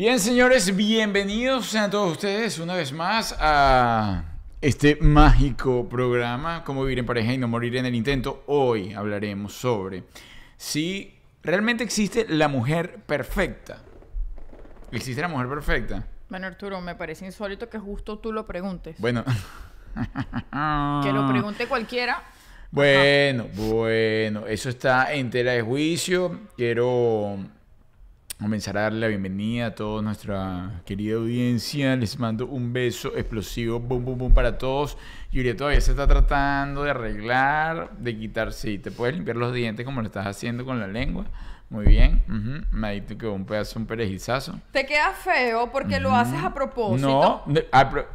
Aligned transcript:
Bien, 0.00 0.18
señores, 0.18 0.74
bienvenidos 0.74 1.66
sean 1.66 1.90
todos 1.90 2.12
ustedes 2.12 2.58
una 2.58 2.74
vez 2.74 2.90
más 2.90 3.36
a 3.38 4.24
este 4.62 4.96
mágico 4.96 5.86
programa, 5.90 6.64
Cómo 6.64 6.84
vivir 6.84 7.00
en 7.00 7.04
pareja 7.04 7.34
y 7.34 7.36
no 7.36 7.48
morir 7.48 7.76
en 7.76 7.84
el 7.84 7.94
intento. 7.94 8.42
Hoy 8.46 8.94
hablaremos 8.94 9.52
sobre 9.52 10.04
si 10.56 11.18
realmente 11.42 11.84
existe 11.84 12.24
la 12.30 12.48
mujer 12.48 13.00
perfecta. 13.04 13.82
¿Existe 14.90 15.20
la 15.20 15.28
mujer 15.28 15.50
perfecta? 15.50 16.06
Bueno, 16.30 16.46
Arturo, 16.46 16.80
me 16.80 16.94
parece 16.94 17.26
insólito 17.26 17.68
que 17.68 17.78
justo 17.78 18.20
tú 18.20 18.32
lo 18.32 18.46
preguntes. 18.46 18.96
Bueno. 18.98 19.22
Que 21.02 21.12
lo 21.12 21.28
pregunte 21.28 21.66
cualquiera. 21.66 22.22
Bueno, 22.70 23.48
bueno, 23.52 24.46
eso 24.46 24.70
está 24.70 25.12
en 25.12 25.28
tela 25.28 25.52
de 25.52 25.60
juicio. 25.60 26.48
Quiero 26.56 27.38
comenzar 28.40 28.78
a 28.78 28.82
darle 28.82 29.00
la 29.00 29.06
bienvenida 29.08 29.66
a 29.66 29.74
toda 29.74 30.00
nuestra 30.02 30.80
querida 30.86 31.16
audiencia. 31.16 31.94
Les 31.96 32.18
mando 32.18 32.46
un 32.46 32.72
beso 32.72 33.14
explosivo, 33.16 33.78
boom, 33.78 34.04
boom, 34.04 34.18
boom 34.18 34.34
para 34.34 34.56
todos. 34.58 34.96
Yuri 35.30 35.54
todavía 35.54 35.80
se 35.80 35.90
está 35.92 36.06
tratando 36.06 36.82
de 36.84 36.90
arreglar, 36.90 37.90
de 37.98 38.16
quitarse. 38.16 38.60
Sí, 38.60 38.78
te 38.78 38.90
puedes 38.90 39.14
limpiar 39.14 39.36
los 39.36 39.52
dientes 39.54 39.84
como 39.84 40.00
lo 40.00 40.06
estás 40.06 40.26
haciendo 40.26 40.64
con 40.64 40.80
la 40.80 40.86
lengua. 40.86 41.26
Muy 41.68 41.86
bien. 41.86 42.22
Uh 42.28 42.76
Me 42.76 43.04
que 43.04 43.26
un 43.26 43.44
pedazo, 43.44 43.78
un 43.78 43.86
perejizazo. 43.86 44.58
Te 44.72 44.84
queda 44.86 45.12
feo 45.12 45.70
porque 45.70 46.00
lo 46.00 46.14
haces 46.14 46.42
a 46.42 46.52
propósito. 46.52 47.42
No, 47.46 47.54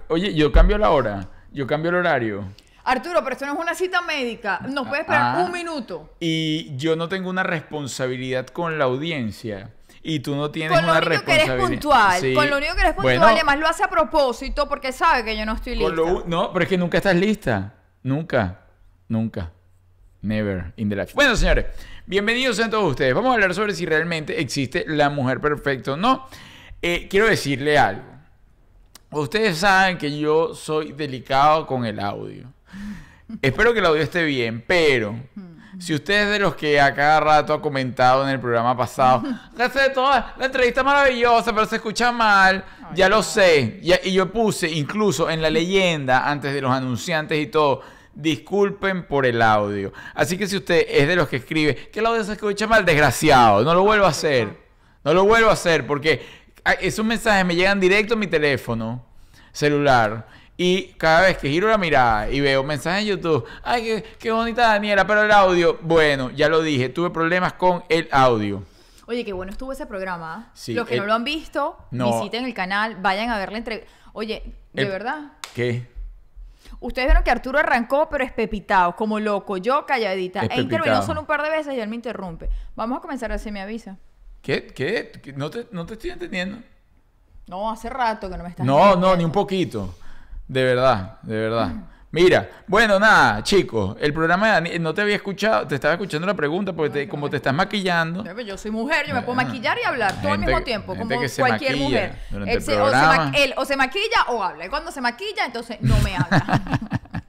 oye, 0.10 0.34
yo 0.34 0.52
cambio 0.52 0.78
la 0.78 0.90
hora. 0.92 1.28
Yo 1.54 1.66
cambio 1.66 1.90
el 1.90 1.96
horario. 1.98 2.44
Arturo, 2.84 3.22
pero 3.24 3.34
esto 3.34 3.46
no 3.46 3.54
es 3.54 3.60
una 3.60 3.74
cita 3.74 4.02
médica. 4.02 4.60
Nos 4.70 4.88
puedes 4.88 5.02
esperar 5.02 5.38
Ah. 5.38 5.44
un 5.46 5.52
minuto. 5.52 6.14
Y 6.20 6.76
yo 6.76 6.96
no 6.96 7.08
tengo 7.08 7.30
una 7.30 7.44
responsabilidad 7.44 8.48
con 8.48 8.78
la 8.78 8.84
audiencia. 8.86 9.72
Y 10.08 10.20
tú 10.20 10.36
no 10.36 10.52
tienes 10.52 10.78
Con 10.78 10.86
lo 10.86 10.92
una 10.92 11.00
único 11.00 11.26
que 11.26 11.32
eres 11.34 11.48
responsabilidad. 11.48 11.68
puntual. 11.68 12.22
Sí. 12.22 12.34
Con 12.36 12.50
lo 12.52 12.58
único 12.58 12.76
que 12.76 12.82
eres 12.82 12.94
puntual. 12.94 13.18
Bueno, 13.18 13.32
y 13.32 13.34
además 13.34 13.60
lo 13.60 13.68
hace 13.68 13.84
a 13.84 13.90
propósito 13.90 14.70
porque 14.70 14.92
sabe 14.92 15.26
que 15.26 15.36
yo 15.36 15.48
no 15.48 15.54
estoy 15.54 15.76
lista. 15.76 15.94
lo 15.96 16.24
no, 16.28 16.54
pero 16.54 16.64
es 16.64 16.70
que 16.70 16.78
nunca 16.78 16.98
estás 16.98 17.16
lista. 17.16 17.74
Nunca. 18.04 18.60
Nunca. 19.08 19.52
Never 20.22 20.74
in 20.76 20.90
the 20.90 20.96
life. 20.96 21.12
Bueno, 21.16 21.36
señores, 21.36 21.66
bienvenidos 22.06 22.60
a 22.60 22.70
todos 22.70 22.92
ustedes. 22.92 23.16
Vamos 23.16 23.32
a 23.32 23.34
hablar 23.34 23.56
sobre 23.56 23.74
si 23.74 23.88
realmente 23.88 24.40
existe 24.40 24.86
la 24.88 25.10
mujer 25.10 25.42
perfecta 25.42 25.94
o 25.94 25.98
no. 25.98 26.28
Eh, 26.84 27.08
quiero 27.10 27.26
decirle 27.26 27.80
algo. 27.80 28.04
Ustedes 29.10 29.58
saben 29.58 29.98
que 29.98 30.16
yo 30.20 30.54
soy 30.54 30.92
delicado 30.92 31.66
con 31.66 31.84
el 31.84 32.00
audio. 32.00 32.52
Espero 33.42 33.74
que 33.74 33.80
el 33.80 33.86
audio 33.88 34.04
esté 34.04 34.24
bien, 34.24 34.64
pero 34.68 35.16
si 35.80 35.94
usted 35.94 36.24
es 36.24 36.30
de 36.30 36.40
los 36.40 36.56
que 36.56 36.80
a 36.80 36.94
cada 36.94 37.20
rato 37.20 37.54
ha 37.54 37.62
comentado 37.62 38.24
en 38.24 38.30
el 38.30 38.40
programa 38.40 38.76
pasado, 38.76 39.24
toda, 39.94 40.34
la 40.38 40.46
entrevista 40.46 40.82
es 40.82 40.86
maravillosa, 40.86 41.54
pero 41.54 41.66
se 41.66 41.78
escucha 41.78 42.12
mal, 42.12 42.64
ya 42.94 43.10
lo 43.10 43.22
sé. 43.22 43.80
Y, 43.82 44.10
y 44.10 44.14
yo 44.14 44.32
puse 44.32 44.70
incluso 44.70 45.30
en 45.30 45.42
la 45.42 45.50
leyenda, 45.50 46.30
antes 46.30 46.54
de 46.54 46.62
los 46.62 46.72
anunciantes 46.72 47.38
y 47.40 47.48
todo, 47.48 47.82
disculpen 48.14 49.06
por 49.06 49.26
el 49.26 49.42
audio. 49.42 49.92
Así 50.14 50.38
que 50.38 50.48
si 50.48 50.56
usted 50.56 50.86
es 50.90 51.08
de 51.08 51.16
los 51.16 51.28
que 51.28 51.38
escribe 51.38 51.76
que 51.92 52.00
el 52.00 52.06
audio 52.06 52.24
se 52.24 52.34
escucha 52.34 52.66
mal, 52.66 52.86
desgraciado, 52.86 53.64
no 53.64 53.74
lo 53.74 53.84
vuelvo 53.84 54.06
a 54.06 54.10
hacer. 54.10 54.66
No 55.04 55.14
lo 55.14 55.26
vuelvo 55.26 55.50
a 55.50 55.54
hacer 55.54 55.86
porque 55.86 56.26
esos 56.82 57.06
mensajes 57.06 57.46
me 57.46 57.56
llegan 57.56 57.80
directo 57.80 58.16
a 58.16 58.18
mi 58.18 58.28
teléfono 58.28 59.06
celular. 59.52 60.28
Y 60.58 60.94
cada 60.94 61.22
vez 61.22 61.38
que 61.38 61.50
giro 61.50 61.68
la 61.68 61.78
mirada 61.78 62.30
y 62.30 62.40
veo 62.40 62.64
mensajes 62.64 63.02
en 63.02 63.08
YouTube, 63.10 63.46
ay, 63.64 63.84
qué, 63.84 64.04
qué 64.20 64.32
bonita 64.32 64.68
Daniela, 64.68 65.06
pero 65.06 65.24
el 65.24 65.32
audio, 65.32 65.78
bueno, 65.82 66.32
ya 66.32 66.48
lo 66.48 66.62
dije, 66.62 66.88
tuve 66.90 67.10
problemas 67.10 67.54
con 67.54 67.84
el 67.90 68.08
audio. 68.12 68.64
Oye, 69.08 69.26
qué 69.26 69.34
bueno 69.34 69.52
estuvo 69.52 69.72
ese 69.74 69.86
programa. 69.86 70.50
Sí, 70.54 70.74
Los 70.74 70.88
que 70.88 70.94
el- 70.96 71.02
no 71.02 71.06
lo 71.08 71.14
han 71.14 71.26
visto, 71.26 71.78
No. 71.92 72.18
visiten 72.20 72.46
el 72.46 72.54
canal, 72.54 72.96
vayan 73.02 73.30
a 73.32 73.38
ver 73.38 73.52
la 73.52 73.58
entrevista. 73.58 73.90
Oye, 74.14 74.44
de 74.72 74.82
El- 74.84 74.88
verdad. 74.88 75.34
¿Qué? 75.54 75.88
Ustedes 76.80 77.08
vieron 77.08 77.24
que 77.24 77.32
Arturo 77.32 77.60
arrancó, 77.60 78.08
pero 78.10 78.24
espepitado, 78.24 78.96
como 78.96 79.20
loco. 79.20 79.58
Yo 79.58 79.86
calladita. 79.86 80.42
He 80.46 80.62
intervenido 80.62 81.02
solo 81.02 81.20
un 81.22 81.26
par 81.28 81.42
de 81.44 81.50
veces 81.50 81.74
y 81.76 81.80
él 81.80 81.88
me 81.90 81.96
interrumpe. 81.96 82.50
Vamos 82.76 82.98
a 82.98 83.02
comenzar 83.02 83.32
a 83.32 83.36
hacer 83.36 83.52
me 83.52 83.62
avisa. 83.62 83.98
¿Qué? 84.42 84.68
¿Qué? 84.68 85.34
No, 85.36 85.50
te, 85.50 85.68
no 85.72 85.86
te 85.86 85.94
estoy 85.94 86.12
entendiendo. 86.12 86.58
No, 87.48 87.70
hace 87.72 87.90
rato 87.90 88.30
que 88.30 88.38
no 88.38 88.44
me 88.44 88.50
estás 88.50 88.66
No, 88.66 88.96
no, 88.96 89.16
ni 89.16 89.24
un 89.24 89.32
poquito. 89.32 89.96
De 90.48 90.64
verdad, 90.64 91.18
de 91.24 91.36
verdad. 91.38 91.72
Mira, 92.12 92.50
bueno, 92.68 92.98
nada, 92.98 93.44
chicos, 93.44 93.98
el 94.00 94.14
programa 94.14 94.46
de 94.48 94.52
Dani, 94.54 94.80
no 94.80 94.94
te 94.94 95.02
había 95.02 95.16
escuchado, 95.18 95.68
te 95.68 95.76
estaba 95.76 95.96
escuchando 95.96 96.26
la 96.26 96.34
pregunta 96.34 96.72
porque 96.72 96.90
te- 96.92 97.10
como 97.10 97.30
te 97.30 97.36
estás 97.38 97.54
maquillando. 97.54 98.24
Yo 98.42 98.58
soy 98.58 98.72
mujer, 98.72 99.06
yo 99.06 99.14
me 99.14 99.22
puedo 99.22 99.36
maquillar 99.36 99.78
y 99.84 99.86
hablar 99.86 100.14
todo 100.22 100.32
al 100.32 100.38
gente- 100.40 100.46
mismo 100.46 100.64
tiempo, 100.64 100.96
como 100.96 101.14
cualquier 101.38 101.76
mujer. 101.76 102.16
Él 102.46 102.62
se, 102.62 102.80
o, 102.80 102.90
se 102.90 102.96
ma- 102.96 103.32
él 103.36 103.54
o 103.58 103.66
se 103.66 103.76
maquilla 103.76 104.24
o 104.30 104.42
habla. 104.42 104.66
Y 104.66 104.70
cuando 104.70 104.92
se 104.94 105.02
maquilla, 105.02 105.46
entonces 105.46 105.78
no 105.82 105.98
me 106.00 106.16
habla. 106.16 106.70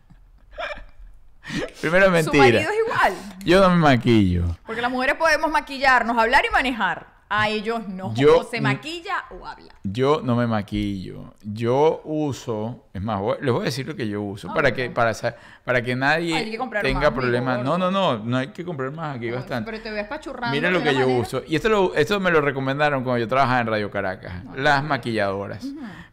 Primero 1.80 2.06
es 2.14 2.24
Su 2.24 2.32
mentira. 2.32 2.44
marido 2.60 2.70
es 2.70 2.78
igual. 2.86 3.12
Yo 3.44 3.60
no 3.60 3.70
me 3.70 3.76
maquillo. 3.76 4.44
Porque 4.66 4.82
las 4.82 4.90
mujeres 4.90 5.16
podemos 5.16 5.50
maquillarnos, 5.50 6.16
hablar 6.18 6.44
y 6.48 6.52
manejar. 6.52 7.06
A 7.28 7.48
ellos 7.48 7.88
no. 7.88 8.14
Yo- 8.14 8.38
o 8.40 8.44
se 8.44 8.60
maquilla 8.60 9.24
o 9.30 9.44
habla. 9.44 9.74
Yo 9.82 10.20
no 10.22 10.36
me 10.36 10.46
maquillo. 10.46 11.34
Yo 11.42 12.00
uso, 12.04 12.84
es 12.94 13.02
más, 13.02 13.18
voy- 13.20 13.38
les 13.40 13.52
voy 13.52 13.62
a 13.62 13.64
decir 13.64 13.84
lo 13.86 13.96
que 13.96 14.06
yo 14.06 14.22
uso 14.22 14.48
Ah, 14.48 14.54
para 14.54 14.70
bueno. 14.70 14.76
que 14.76 14.90
para 14.90 15.12
para 15.64 15.82
que 15.82 15.96
nadie 15.96 16.36
Hay 16.36 16.50
que 16.52 16.56
comprar 16.58 16.84
tenga 16.84 17.10
problemas. 17.12 17.64
No, 17.64 17.76
no, 17.76 17.90
no, 17.90 18.18
no 18.18 18.36
hay 18.36 18.48
que 18.48 18.64
comprar 18.64 18.92
más, 18.92 19.16
aquí 19.16 19.30
bastante. 19.32 19.68
Pero 19.72 19.82
te 19.82 19.90
ves 19.90 20.06
pachurrando. 20.06 20.54
Miren 20.54 20.72
lo 20.72 20.80
que 20.82 20.94
yo 20.94 21.00
manera. 21.00 21.20
uso. 21.20 21.42
Y 21.48 21.56
esto, 21.56 21.68
lo, 21.68 21.94
esto 21.96 22.20
me 22.20 22.30
lo 22.30 22.40
recomendaron 22.40 23.02
cuando 23.02 23.18
yo 23.18 23.26
trabajaba 23.26 23.60
en 23.60 23.66
Radio 23.66 23.90
Caracas. 23.90 24.44
Las 24.54 24.84
maquilladoras. 24.84 25.64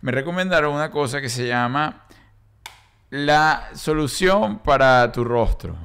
Me 0.02 0.12
recomendaron 0.12 0.74
una 0.74 0.90
cosa 0.90 1.22
que 1.22 1.30
se 1.30 1.48
llama 1.48 2.06
la 3.12 3.70
solución 3.76 4.60
para 4.60 5.12
tu 5.12 5.24
rostro. 5.24 5.76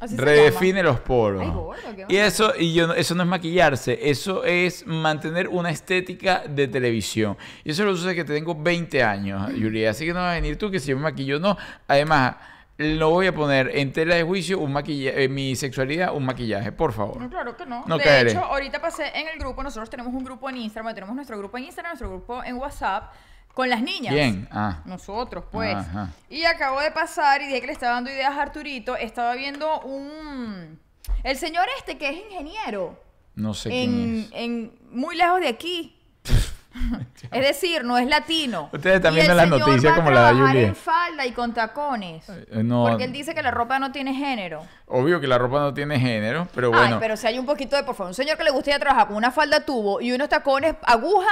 Así 0.00 0.16
Redefine 0.16 0.82
los 0.82 1.00
poros. 1.00 1.42
Ay, 1.42 1.50
gordo, 1.50 1.82
qué 1.96 2.06
y 2.08 2.16
eso, 2.16 2.52
y 2.58 2.72
yo, 2.72 2.86
no- 2.86 2.94
eso 2.94 3.14
no 3.14 3.22
es 3.22 3.28
maquillarse, 3.28 3.98
eso 4.10 4.44
es 4.44 4.86
mantener 4.86 5.48
una 5.48 5.70
estética 5.70 6.42
de 6.48 6.68
televisión. 6.68 7.36
Y 7.64 7.70
eso 7.72 7.84
lo 7.84 7.92
uso 7.92 8.06
desde 8.06 8.16
que 8.16 8.24
tengo 8.24 8.54
20 8.54 9.02
años, 9.02 9.50
Julia. 9.52 9.90
Así 9.90 10.06
que 10.06 10.12
no 10.14 10.20
va 10.20 10.32
a 10.32 10.34
venir 10.34 10.56
tú 10.56 10.70
que 10.70 10.80
si 10.80 10.88
yo 10.90 10.96
me 10.96 11.02
maquillo, 11.02 11.38
no. 11.38 11.56
Además, 11.86 12.36
no 12.78 13.10
voy 13.10 13.26
a 13.26 13.34
poner 13.34 13.70
en 13.76 13.92
tela 13.92 14.14
de 14.14 14.22
juicio 14.22 14.58
un 14.58 14.72
maquillaje, 14.72 15.28
mi 15.28 15.54
sexualidad, 15.54 16.14
un 16.14 16.24
maquillaje, 16.24 16.72
por 16.72 16.92
favor. 16.94 17.20
No, 17.20 17.28
claro 17.28 17.54
que 17.54 17.66
no. 17.66 17.84
No 17.86 17.98
de 17.98 18.04
caeré. 18.04 18.30
hecho, 18.30 18.40
ahorita 18.42 18.80
pasé 18.80 19.08
en 19.14 19.28
el 19.28 19.38
grupo, 19.38 19.62
nosotros 19.62 19.90
tenemos 19.90 20.14
un 20.14 20.24
grupo 20.24 20.48
en 20.48 20.56
Instagram, 20.56 20.94
tenemos 20.94 21.14
nuestro 21.14 21.36
grupo 21.36 21.58
en 21.58 21.64
Instagram, 21.64 21.90
nuestro 21.90 22.08
grupo 22.08 22.42
en 22.42 22.56
WhatsApp, 22.56 23.12
con 23.54 23.68
las 23.68 23.82
niñas. 23.82 24.14
Bien, 24.14 24.48
ah. 24.50 24.80
Nosotros, 24.84 25.44
pues. 25.50 25.74
Ajá. 25.74 26.10
Y 26.28 26.44
acabo 26.44 26.80
de 26.80 26.90
pasar 26.90 27.42
y 27.42 27.46
dije 27.46 27.60
que 27.60 27.66
le 27.68 27.72
estaba 27.72 27.94
dando 27.94 28.10
ideas 28.10 28.32
a 28.36 28.42
Arturito. 28.42 28.96
Estaba 28.96 29.34
viendo 29.34 29.80
un. 29.80 30.78
El 31.24 31.36
señor 31.36 31.66
este 31.78 31.98
que 31.98 32.08
es 32.10 32.16
ingeniero. 32.30 32.98
No 33.34 33.54
sé 33.54 33.70
quién 33.70 33.90
En, 33.90 34.18
es. 34.20 34.30
en 34.32 34.72
muy 34.90 35.16
lejos 35.16 35.40
de 35.40 35.48
aquí. 35.48 35.96
es 37.32 37.40
decir, 37.42 37.84
no 37.84 37.98
es 37.98 38.06
latino. 38.06 38.68
Ustedes 38.72 38.96
están 38.96 39.14
viendo 39.14 39.34
las 39.34 39.48
noticias 39.48 39.94
como 39.94 40.10
la 40.10 40.32
de 40.32 40.66
en 40.66 40.76
falda 40.76 41.26
y 41.26 41.32
con 41.32 41.52
tacones. 41.52 42.28
Eh, 42.28 42.62
No, 42.62 42.86
Porque 42.88 43.04
él 43.04 43.12
dice 43.12 43.34
que 43.34 43.42
la 43.42 43.50
ropa 43.50 43.78
no 43.78 43.90
tiene 43.92 44.14
género. 44.14 44.64
obvio 44.86 45.20
que 45.20 45.26
la 45.26 45.36
ropa 45.38 45.58
no 45.60 45.74
tiene 45.74 45.98
género, 45.98 46.46
pero 46.54 46.70
bueno. 46.70 46.94
Ay, 46.94 47.00
pero 47.00 47.16
si 47.16 47.26
hay 47.26 47.38
un 47.38 47.46
poquito 47.46 47.76
de, 47.76 47.82
por 47.82 47.94
favor, 47.96 48.10
un 48.10 48.14
señor 48.14 48.36
que 48.38 48.44
le 48.44 48.50
gustaría 48.50 48.78
trabajar 48.78 49.08
con 49.08 49.16
una 49.16 49.30
falda 49.32 49.64
tubo 49.64 50.00
y 50.00 50.12
unos 50.12 50.28
tacones 50.28 50.76
aguja, 50.82 51.28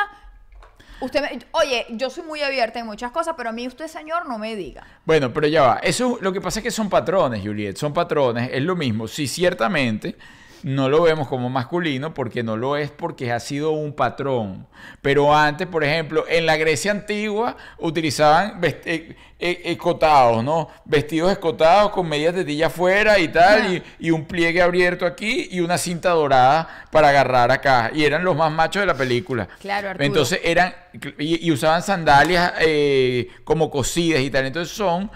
usted 1.01 1.23
me, 1.23 1.39
oye, 1.53 1.87
yo 1.91 2.11
soy 2.11 2.25
muy 2.25 2.41
abierta 2.43 2.79
en 2.79 2.87
muchas 2.87 3.11
cosas, 3.11 3.35
pero 3.37 3.51
a 3.51 3.53
mí 3.53 3.67
usted, 3.67 3.87
señor, 3.87 4.29
no 4.29 4.39
me 4.39 4.57
diga. 4.57 4.87
Bueno, 5.05 5.33
pero 5.33 5.47
ya 5.47 5.63
va. 5.63 5.81
Eso 5.83 6.19
lo 6.21 6.33
que 6.33 6.41
pasa 6.41 6.61
es 6.61 6.65
que 6.65 6.71
son 6.71 6.89
patrones, 6.89 7.43
Juliet. 7.43 7.77
Son 7.77 7.93
patrones. 7.93 8.51
Es 8.53 8.63
lo 8.63 8.77
mismo. 8.77 9.09
Si 9.09 9.27
ciertamente 9.27 10.17
no 10.63 10.89
lo 10.89 11.03
vemos 11.03 11.29
como 11.29 11.49
masculino, 11.49 12.15
porque 12.15 12.43
no 12.43 12.57
lo 12.57 12.77
es, 12.77 12.91
porque 12.91 13.33
ha 13.33 13.41
sido 13.41 13.71
un 13.71 13.93
patrón. 13.93 14.67
Pero 15.03 15.35
antes, 15.35 15.67
por 15.67 15.85
ejemplo, 15.85 16.25
en 16.29 16.47
la 16.47 16.57
Grecia 16.57 16.91
antigua 16.91 17.57
utilizaban 17.79 18.59
eh, 18.63 19.17
eh, 19.39 19.63
escotados, 19.65 20.43
¿no? 20.43 20.69
Vestidos 20.85 21.33
escotados 21.33 21.91
con 21.91 22.09
medias 22.09 22.35
de 22.35 22.45
tilla 22.45 22.67
afuera 22.67 23.19
y 23.19 23.29
tal, 23.29 23.75
y, 23.75 23.83
y 23.99 24.11
un 24.11 24.25
pliegue 24.25 24.63
abierto 24.63 25.07
aquí 25.07 25.49
y 25.51 25.61
una 25.61 25.79
cinta 25.79 26.11
dorada 26.11 26.87
para 26.91 27.11
agarrar 27.11 27.51
acá. 27.51 27.91
Y 27.95 28.05
eran 28.05 28.25
los 28.25 28.37
más 28.37 28.51
machos 28.51 28.81
de 28.81 28.87
la 28.87 28.95
película. 28.95 29.49
Claro, 29.61 29.91
Arturo. 29.91 30.05
Entonces 30.07 30.41
eran 30.43 30.75
y, 31.19 31.47
y 31.47 31.53
usaban 31.53 31.83
sandalias 31.83 32.53
eh, 32.61 33.29
como 33.45 33.71
cosidas 33.71 34.21
y 34.21 34.31
tal. 34.31 34.47
Entonces 34.47 34.77
son 34.77 35.11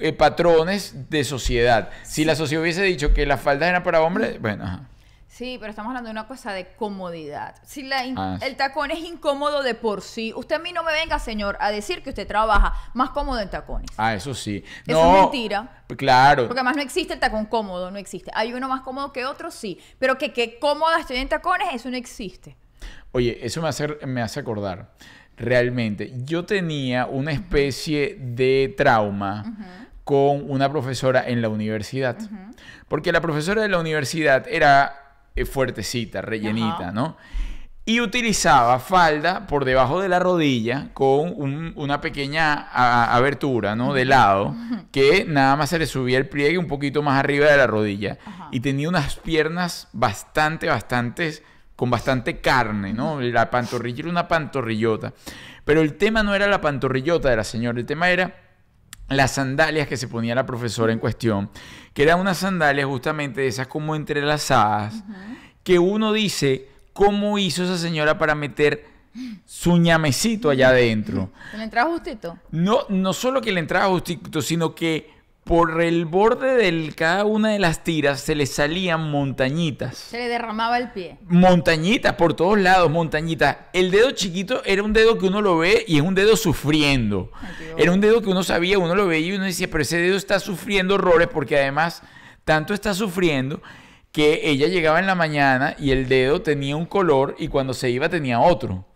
eh, 0.00 0.12
patrones 0.12 1.10
de 1.10 1.24
sociedad. 1.24 1.90
Si 2.04 2.24
la 2.24 2.34
sociedad 2.34 2.62
hubiese 2.62 2.82
dicho 2.82 3.12
que 3.14 3.26
las 3.26 3.40
faldas 3.40 3.68
eran 3.68 3.82
para 3.82 4.00
hombres, 4.02 4.40
bueno, 4.40 4.64
ajá. 4.64 4.80
Sí, 5.28 5.56
pero 5.58 5.70
estamos 5.70 5.88
hablando 5.90 6.08
de 6.08 6.12
una 6.12 6.26
cosa 6.26 6.52
de 6.52 6.66
comodidad. 6.74 7.54
Si 7.64 7.82
la 7.84 8.02
Ah, 8.16 8.36
sí. 8.40 8.46
el 8.46 8.56
tacón 8.56 8.90
es 8.90 8.98
incómodo 8.98 9.62
de 9.62 9.74
por 9.74 10.02
sí, 10.02 10.32
usted 10.36 10.56
a 10.56 10.58
mí 10.58 10.72
no 10.72 10.82
me 10.82 10.92
venga, 10.92 11.18
señor, 11.20 11.56
a 11.60 11.70
decir 11.70 12.02
que 12.02 12.10
usted 12.10 12.26
trabaja 12.26 12.74
más 12.94 13.10
cómodo 13.10 13.38
en 13.40 13.48
tacones. 13.48 13.88
Ah, 13.96 14.12
eso 14.14 14.34
sí. 14.34 14.62
Eso 14.86 15.06
es 15.16 15.20
mentira. 15.22 15.82
Claro. 15.96 16.46
Porque 16.46 16.58
además 16.60 16.76
no 16.76 16.82
existe 16.82 17.14
el 17.14 17.20
tacón 17.20 17.46
cómodo, 17.46 17.90
no 17.90 17.96
existe. 17.96 18.30
Hay 18.34 18.52
uno 18.52 18.68
más 18.68 18.80
cómodo 18.82 19.12
que 19.12 19.24
otro, 19.24 19.50
sí. 19.50 19.78
Pero 19.98 20.18
que, 20.18 20.32
que 20.32 20.58
cómoda 20.58 20.98
estoy 21.00 21.16
en 21.18 21.28
tacones, 21.28 21.68
eso 21.72 21.88
no 21.90 21.96
existe. 21.96 22.56
Oye, 23.12 23.38
eso 23.40 23.62
me 23.62 23.68
hace, 23.68 23.86
me 24.06 24.20
hace 24.20 24.40
acordar. 24.40 24.90
Realmente, 25.36 26.12
yo 26.24 26.44
tenía 26.44 27.06
una 27.06 27.32
especie 27.32 28.16
de 28.20 28.74
trauma 28.76 29.44
con 30.10 30.50
una 30.50 30.68
profesora 30.68 31.22
en 31.28 31.40
la 31.40 31.48
universidad. 31.48 32.16
Porque 32.88 33.12
la 33.12 33.20
profesora 33.20 33.62
de 33.62 33.68
la 33.68 33.78
universidad 33.78 34.44
era 34.48 34.92
eh, 35.36 35.44
fuertecita, 35.44 36.20
rellenita. 36.20 36.90
¿no? 36.90 37.16
Y 37.84 38.00
utilizaba 38.00 38.80
falda 38.80 39.46
por 39.46 39.64
debajo 39.64 40.00
de 40.00 40.08
la 40.08 40.18
rodilla 40.18 40.88
con 40.94 41.32
un- 41.36 41.72
una 41.76 42.00
pequeña 42.00 42.54
a- 42.72 43.14
abertura, 43.14 43.76
¿no? 43.76 43.94
De 43.94 44.04
lado, 44.04 44.56
que 44.90 45.24
nada 45.28 45.54
más 45.54 45.70
se 45.70 45.78
le 45.78 45.86
subía 45.86 46.18
el 46.18 46.28
pliegue 46.28 46.58
un 46.58 46.66
poquito 46.66 47.02
más 47.02 47.20
arriba 47.20 47.46
de 47.46 47.56
la 47.56 47.68
rodilla. 47.68 48.18
Ajá. 48.26 48.48
Y 48.50 48.58
tenía 48.58 48.88
unas 48.88 49.14
piernas 49.14 49.86
bastante, 49.92 50.68
bastante, 50.68 51.34
con 51.76 51.88
bastante 51.88 52.40
carne, 52.40 52.92
¿no? 52.92 53.20
La 53.20 53.48
pantorrilla 53.48 54.00
era 54.00 54.10
una 54.10 54.26
pantorrillota. 54.26 55.12
Pero 55.64 55.80
el 55.82 55.94
tema 55.94 56.24
no 56.24 56.34
era 56.34 56.48
la 56.48 56.60
pantorrillota 56.60 57.30
de 57.30 57.36
la 57.36 57.44
señora, 57.44 57.78
el 57.78 57.86
tema 57.86 58.10
era 58.10 58.34
las 59.10 59.32
sandalias 59.32 59.88
que 59.88 59.96
se 59.96 60.08
ponía 60.08 60.34
la 60.34 60.46
profesora 60.46 60.92
en 60.92 60.98
cuestión, 60.98 61.50
que 61.92 62.04
eran 62.04 62.20
unas 62.20 62.38
sandalias 62.38 62.86
justamente 62.86 63.42
de 63.42 63.48
esas 63.48 63.66
como 63.66 63.94
entrelazadas, 63.94 65.02
que 65.62 65.78
uno 65.78 66.12
dice, 66.12 66.68
¿cómo 66.92 67.38
hizo 67.38 67.64
esa 67.64 67.76
señora 67.76 68.18
para 68.18 68.34
meter 68.34 68.86
su 69.44 69.76
ñamecito 69.76 70.48
allá 70.48 70.68
adentro? 70.68 71.30
¿Te 71.50 71.58
le 71.58 71.64
entraba 71.64 71.90
justito? 71.90 72.38
No, 72.52 72.86
no 72.88 73.12
solo 73.12 73.40
que 73.40 73.52
le 73.52 73.60
entraba 73.60 73.88
justito, 73.88 74.40
sino 74.40 74.74
que 74.74 75.10
por 75.44 75.82
el 75.82 76.04
borde 76.04 76.54
de 76.56 76.92
cada 76.92 77.24
una 77.24 77.50
de 77.50 77.58
las 77.58 77.82
tiras 77.82 78.20
se 78.20 78.34
le 78.34 78.46
salían 78.46 79.10
montañitas. 79.10 79.96
Se 79.96 80.18
le 80.18 80.28
derramaba 80.28 80.78
el 80.78 80.92
pie. 80.92 81.18
Montañitas 81.26 82.14
por 82.14 82.34
todos 82.34 82.58
lados, 82.58 82.90
montañitas. 82.90 83.56
El 83.72 83.90
dedo 83.90 84.12
chiquito 84.12 84.62
era 84.64 84.82
un 84.82 84.92
dedo 84.92 85.18
que 85.18 85.26
uno 85.26 85.40
lo 85.40 85.58
ve 85.58 85.84
y 85.88 85.96
es 85.96 86.02
un 86.02 86.14
dedo 86.14 86.36
sufriendo. 86.36 87.30
Ay. 87.34 87.50
Era 87.78 87.92
un 87.92 88.00
dedo 88.00 88.22
que 88.22 88.28
uno 88.28 88.42
sabía, 88.44 88.78
uno 88.78 88.94
lo 88.94 89.06
veía 89.06 89.28
y 89.28 89.36
uno 89.36 89.44
decía, 89.44 89.68
pero 89.70 89.82
ese 89.82 89.98
dedo 89.98 90.16
está 90.16 90.38
sufriendo 90.38 90.94
horrores 90.94 91.28
porque 91.28 91.58
además 91.58 92.02
tanto 92.44 92.74
está 92.74 92.94
sufriendo 92.94 93.60
que 94.12 94.40
ella 94.44 94.66
llegaba 94.66 94.98
en 94.98 95.06
la 95.06 95.14
mañana 95.14 95.74
y 95.78 95.90
el 95.90 96.08
dedo 96.08 96.42
tenía 96.42 96.76
un 96.76 96.86
color 96.86 97.36
y 97.38 97.48
cuando 97.48 97.74
se 97.74 97.90
iba 97.90 98.08
tenía 98.08 98.40
otro. 98.40 98.86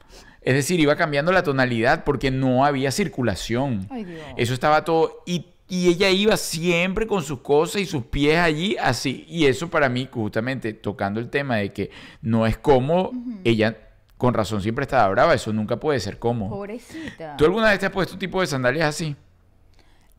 Es 0.45 0.55
decir, 0.55 0.79
iba 0.79 0.95
cambiando 0.97 1.33
la 1.33 1.43
tonalidad 1.43 2.05
porque 2.05 2.31
no 2.31 2.65
había 2.67 2.91
circulación. 2.91 3.89
Ay, 3.91 4.05
Dios. 4.05 4.21
Eso 4.37 4.53
estaba 4.53 4.85
todo. 4.85 5.23
Y, 5.25 5.54
y 5.69 5.89
ella 5.89 6.11
iba 6.11 6.37
siempre 6.37 7.07
con 7.07 7.23
sus 7.23 7.41
cosas 7.41 7.81
y 7.81 7.87
sus 7.87 8.05
pies 8.05 8.39
allí 8.39 8.77
así. 8.77 9.25
Y 9.29 9.47
eso 9.47 9.71
para 9.71 9.89
mí, 9.89 10.09
justamente 10.11 10.73
tocando 10.75 11.21
el 11.21 11.31
tema 11.31 11.57
de 11.57 11.73
que 11.73 11.91
no 12.21 12.47
es 12.47 12.59
cómodo, 12.59 13.13
ella 13.45 13.79
con 14.19 14.35
razón 14.35 14.61
siempre 14.61 14.83
estaba 14.83 15.09
brava. 15.09 15.35
Eso 15.35 15.53
nunca 15.53 15.81
puede 15.81 16.01
ser 16.01 16.19
cómodo. 16.19 16.51
Pobrecita. 16.51 17.37
¿Tú 17.37 17.45
alguna 17.45 17.71
vez 17.71 17.79
te 17.79 17.87
has 17.87 17.93
puesto 17.93 18.15
un 18.15 18.19
tipo 18.19 18.41
de 18.41 18.47
sandalias 18.47 18.89
así? 18.89 19.17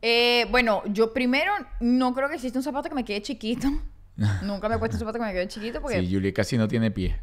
Eh, 0.01 0.47
bueno, 0.49 0.83
yo 0.87 1.13
primero 1.13 1.51
no 1.79 2.13
creo 2.13 2.27
que 2.27 2.35
exista 2.35 2.59
un 2.59 2.63
zapato 2.63 2.89
que 2.89 2.95
me 2.95 3.05
quede 3.05 3.21
chiquito. 3.21 3.67
Nunca 4.43 4.67
me 4.67 4.75
he 4.75 4.79
puesto 4.79 4.95
un 4.95 4.99
zapato 4.99 5.19
que 5.19 5.25
me 5.25 5.31
quede 5.31 5.47
chiquito 5.47 5.81
porque... 5.81 5.99
Sí, 5.99 6.13
Julie 6.13 6.33
casi 6.33 6.57
no 6.57 6.67
tiene 6.67 6.89
pie. 6.89 7.19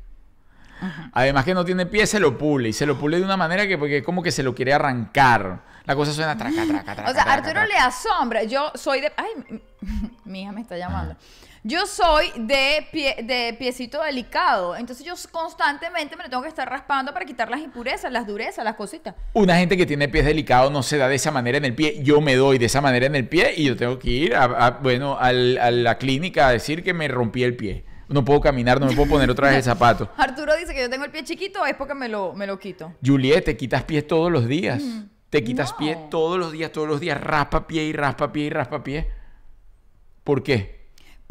Además 1.12 1.44
que 1.44 1.55
no 1.55 1.64
tiene 1.64 1.87
pie, 1.87 2.06
se 2.06 2.20
lo 2.20 2.37
pule. 2.38 2.70
Y 2.70 2.73
se 2.73 2.87
lo 2.87 2.99
pule 2.99 3.19
de 3.19 3.25
una 3.25 3.37
manera 3.37 3.67
que 3.67 3.79
porque 3.79 4.02
como 4.02 4.23
que 4.23 4.31
se 4.32 4.43
lo 4.43 4.55
quiere 4.55 4.73
arrancar. 4.73 5.62
La 5.84 5.96
cosa 5.96 6.12
suena 6.12 6.37
traca, 6.37 6.64
traca, 6.69 6.94
traca. 6.94 7.11
O 7.11 7.14
sea, 7.14 7.25
traca, 7.25 7.32
Arturo 7.32 7.52
traca. 7.52 7.67
le 7.69 7.76
asombra. 7.76 8.43
Yo 8.44 8.70
soy 8.75 9.00
de. 9.00 9.12
Ay, 9.17 9.61
mi- 10.25 10.43
hija 10.43 10.52
me 10.52 10.61
está 10.61 10.76
llamando. 10.76 11.17
Yo 11.64 11.87
soy 11.87 12.32
de, 12.37 12.88
pie, 12.90 13.17
de 13.23 13.55
piecito 13.56 14.02
delicado. 14.02 14.75
Entonces 14.75 15.06
yo 15.06 15.14
constantemente 15.31 16.17
me 16.17 16.25
lo 16.25 16.29
tengo 16.31 16.43
que 16.43 16.49
estar 16.49 16.69
raspando 16.69 17.12
para 17.12 17.25
quitar 17.25 17.49
las 17.50 17.61
impurezas, 17.61 18.11
las 18.11 18.26
durezas, 18.26 18.64
las 18.64 18.75
cositas. 18.75 19.14
Una 19.32 19.56
gente 19.56 19.76
que 19.76 19.87
tiene 19.87 20.08
pies 20.08 20.25
delicados 20.25 20.73
no 20.73 20.82
se 20.82 20.99
da 20.99 21.06
de 21.06 21.14
esa 21.14 21.31
manera 21.31 21.58
en 21.58 21.64
el 21.64 21.75
pie. 21.76 22.02
Yo 22.02 22.20
me 22.20 22.34
doy 22.34 22.58
de 22.58 22.67
esa 22.67 22.81
manera 22.81 23.06
en 23.06 23.14
el 23.14 23.29
pie 23.29 23.55
y 23.56 23.64
yo 23.67 23.76
tengo 23.76 23.96
que 24.00 24.11
ir 24.11 24.34
a, 24.34 24.43
a- 24.44 24.70
bueno, 24.73 25.17
al- 25.20 25.56
a 25.58 25.70
la 25.70 25.99
clínica 25.99 26.49
a 26.49 26.50
decir 26.50 26.82
que 26.82 26.94
me 26.94 27.06
rompí 27.06 27.44
el 27.44 27.55
pie. 27.55 27.84
No 28.12 28.25
puedo 28.25 28.41
caminar, 28.41 28.79
no 28.81 28.87
me 28.87 28.94
puedo 28.94 29.09
poner 29.09 29.31
otra 29.31 29.49
vez 29.49 29.59
el 29.59 29.62
zapato. 29.62 30.11
Arturo 30.17 30.55
dice 30.56 30.75
que 30.75 30.81
yo 30.82 30.91
tengo 30.91 31.05
el 31.05 31.11
pie 31.11 31.25
chiquito, 31.25 31.64
es 31.67 31.75
porque 31.75 31.94
me 31.94 32.09
lo, 32.09 32.35
me 32.35 32.47
lo 32.47 32.59
quito. 32.59 32.93
Juliet, 33.05 33.44
te 33.44 33.56
quitas 33.56 33.85
pies 33.85 34.06
todos 34.06 34.31
los 34.31 34.47
días. 34.47 34.82
Te 35.31 35.43
quitas 35.43 35.70
No. 35.73 35.76
pies 35.79 35.99
todos 36.11 36.38
los 36.38 36.53
días, 36.53 36.70
todos 36.73 36.87
los 36.87 37.00
días. 37.00 37.19
Raspa 37.20 37.67
pie 37.67 37.85
y 37.85 37.93
raspa 37.93 38.31
pie 38.32 38.44
y 38.44 38.50
raspa 38.50 38.82
pie. 38.85 39.09
¿Por 40.25 40.43
qué? 40.43 40.81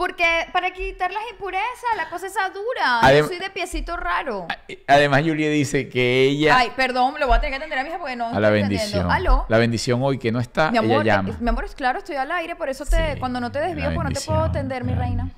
Porque 0.02 0.26
para 0.52 0.72
quitar 0.72 1.12
las 1.12 1.22
impurezas, 1.32 1.96
la 1.96 2.10
cosa 2.10 2.26
esa 2.26 2.50
dura. 2.50 3.02
Adem- 3.04 3.20
yo 3.20 3.28
soy 3.28 3.38
de 3.38 3.52
piecito 3.52 3.96
raro. 3.96 4.48
Además, 4.88 5.22
Juliet 5.22 5.52
dice 5.54 5.90
que 5.90 6.24
ella... 6.24 6.58
Ay, 6.58 6.72
perdón, 6.76 7.14
lo 7.20 7.28
voy 7.28 7.38
a 7.38 7.40
tener 7.40 7.52
que 7.52 7.58
atender 7.58 7.78
a 7.78 7.84
mi 7.84 7.90
hija 7.90 8.00
porque 8.00 8.16
no 8.16 8.30
a 8.30 8.40
la 8.40 8.50
bendición. 8.50 9.12
Aló. 9.12 9.46
La 9.48 9.60
bendición 9.60 10.00
hoy 10.02 10.18
que 10.18 10.32
no 10.32 10.40
está, 10.40 10.72
Mi 10.72 10.80
amor, 10.80 11.04
ella 11.04 11.18
llama. 11.18 11.38
mi 11.40 11.50
amor, 11.50 11.66
es 11.66 11.76
claro, 11.76 12.00
estoy 12.00 12.16
al 12.16 12.32
aire, 12.32 12.56
por 12.56 12.68
eso 12.70 12.84
te, 12.84 13.14
Sí, 13.14 13.20
cuando 13.20 13.40
no 13.40 13.52
te 13.52 13.60
desvío, 13.60 13.94
pues 13.94 14.04
no 14.08 14.12
te 14.12 14.22
puedo 14.22 14.40
atender, 14.42 14.84
mi 14.84 14.96
reina. 14.96 15.30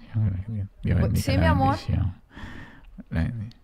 Dios 0.82 0.98
bendiga 1.02 1.26
Sí, 1.26 1.38
mi 1.38 1.46
amor. 1.46 1.76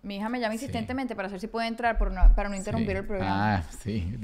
Mi 0.03 0.17
hija 0.17 0.27
me 0.27 0.39
llama 0.41 0.51
Sí. 0.57 0.65
insistentemente 0.65 1.15
para 1.15 1.29
saber 1.29 1.39
si 1.39 1.47
puede 1.47 1.67
entrar 1.67 1.97
por 1.97 2.11
no- 2.11 2.33
para 2.35 2.49
no 2.49 2.55
interrumpir 2.57 2.91
Sí. 2.91 2.97
el 2.97 3.05
programa. 3.05 3.55
Ah, 3.55 3.63
sí. 3.83 4.17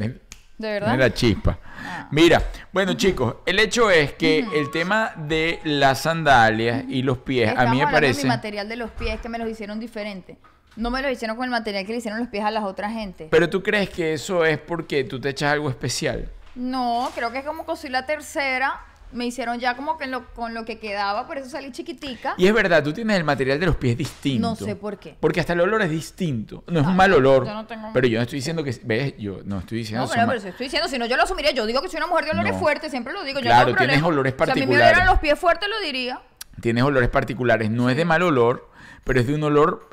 De, 0.58 0.68
¿De 0.68 0.74
verdad? 0.74 0.98
la 0.98 1.14
chispa. 1.14 1.60
Ah. 1.86 2.08
Mira, 2.12 2.42
bueno 2.72 2.94
chicos, 2.94 3.36
el 3.46 3.60
hecho 3.60 3.92
es 3.92 4.14
que 4.14 4.40
el 4.40 4.72
tema 4.72 5.12
de 5.18 5.60
las 5.64 6.02
sandalias 6.02 6.86
y 6.88 7.02
los 7.02 7.18
pies, 7.20 7.54
a 7.56 7.66
mí 7.68 7.80
me 7.80 7.88
parece... 7.88 8.24
mi 8.24 8.30
material 8.30 8.70
de 8.70 8.76
los 8.78 8.92
pies 8.92 9.20
que 9.20 9.30
me 9.30 9.38
los 9.38 9.50
hicieron 9.50 9.80
diferente. 9.80 10.38
No 10.76 10.90
me 10.90 11.02
los 11.02 11.12
hicieron 11.12 11.38
con 11.38 11.46
el 11.46 11.52
material 11.52 11.86
que 11.86 11.94
le 11.94 12.00
hicieron 12.00 12.20
los 12.20 12.30
pies 12.30 12.44
a 12.44 12.52
las 12.52 12.64
otras 12.64 12.92
gente. 12.92 13.28
Pero 13.32 13.50
tú 13.50 13.64
crees 13.64 13.90
que 13.90 14.14
eso 14.14 14.44
es 14.46 14.58
porque 14.58 15.04
tú 15.06 15.22
te 15.22 15.30
echas 15.30 15.54
algo 15.54 15.70
especial. 15.70 16.30
No, 16.56 17.12
creo 17.16 17.32
que 17.32 17.40
es 17.40 17.46
como 17.46 17.66
que 17.66 17.76
soy 17.76 17.90
la 17.90 18.06
tercera. 18.06 18.82
Me 19.16 19.26
hicieron 19.26 19.60
ya 19.60 19.76
como 19.76 19.98
que 19.98 20.08
lo- 20.08 20.26
con 20.34 20.54
lo 20.54 20.66
que 20.66 20.78
quedaba, 20.78 21.26
por 21.26 21.38
eso 21.38 21.50
salí 21.50 21.72
chiquitica. 21.72 22.36
Y 22.38 22.48
es 22.48 22.54
verdad, 22.54 22.84
tú 22.84 22.94
tienes 22.94 23.18
el 23.18 23.24
material 23.24 23.60
de 23.60 23.66
los 23.66 23.76
pies 23.78 23.98
distinto. 23.98 24.50
No 24.50 24.56
sé 24.56 24.76
por 24.76 24.98
qué. 25.00 25.16
Porque 25.20 25.40
hasta 25.40 25.54
el 25.54 25.62
olor 25.62 25.82
es 25.82 25.90
distinto. 25.90 26.64
No 26.68 26.82
es 26.82 26.86
Ah, 26.86 26.90
un 26.90 26.96
mal 26.96 27.14
olor. 27.14 27.46
yo 27.46 27.54
no 27.54 27.66
tengo- 27.66 27.90
Pero 27.94 28.08
yo 28.08 28.18
no 28.20 28.24
estoy 28.24 28.40
diciendo 28.40 28.64
que... 28.64 28.76
¿Ves? 28.84 29.16
Yo 29.18 29.40
no 29.46 29.60
estoy 29.60 29.80
diciendo... 29.80 30.06
No, 30.06 30.12
pero, 30.12 30.28
pero 30.28 30.40
si 30.42 30.48
estoy 30.50 30.66
diciendo, 30.66 30.88
si 30.90 31.00
no 31.00 31.06
yo 31.06 31.16
lo 31.18 31.24
asumiría, 31.24 31.52
yo 31.52 31.66
digo 31.66 31.82
que 31.82 31.88
soy 31.90 31.98
una 31.98 32.08
mujer 32.08 32.26
de 32.26 32.32
olores 32.32 32.54
No. 32.54 32.60
fuertes, 32.60 32.92
siempre 32.92 33.14
lo 33.14 33.24
digo. 33.24 33.40
Yo 33.40 33.46
Claro, 33.46 33.72
no 33.72 33.78
tienes 33.78 34.04
olores 34.04 34.34
Si 34.38 34.44
a 34.44 34.46
mí 34.46 34.50
me 34.50 34.54
particulares. 34.68 34.88
olieran 34.94 35.08
los 35.08 35.20
pies 35.20 35.40
fuertes, 35.40 35.70
lo 35.70 35.80
diría. 35.86 36.22
Tienes 36.62 36.84
olores 36.84 37.10
particulares. 37.10 37.70
No 37.72 37.90
es 37.90 37.96
de 37.98 38.06
mal 38.06 38.22
olor, 38.22 38.70
pero 39.04 39.20
es 39.22 39.28
de 39.28 39.36
un 39.36 39.44
olor 39.44 39.90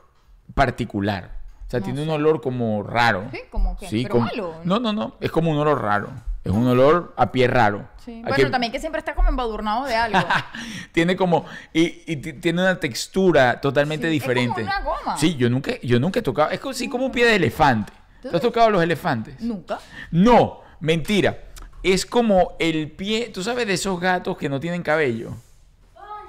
particular. 0.55 1.39
O 1.67 1.71
sea, 1.71 1.81
No 1.81 1.85
tiene 1.87 2.03
un 2.03 2.11
olor 2.11 2.41
como 2.41 2.83
raro. 2.83 3.29
Sí, 3.33 3.41
como 3.51 3.77
que, 3.79 3.87
pero 3.91 4.09
como- 4.11 4.25
malo. 4.27 4.55
No, 4.65 4.79
no, 4.81 4.93
no. 4.93 5.17
Es 5.21 5.31
como 5.31 5.51
un 5.51 5.59
olor 5.59 5.81
raro. 5.81 6.11
Es 6.45 6.51
un 6.51 6.67
olor 6.67 7.15
a 7.17 7.31
pie 7.31 7.47
raro. 7.47 7.89
Sí. 8.05 8.21
A 8.25 8.29
Bueno, 8.29 8.45
que- 8.47 8.51
también 8.51 8.73
que 8.73 8.81
siempre 8.81 8.99
está 8.99 9.15
como 9.15 9.29
embadurnado 9.29 9.85
de 9.87 9.95
algo. 9.95 10.19
tiene 10.93 11.15
como 11.17 11.45
y, 11.73 12.03
y 12.07 12.17
ti- 12.17 12.33
tiene 12.35 12.63
una 12.63 12.81
textura 12.81 13.61
totalmente 13.61 14.11
Sí, 14.11 14.17
es 14.17 14.23
como 14.23 14.33
diferente. 14.35 14.63
una 14.63 14.81
goma. 14.81 15.17
Sí, 15.17 15.37
yo 15.37 15.49
nunca 15.49 15.73
yo 15.83 16.01
nunca 16.01 16.19
he 16.19 16.23
tocado, 16.23 16.51
es 16.51 16.59
como, 16.59 16.75
sí, 16.75 16.89
como 16.89 17.07
un 17.07 17.13
pie 17.13 17.25
de 17.27 17.37
elefante. 17.37 17.93
¿Tú 18.23 18.31
has 18.35 18.43
tocado 18.43 18.71
los 18.71 18.83
elefantes? 18.83 19.41
Nunca. 19.41 19.79
No, 20.11 20.61
mentira. 20.81 21.39
Es 21.83 22.07
como 22.07 22.57
el 22.61 22.91
pie, 22.93 23.31
¿tú 23.35 23.43
sabes 23.43 23.67
de 23.67 23.75
esos 23.75 23.99
gatos 24.01 24.37
que 24.37 24.49
no 24.49 24.59
tienen 24.61 24.83
cabello? 24.83 25.31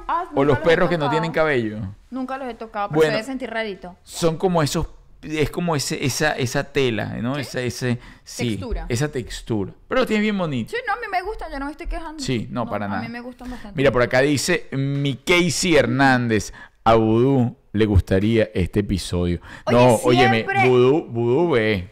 Ah, 0.07 0.25
O 0.35 0.43
los 0.43 0.59
perros 0.59 0.89
que 0.89 0.97
no 0.97 1.09
tienen 1.09 1.31
cabello. 1.31 1.77
Nunca 2.11 2.37
los 2.37 2.47
he 2.49 2.53
tocado, 2.55 2.89
pero 2.89 2.97
Bueno. 2.97 3.11
se 3.11 3.15
debe 3.17 3.25
sentir 3.25 3.49
rarito. 3.49 3.95
Son 4.03 4.37
como 4.37 4.61
esos 4.61 4.87
es 5.23 5.49
como 5.49 5.75
ese, 5.75 6.03
esa, 6.05 6.33
esa 6.33 6.63
tela, 6.65 7.17
¿no? 7.21 7.37
Esa, 7.37 7.61
ese, 7.61 7.99
sí, 8.23 8.49
Textura. 8.51 8.85
esa 8.89 9.11
textura. 9.11 9.73
Pero 9.87 10.01
lo 10.01 10.07
tienes 10.07 10.21
bien 10.21 10.37
bonito. 10.37 10.71
Sí, 10.71 10.77
no, 10.85 10.93
a 10.93 10.95
mí 10.97 11.07
me 11.11 11.21
gustan, 11.21 11.51
yo 11.51 11.59
no 11.59 11.65
me 11.65 11.71
estoy 11.71 11.87
quejando. 11.87 12.23
Sí, 12.23 12.47
no, 12.49 12.69
para 12.69 12.87
nada. 12.87 12.99
A 12.99 13.03
mí 13.03 13.09
me 13.09 13.21
gustan 13.21 13.49
bastante. 13.49 13.77
Mira, 13.77 13.91
por 13.91 14.01
acá 14.01 14.21
dice 14.21 14.67
mi 14.71 15.15
Casey 15.15 15.75
Hernández. 15.75 16.53
A 16.85 16.95
Vudú 16.95 17.55
le 17.71 17.85
gustaría 17.85 18.49
este 18.53 18.81
episodio. 18.81 19.39
Oye, 19.65 19.77
no, 19.77 19.95
óyeme, 20.03 20.45
Vudú, 20.67 21.05
Vudú 21.05 21.51
ve 21.51 21.89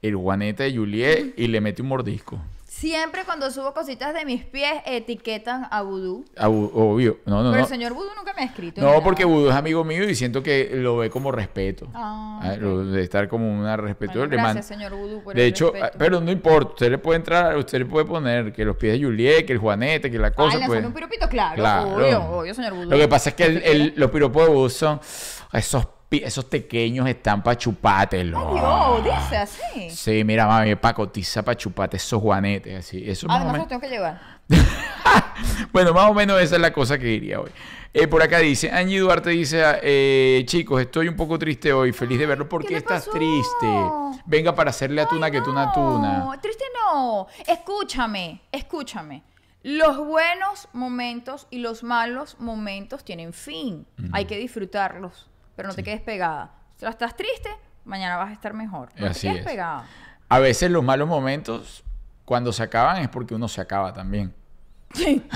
el 0.00 0.16
Juanete 0.16 0.64
de 0.64 0.76
Juliet 0.76 1.34
y 1.36 1.48
le 1.48 1.60
mete 1.60 1.82
un 1.82 1.88
mordisco. 1.88 2.40
Siempre 2.74 3.24
cuando 3.26 3.50
subo 3.50 3.74
cositas 3.74 4.14
de 4.14 4.24
mis 4.24 4.44
pies, 4.44 4.72
etiquetan 4.86 5.68
a 5.70 5.82
Vudú. 5.82 6.24
A 6.38 6.48
obvio. 6.48 7.18
No, 7.26 7.42
no, 7.42 7.50
pero 7.50 7.56
no. 7.58 7.58
el 7.58 7.66
señor 7.66 7.92
Vudú 7.92 8.08
nunca 8.16 8.32
me 8.32 8.42
ha 8.42 8.44
escrito. 8.46 8.80
No, 8.80 8.88
nada. 8.88 9.02
porque 9.04 9.26
Vudú 9.26 9.50
es 9.50 9.54
amigo 9.54 9.84
mío 9.84 10.08
y 10.08 10.14
siento 10.14 10.42
que 10.42 10.70
lo 10.72 10.96
ve 10.96 11.10
como 11.10 11.30
respeto. 11.30 11.86
Ah, 11.92 12.40
Ah, 12.42 12.56
lo 12.56 12.82
de 12.86 13.02
estar 13.02 13.28
como 13.28 13.46
una 13.52 13.76
respeto. 13.76 14.14
Bueno, 14.20 14.32
gracias, 14.32 14.66
señor 14.66 14.94
Vudú, 14.94 15.22
por 15.22 15.34
de 15.34 15.42
el 15.42 15.48
hecho, 15.50 15.66
respeto. 15.70 15.92
ah, 15.94 15.96
pero 15.98 16.20
no 16.22 16.32
importa, 16.32 16.70
usted 16.72 16.90
le 16.90 16.98
puede 16.98 17.18
entrar, 17.18 17.56
usted 17.58 17.78
le 17.78 17.84
puede 17.84 18.06
poner 18.06 18.52
que 18.54 18.64
los 18.64 18.74
pies 18.76 18.98
de 18.98 19.04
Juliet, 19.04 19.44
que 19.46 19.52
el 19.52 19.58
Juanete, 19.58 20.10
que 20.10 20.18
la 20.18 20.30
cosa. 20.32 20.56
Ay, 20.56 20.64
pues, 20.66 20.82
un 20.84 20.94
piropito, 20.94 21.28
claro, 21.28 21.56
Claro. 21.56 21.94
obvio, 21.94 22.20
obvio, 22.24 22.54
señor 22.54 22.72
Vudú. 22.72 22.90
Lo 22.90 22.96
que 22.96 23.06
pasa 23.06 23.28
es 23.28 23.36
que 23.36 23.44
el- 23.44 23.62
el- 23.62 23.92
los 23.96 24.10
piropos 24.10 24.46
de 24.46 24.52
Vudú 24.54 24.70
son 24.70 24.98
esos 25.52 25.86
esos 26.18 26.44
pequeños 26.44 27.06
están 27.08 27.42
para 27.42 27.56
chupártelo. 27.56 28.38
Ay, 28.38 29.02
Dios, 29.02 29.20
dice 29.22 29.36
así. 29.36 29.90
Sí, 29.90 30.24
mira, 30.24 30.46
mami, 30.46 30.74
pacotiza 30.76 31.42
para 31.42 31.56
chuparte 31.56 31.96
esos 31.96 32.20
juanetes, 32.20 32.78
así. 32.78 33.02
Eso 33.08 33.26
más 33.26 33.36
o 33.36 33.40
Además, 33.40 33.52
menos- 33.52 33.64
los 33.64 33.68
tengo 33.68 33.80
que 33.80 33.88
llevar. 33.88 34.20
bueno, 35.72 35.92
más 35.92 36.10
o 36.10 36.14
menos 36.14 36.40
esa 36.40 36.56
es 36.56 36.60
la 36.60 36.72
cosa 36.72 36.98
que 36.98 37.04
diría 37.06 37.40
hoy. 37.40 37.50
Eh, 37.94 38.06
por 38.08 38.22
acá 38.22 38.38
dice, 38.38 38.70
Angie 38.70 38.98
Duarte 39.00 39.30
dice, 39.30 39.62
eh, 39.82 40.42
chicos, 40.46 40.80
estoy 40.80 41.08
un 41.08 41.16
poco 41.16 41.38
triste 41.38 41.72
hoy, 41.72 41.92
feliz 41.92 42.18
de 42.18 42.26
verlo. 42.26 42.48
¿Por 42.48 42.64
¿Qué 42.64 42.76
estás 42.76 43.04
pasó? 43.06 43.10
triste? 43.18 43.66
Venga 44.24 44.54
para 44.54 44.70
hacerle 44.70 45.02
a 45.02 45.06
tuna 45.06 45.30
que 45.30 45.40
tuna 45.42 45.72
tuna. 45.72 46.18
No, 46.18 46.40
triste 46.40 46.64
no. 46.90 47.26
Escúchame, 47.46 48.40
escúchame. 48.50 49.22
Los 49.62 49.98
buenos 49.98 50.68
momentos 50.72 51.46
y 51.50 51.58
los 51.58 51.82
malos 51.84 52.36
momentos 52.40 53.04
tienen 53.04 53.32
fin. 53.32 53.86
Hay 54.12 54.24
que 54.24 54.36
disfrutarlos, 54.38 55.28
pero 55.56 55.68
no 55.68 55.74
te 55.74 55.82
quedes 55.82 56.00
pegada. 56.00 56.52
Si 56.76 56.86
estás 56.86 57.16
triste, 57.16 57.50
mañana 57.84 58.16
vas 58.16 58.30
a 58.30 58.32
estar 58.32 58.54
mejor. 58.54 58.90
No 58.96 59.06
Así 59.06 59.22
te 59.22 59.28
quedes 59.28 59.40
es. 59.46 59.50
pegada. 59.52 59.84
A 60.28 60.38
veces 60.38 60.70
los 60.70 60.82
malos 60.82 61.08
momentos, 61.08 61.84
cuando 62.24 62.52
se 62.52 62.62
acaban, 62.62 62.98
es 63.02 63.08
porque 63.08 63.34
uno 63.34 63.48
se 63.48 63.60
acaba 63.60 63.92
también. 63.92 64.34
Sí. 64.94 65.26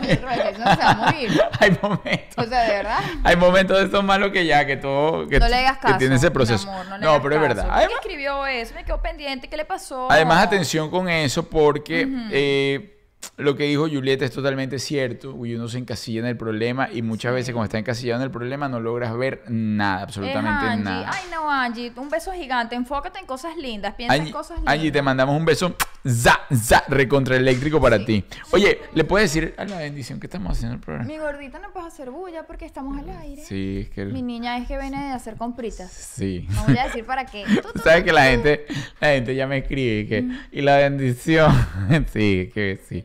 Vez, 0.00 0.58
no 0.58 0.74
se 0.74 0.82
va 0.82 0.90
a 0.90 0.94
morir. 0.94 1.40
Hay 1.60 1.78
momentos. 1.80 2.36
O 2.36 2.48
sea, 2.48 2.62
de 2.62 2.72
verdad. 2.72 2.98
Hay 3.22 3.36
momentos 3.36 3.78
de 3.78 3.84
estos 3.84 4.02
malos 4.02 4.32
que 4.32 4.44
ya, 4.44 4.66
que 4.66 4.76
todo. 4.76 5.28
Que, 5.28 5.38
no 5.38 5.48
le 5.48 5.56
hagas 5.56 5.78
caso. 5.78 5.94
que 5.94 5.98
tiene 6.00 6.16
ese 6.16 6.30
proceso. 6.32 6.68
amor, 6.68 6.86
no, 6.86 6.98
le 6.98 7.04
no, 7.04 7.10
hagas 7.10 7.22
pero 7.22 7.34
es 7.36 7.40
caso. 7.42 7.48
verdad. 7.48 7.62
¿Quién 7.62 7.74
Además, 7.78 7.96
escribió 8.00 8.46
eso? 8.46 8.74
Me 8.74 8.84
quedó 8.84 9.00
pendiente. 9.00 9.48
¿Qué 9.48 9.56
le 9.56 9.64
pasó? 9.64 10.10
Además, 10.10 10.44
atención 10.44 10.90
con 10.90 11.08
eso, 11.08 11.48
porque 11.48 12.08
eh, 12.32 12.95
lo 13.36 13.56
que 13.56 13.64
dijo 13.64 13.88
Julieta 13.88 14.24
es 14.24 14.30
totalmente 14.30 14.78
cierto. 14.78 15.34
Uno 15.34 15.68
se 15.68 15.78
encasilla 15.78 16.20
en 16.20 16.26
el 16.26 16.36
problema 16.36 16.88
y 16.92 17.02
muchas 17.02 17.34
veces 17.34 17.52
cuando 17.52 17.66
está 17.66 17.78
encasillado 17.78 18.20
en 18.20 18.24
el 18.24 18.30
problema 18.30 18.68
no 18.68 18.80
logras 18.80 19.16
ver 19.16 19.44
nada, 19.48 20.02
absolutamente 20.02 20.66
Angie. 20.66 20.84
nada. 20.84 21.10
Ay, 21.12 21.24
no, 21.30 21.50
Angie. 21.50 21.92
Un 21.96 22.08
beso 22.08 22.32
gigante. 22.32 22.74
Enfócate 22.76 23.18
en 23.18 23.26
cosas 23.26 23.56
lindas. 23.56 23.94
Piensa 23.94 24.14
en 24.14 24.22
Angie, 24.22 24.32
cosas 24.32 24.56
lindas. 24.58 24.74
Angie, 24.74 24.90
te 24.90 25.02
mandamos 25.02 25.36
un 25.36 25.44
beso 25.44 25.76
za, 26.06 26.40
za, 26.54 26.84
recontraeléctrico 26.88 27.80
para 27.80 28.04
ti. 28.04 28.24
Oye, 28.52 28.80
¿le 28.94 29.04
puedes 29.04 29.32
decir 29.32 29.54
a 29.58 29.64
la 29.64 29.78
bendición 29.78 30.20
que 30.20 30.26
estamos 30.26 30.52
haciendo 30.52 30.74
el 30.76 30.80
programa? 30.80 31.06
Mi 31.06 31.18
gordita 31.18 31.58
no 31.58 31.72
puedes 31.72 31.92
hacer 31.92 32.10
bulla 32.10 32.46
porque 32.46 32.64
estamos 32.64 32.98
al 32.98 33.10
aire. 33.10 33.42
Sí, 33.44 33.80
es 33.82 33.90
que... 33.90 34.04
Mi 34.06 34.22
niña 34.22 34.58
es 34.58 34.68
que 34.68 34.78
viene 34.78 35.08
de 35.08 35.12
hacer 35.12 35.36
compritas. 35.36 35.90
Sí. 35.92 36.46
No 36.50 36.64
voy 36.64 36.78
a 36.78 36.84
decir 36.84 37.04
para 37.04 37.26
qué. 37.26 37.44
Tú, 37.62 37.68
tú, 37.72 37.80
¿Sabes 37.82 38.00
tú, 38.00 38.06
que 38.06 38.12
la 38.12 38.24
gente, 38.24 38.66
la 39.00 39.08
gente 39.08 39.34
ya 39.34 39.46
me 39.46 39.58
escribe 39.58 40.06
que, 40.06 40.28
y 40.52 40.62
la 40.62 40.76
bendición? 40.76 41.52
sí, 42.12 42.50
que 42.54 42.78
sí. 42.88 43.04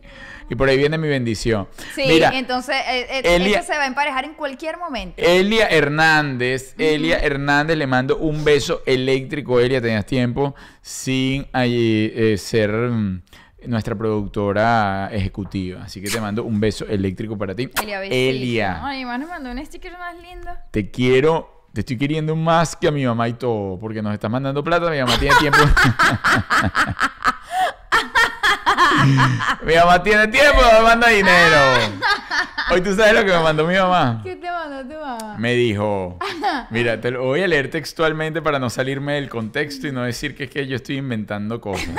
Y 0.49 0.55
por 0.55 0.67
ahí 0.67 0.77
viene 0.77 0.97
mi 0.97 1.07
bendición. 1.07 1.67
Sí, 1.95 2.03
Mira, 2.07 2.31
entonces 2.33 2.75
eh, 2.89 3.07
eh, 3.09 3.21
Elia- 3.37 3.63
se 3.63 3.71
va 3.77 3.83
a 3.83 3.87
emparejar 3.87 4.25
en 4.25 4.33
cualquier 4.33 4.77
momento. 4.77 5.15
Elia 5.17 5.67
Hernández, 5.67 6.75
Elia 6.77 7.19
Hernández 7.19 7.77
le 7.77 7.87
mando 7.87 8.17
un 8.17 8.43
beso 8.43 8.81
eléctrico. 8.85 9.61
Elia, 9.61 9.81
tenías 9.81 10.05
tiempo 10.05 10.53
sin 10.81 11.47
ahí, 11.53 12.11
eh, 12.13 12.37
ser 12.37 12.69
mm, 12.71 13.21
nuestra 13.67 13.95
productora 13.95 15.09
ejecutiva. 15.13 15.83
Así 15.83 16.01
que 16.01 16.09
te 16.09 16.19
mando 16.19 16.43
un 16.43 16.59
beso 16.59 16.85
eléctrico 16.85 17.37
para 17.37 17.55
ti. 17.55 17.69
Elia. 17.81 18.01
Elia, 18.03 18.85
Ay, 18.85 19.05
más 19.05 19.19
nos 19.21 19.29
mandó 19.29 19.51
un 19.51 19.65
sticker 19.65 19.93
más 19.97 20.15
lindo. 20.21 20.49
te 20.71 20.91
quiero, 20.91 21.67
te 21.71 21.79
estoy 21.79 21.97
queriendo 21.97 22.35
más 22.35 22.75
que 22.75 22.89
a 22.89 22.91
mi 22.91 23.05
mamá 23.05 23.29
y 23.29 23.33
todo, 23.33 23.79
porque 23.79 24.01
nos 24.01 24.13
está 24.13 24.27
mandando 24.27 24.61
plata. 24.65 24.89
Mi 24.91 24.99
mamá 24.99 25.17
tiene 25.17 25.35
tiempo. 25.39 25.59
mi 29.65 29.75
mamá 29.75 30.03
tiene 30.03 30.27
tiempo, 30.27 30.59
me 30.77 30.83
manda 30.83 31.07
dinero. 31.07 31.57
Hoy 32.71 32.81
tú 32.81 32.95
sabes 32.95 33.13
lo 33.13 33.25
que 33.25 33.31
me 33.31 33.43
mandó 33.43 33.65
mi 33.67 33.75
mamá. 33.75 34.21
¿Qué 34.23 34.35
te 34.35 34.49
mandó 34.49 34.81
tu 34.93 34.99
mamá? 34.99 35.35
Me 35.37 35.53
dijo, 35.53 36.17
mira, 36.69 36.99
te 37.01 37.11
lo 37.11 37.23
voy 37.23 37.41
a 37.41 37.47
leer 37.47 37.69
textualmente 37.69 38.41
para 38.41 38.59
no 38.59 38.69
salirme 38.69 39.13
del 39.13 39.29
contexto 39.29 39.87
y 39.87 39.91
no 39.91 40.03
decir 40.03 40.35
que 40.35 40.45
es 40.45 40.49
que 40.49 40.67
yo 40.67 40.75
estoy 40.75 40.97
inventando 40.97 41.59
cosas. 41.59 41.89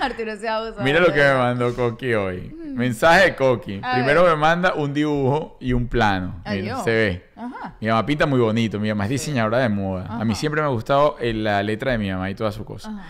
Arturo 0.00 0.36
se 0.36 0.48
abusa. 0.48 0.82
Mira 0.82 1.00
lo 1.00 1.12
que 1.12 1.20
me 1.20 1.34
mandó 1.34 1.74
Coqui 1.74 2.14
hoy. 2.14 2.54
Mensaje 2.74 3.24
de 3.24 3.36
Coqui. 3.36 3.80
A 3.82 3.94
Primero 3.94 4.22
ver. 4.24 4.32
me 4.32 4.36
manda 4.36 4.74
un 4.74 4.92
dibujo 4.92 5.56
y 5.60 5.72
un 5.72 5.88
plano. 5.88 6.42
Mira, 6.48 6.82
se 6.82 6.90
ve. 6.90 7.30
Ajá. 7.36 7.74
Mi 7.80 7.88
mamá 7.88 8.04
pinta 8.04 8.26
muy 8.26 8.40
bonito. 8.40 8.78
Mi 8.78 8.88
mamá 8.88 9.04
es 9.04 9.10
diseñadora 9.10 9.58
de 9.58 9.68
moda. 9.68 10.06
A 10.08 10.24
mí 10.24 10.34
siempre 10.34 10.60
me 10.60 10.66
ha 10.66 10.70
gustado 10.70 11.16
eh, 11.20 11.32
la 11.32 11.62
letra 11.62 11.92
de 11.92 11.98
mi 11.98 12.10
mamá 12.10 12.28
y 12.30 12.34
toda 12.34 12.52
su 12.52 12.64
cosa. 12.64 12.90
Ajá. 12.90 13.04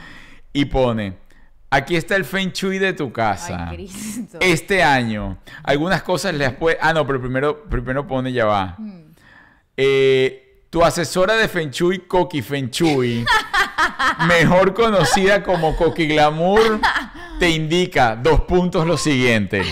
Y 0.56 0.66
pone, 0.66 1.14
aquí 1.74 1.96
está 1.96 2.16
el 2.16 2.24
feng 2.24 2.52
shui 2.52 2.78
de 2.78 2.92
tu 2.92 3.12
casa. 3.12 3.68
Ay, 3.68 3.76
Cristo. 3.76 4.38
Este 4.40 4.82
año, 4.82 5.38
algunas 5.62 6.02
cosas 6.02 6.34
les 6.34 6.52
puede... 6.52 6.78
Ah, 6.80 6.92
no, 6.92 7.06
pero 7.06 7.20
primero, 7.20 7.64
primero 7.64 8.06
pone, 8.06 8.32
ya 8.32 8.46
va. 8.46 8.76
Mm. 8.78 9.04
Eh, 9.76 10.66
tu 10.70 10.84
asesora 10.84 11.34
de 11.34 11.48
Feng 11.48 11.70
Shui, 11.70 12.00
Coqui 12.00 12.42
Feng 12.42 12.70
Shui, 12.70 13.24
mejor 14.28 14.74
conocida 14.74 15.42
como 15.42 15.76
Coqui 15.76 16.06
Glamour, 16.06 16.80
te 17.38 17.50
indica 17.50 18.16
dos 18.16 18.40
puntos 18.42 18.86
lo 18.86 18.96
siguiente. 18.96 19.62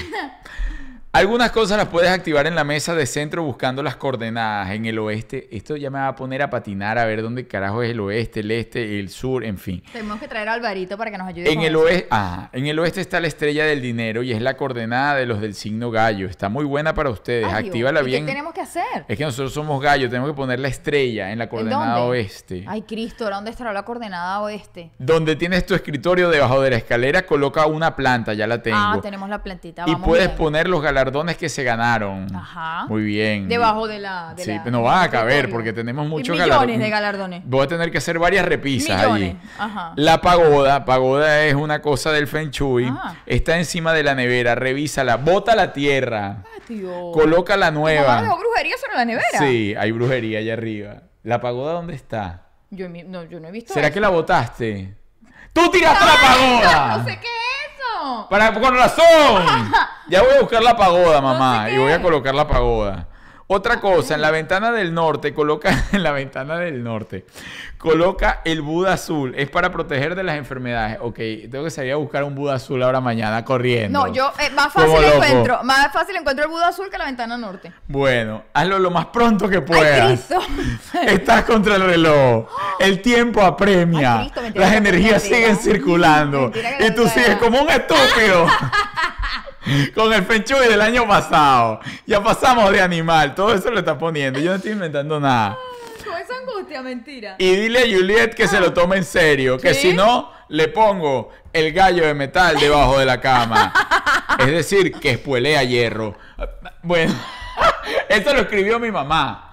Algunas 1.15 1.51
cosas 1.51 1.77
las 1.77 1.89
puedes 1.89 2.09
activar 2.09 2.47
en 2.47 2.55
la 2.55 2.65
mesa 2.65 2.95
de 2.95 3.05
centro 3.05 3.43
buscando 3.43 3.83
las 3.83 3.97
coordenadas 3.97 4.71
en 4.71 4.87
el 4.87 4.99
oeste. 4.99 5.47
Esto 5.55 5.77
ya 5.77 5.91
me 5.91 5.99
va 5.99 6.09
a 6.09 6.17
poner 6.17 6.41
a 6.41 6.49
patinar 6.49 6.97
a 6.97 7.05
ver 7.05 7.21
dónde 7.21 7.47
carajo 7.47 7.83
es 7.83 7.91
el 7.91 8.01
oeste, 8.01 8.41
el 8.41 8.51
este, 8.51 8.99
el 8.99 9.11
sur, 9.11 9.45
en 9.45 9.59
fin. 9.59 9.83
Tenemos 9.93 10.19
que 10.19 10.27
traer 10.27 10.49
a 10.49 10.55
Alvarito 10.55 10.97
para 10.97 11.11
que 11.11 11.19
nos 11.19 11.29
ayude 11.29 11.51
En 11.51 11.57
con 11.57 11.65
el, 11.67 11.75
eso. 11.75 11.83
oeste, 11.85 12.09
ah, 12.11 12.49
en 12.55 12.67
el 12.67 12.79
oeste 12.79 13.03
está 13.03 13.21
la 13.21 13.27
estrella 13.27 13.67
del 13.67 13.83
dinero 13.83 14.23
y 14.23 14.33
es 14.33 14.41
la 14.41 14.57
coordenada 14.57 15.17
de 15.17 15.27
los 15.27 15.43
del 15.43 15.53
signo 15.53 15.91
gallo. 15.91 16.29
Está 16.31 16.49
muy 16.49 16.65
buena 16.65 16.95
para 16.95 17.11
ustedes. 17.11 17.45
Ay. 17.47 17.67
Actívala 17.67 18.01
¿Y 18.01 18.05
bien. 18.07 18.25
¿Qué 18.25 18.33
tenemos 18.33 18.55
que 18.55 18.63
hacer? 18.63 19.05
Es 19.07 19.19
que 19.19 19.25
nosotros 19.25 19.53
somos 19.53 19.83
gallos, 19.83 20.09
tenemos 20.09 20.31
que 20.31 20.35
poner 20.37 20.61
la 20.61 20.69
estrella 20.69 21.31
en 21.31 21.37
la 21.37 21.45
¿En 21.45 21.51
coordenada 21.51 21.99
dónde? 21.99 22.09
oeste. 22.21 22.65
Ay, 22.67 22.83
Cristo, 22.89 23.29
¿dónde 23.29 23.51
estará 23.51 23.75
la 23.75 23.83
coordenada 23.85 24.41
oeste? 24.41 24.93
Donde 24.99 25.37
tienes 25.37 25.67
tu 25.67 25.75
escritorio 25.75 26.31
debajo 26.31 26.63
de 26.63 26.71
la 26.71 26.77
escalera, 26.77 27.27
coloca 27.27 27.67
una 27.67 27.95
planta, 27.97 28.33
ya 28.33 28.47
la 28.47 28.63
tengo. 28.63 28.79
Ah, 28.81 28.99
tenemos 29.03 29.29
la 29.29 29.43
plantita. 29.43 29.85
y 29.87 29.93
vamos 29.93 30.09
puedes 30.09 30.29
bien. 30.29 30.39
poner 30.39 30.69
los 30.69 30.81
galardones 30.81 31.02
que 31.39 31.49
se 31.49 31.63
ganaron. 31.65 32.27
Ajá. 32.35 32.87
Muy 32.89 33.03
bien. 33.03 33.49
Debajo 33.49 33.87
de 33.89 33.99
la. 33.99 34.35
De 34.35 34.45
sí, 34.45 34.53
la- 34.53 34.63
pero 34.63 34.71
no 34.77 34.83
van 34.83 35.05
a 35.05 35.11
caber 35.11 35.51
porque 35.51 35.73
tenemos 35.73 36.07
muchos 36.07 36.31
millones 36.35 36.49
galardones. 36.51 36.79
de 36.81 36.91
galardones. 36.91 37.43
Voy 37.47 37.65
a 37.65 37.69
tener 37.69 37.91
que 37.91 37.99
hacer 37.99 38.19
varias 38.19 38.45
repisas 38.45 38.97
Millones. 39.03 39.31
allí. 39.37 39.39
Ajá. 39.59 39.93
La 39.97 40.21
pagoda, 40.21 40.85
pagoda 40.85 41.45
es 41.45 41.55
una 41.55 41.81
cosa 41.83 42.13
del 42.13 42.27
Feng 42.27 42.51
Shui. 42.51 42.87
Ah. 42.89 43.15
Está 43.27 43.59
encima 43.59 43.93
de 43.93 44.03
la 44.03 44.15
nevera, 44.15 44.55
revísala, 44.55 45.17
bota 45.17 45.55
la 45.57 45.73
tierra, 45.73 46.45
Ay, 46.69 46.77
Dios. 46.77 46.93
coloca 47.13 47.57
la 47.57 47.69
¿Tu 47.69 47.73
mamá 47.75 47.81
nueva. 47.81 48.23
dejó 48.23 48.39
brujería 48.39 48.77
sobre 48.79 48.97
la 48.97 49.05
nevera? 49.05 49.39
Sí, 49.39 49.75
hay 49.79 49.91
brujería 49.93 50.39
allá 50.39 50.53
arriba. 50.53 51.03
¿La 51.23 51.41
pagoda 51.41 51.73
dónde 51.75 51.95
está? 51.95 52.47
Yo, 52.71 52.89
no, 52.89 53.25
yo 53.25 53.39
no 53.41 53.49
he 53.49 53.51
visto 53.53 53.75
¿Será 53.75 53.89
eso. 53.89 53.95
que 53.95 54.01
la 54.01 54.09
botaste? 54.09 54.95
¡Tú 55.53 55.71
tiraste 55.71 56.05
la 56.05 56.13
pagoda! 56.15 56.97
No 56.99 57.05
sé 57.05 57.19
qué 57.21 57.29
Para, 58.29 58.53
con 58.53 58.77
razón. 58.77 59.05
Ya 60.09 60.21
voy 60.21 60.33
a 60.37 60.41
buscar 60.41 60.63
la 60.63 60.77
pagoda, 60.77 61.21
mamá. 61.21 61.71
Y 61.71 61.79
voy 61.79 61.93
a 61.93 62.03
colocar 62.03 62.35
la 62.35 62.47
pagoda. 62.47 63.07
Otra 63.55 63.81
cosa, 63.81 64.15
en 64.15 64.23
la 64.23 64.31
ventana 64.31 64.73
del 64.73 64.95
norte, 64.95 65.35
coloca, 65.35 65.85
en 65.93 66.03
la 66.03 66.13
ventana 66.13 66.57
del 66.57 66.83
norte, 66.83 67.27
coloca 67.77 68.41
el 68.47 68.63
Buda 68.63 68.95
azul. 68.95 69.35
Es 69.37 69.51
para 69.51 69.71
proteger 69.71 70.15
de 70.15 70.23
las 70.23 70.37
enfermedades. 70.37 70.97
Ok, 71.03 71.17
tengo 71.51 71.65
que 71.65 71.71
salir 71.71 71.93
a 71.93 71.97
buscar 71.97 72.25
un 72.25 72.35
Buda 72.35 72.55
azul 72.55 72.83
ahora 72.83 73.03
mañana 73.03 73.45
corriendo. 73.45 74.07
No, 74.07 74.13
yo 74.13 74.33
eh, 74.39 74.49
más 74.55 74.73
fácil 74.73 75.05
encuentro, 75.05 75.63
más 75.65 75.93
fácil 75.93 76.17
encuentro 76.17 76.47
el 76.47 76.51
Buda 76.51 76.69
azul 76.69 76.89
que 76.89 76.97
la 76.97 77.05
ventana 77.05 77.37
norte. 77.37 77.71
Bueno, 77.89 78.45
hazlo 78.55 78.79
lo 78.79 78.91
más 78.91 79.07
pronto 79.07 79.51
que 79.51 79.57
Ay, 79.57 79.63
puedas. 79.63 80.07
Cristo. 80.07 80.41
Estás 81.07 81.45
contra 81.45 81.77
el 81.77 81.85
reloj. 81.85 82.49
El 82.81 83.03
tiempo 83.03 83.43
apremia. 83.43 84.15
Ay, 84.15 84.21
Cristo, 84.31 84.41
mentira 84.41 84.65
Las 84.65 84.75
energías 84.77 85.23
mentira. 85.25 85.37
siguen 85.39 85.57
circulando. 85.59 86.41
Mentira 86.43 86.87
y 86.87 86.95
tú 86.95 87.07
sigues 87.07 87.37
como 87.37 87.61
un 87.61 87.69
estúpido. 87.69 88.47
Con 89.95 90.13
el 90.13 90.25
Feng 90.25 90.43
Shui 90.45 90.69
del 90.69 90.81
año 90.81 91.07
pasado. 91.07 91.81
Ya 92.07 92.23
pasamos 92.23 92.71
de 92.73 92.81
animal. 92.81 93.35
Todo 93.35 93.55
eso 93.55 93.71
lo 93.71 93.79
está 93.79 93.97
poniendo. 93.97 94.41
Yo 94.41 94.51
no 94.51 94.57
estoy 94.57 94.73
inventando 94.73 95.21
nada. 95.21 95.57
Con 96.05 96.21
esa 96.21 96.37
angustia, 96.37 96.83
mentira. 96.83 97.37
Y 97.39 97.57
dile 97.57 97.81
a 97.81 97.83
Juliet 97.83 98.35
que 98.35 98.49
se 98.49 98.61
lo 98.61 98.73
tome 98.73 98.97
en 98.97 99.05
serio. 99.05 99.59
Que 99.59 99.75
si 99.75 99.93
no, 99.93 100.33
le 100.49 100.69
pongo 100.69 101.31
el 101.53 101.73
gallo 101.73 102.07
de 102.07 102.15
metal 102.15 102.59
debajo 102.59 102.99
de 102.99 103.07
la 103.07 103.21
cama. 103.21 103.73
es 104.39 104.47
decir, 104.47 104.93
que 104.93 105.13
espuelea 105.13 105.63
hierro. 105.63 106.17
Bueno, 106.83 107.15
eso 108.09 108.35
lo 108.35 108.41
escribió 108.41 108.79
mi 108.79 108.91
mamá. 108.91 109.52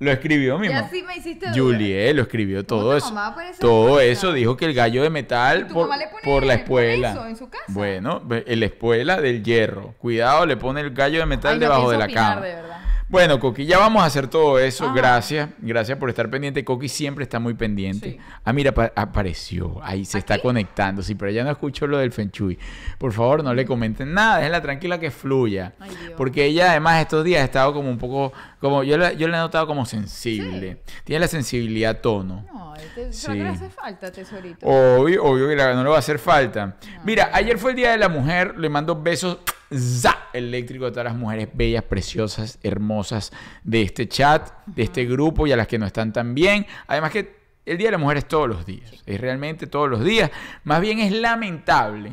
Lo 0.00 0.10
escribió 0.10 0.58
mi 0.58 0.66
Y 0.66 0.70
mamá. 0.70 0.86
así 0.86 1.02
me 1.02 1.16
hiciste 1.16 1.46
dudar. 1.46 1.58
Juliet 1.58 2.14
lo 2.16 2.22
escribió 2.22 2.64
todo 2.64 2.96
eso. 2.96 3.12
mamá 3.12 3.36
Todo 3.60 4.00
eso 4.00 4.32
dijo 4.32 4.56
que 4.56 4.64
el 4.66 4.74
gallo 4.74 5.02
de 5.02 5.10
metal 5.10 5.60
¿Y 5.60 5.68
tu 5.68 5.74
por, 5.74 5.88
mamá 5.88 5.96
le 5.96 6.08
pone- 6.08 6.22
por 6.24 6.44
la 6.44 6.54
espuela. 6.54 7.12
eso 7.12 7.26
en 7.26 7.36
su 7.36 7.48
casa? 7.48 7.64
Bueno, 7.68 8.22
el 8.46 8.62
espuela 8.62 9.20
del 9.20 9.42
hierro. 9.44 9.94
Cuidado, 9.98 10.46
le 10.46 10.56
pone 10.56 10.80
el 10.80 10.90
gallo 10.90 11.20
de 11.20 11.26
metal 11.26 11.52
Ay, 11.54 11.58
no 11.58 11.64
debajo 11.66 11.90
de 11.90 11.98
la 11.98 12.04
opinar, 12.06 12.34
cama. 12.34 12.46
de 12.46 12.54
verdad. 12.54 12.73
Bueno, 13.14 13.38
Coqui, 13.38 13.64
ya 13.64 13.78
vamos 13.78 14.02
a 14.02 14.06
hacer 14.06 14.26
todo 14.26 14.58
eso. 14.58 14.86
Ajá. 14.86 14.94
Gracias. 14.94 15.48
Gracias 15.58 15.96
por 15.98 16.08
estar 16.10 16.28
pendiente. 16.28 16.64
Coqui 16.64 16.88
siempre 16.88 17.22
está 17.22 17.38
muy 17.38 17.54
pendiente. 17.54 18.10
Sí. 18.10 18.18
Ah, 18.44 18.52
mira, 18.52 18.70
apa- 18.70 18.90
apareció. 18.96 19.78
Ahí 19.84 20.04
se 20.04 20.18
está 20.18 20.40
conectando. 20.40 21.00
Sí, 21.00 21.14
pero 21.14 21.30
ya 21.30 21.44
no 21.44 21.50
escucho 21.52 21.86
lo 21.86 21.98
del 21.98 22.10
Feng 22.10 22.30
Shui. 22.32 22.58
Por 22.98 23.12
favor, 23.12 23.44
no 23.44 23.54
le 23.54 23.64
comenten 23.66 24.12
nada. 24.12 24.38
Déjenla 24.38 24.60
tranquila 24.62 24.98
que 24.98 25.12
fluya. 25.12 25.74
Ay. 25.78 25.90
Porque 26.16 26.44
ella, 26.44 26.72
además, 26.72 27.02
estos 27.02 27.22
días 27.24 27.42
ha 27.42 27.44
estado 27.44 27.72
como 27.72 27.88
un 27.88 27.98
poco. 27.98 28.32
como 28.58 28.82
Yo 28.82 28.98
la, 28.98 29.12
yo 29.12 29.28
la 29.28 29.36
he 29.36 29.40
notado 29.40 29.68
como 29.68 29.86
sensible. 29.86 30.78
Tiene 31.04 31.20
la 31.20 31.28
sensibilidad 31.28 31.92
a 31.92 32.02
tono. 32.02 32.44
No, 32.52 32.74
te, 32.96 33.12
Sí. 33.12 33.20
¿será 33.20 33.34
que 33.34 33.42
le 33.44 33.48
hace 33.48 33.70
falta, 33.70 34.10
tesorito? 34.10 34.66
Obvio, 34.66 35.22
obvio 35.24 35.48
que 35.48 35.54
no 35.54 35.84
le 35.84 35.88
va 35.88 35.94
a 35.94 35.98
hacer 36.00 36.18
falta. 36.18 36.74
Mira, 37.04 37.30
ayer 37.32 37.58
fue 37.58 37.70
el 37.70 37.76
Día 37.76 37.92
de 37.92 37.98
la 37.98 38.08
Mujer. 38.08 38.58
Le 38.58 38.68
mando 38.68 39.00
besos 39.00 39.38
za, 39.76 40.28
eléctrico 40.32 40.86
a 40.86 40.90
todas 40.90 41.04
las 41.04 41.16
mujeres 41.16 41.48
bellas, 41.52 41.84
preciosas, 41.84 42.58
hermosas 42.62 43.32
de 43.62 43.82
este 43.82 44.08
chat, 44.08 44.50
de 44.66 44.84
este 44.84 45.04
grupo 45.04 45.46
y 45.46 45.52
a 45.52 45.56
las 45.56 45.66
que 45.66 45.78
no 45.78 45.86
están 45.86 46.12
tan 46.12 46.34
bien. 46.34 46.66
Además 46.86 47.10
que 47.10 47.36
el 47.66 47.78
Día 47.78 47.88
de 47.88 47.92
la 47.92 47.98
Mujer 47.98 48.18
es 48.18 48.28
todos 48.28 48.48
los 48.48 48.66
días. 48.66 49.02
Es 49.06 49.20
realmente 49.20 49.66
todos 49.66 49.88
los 49.88 50.04
días. 50.04 50.30
Más 50.64 50.80
bien 50.80 50.98
es 50.98 51.12
lamentable. 51.12 52.12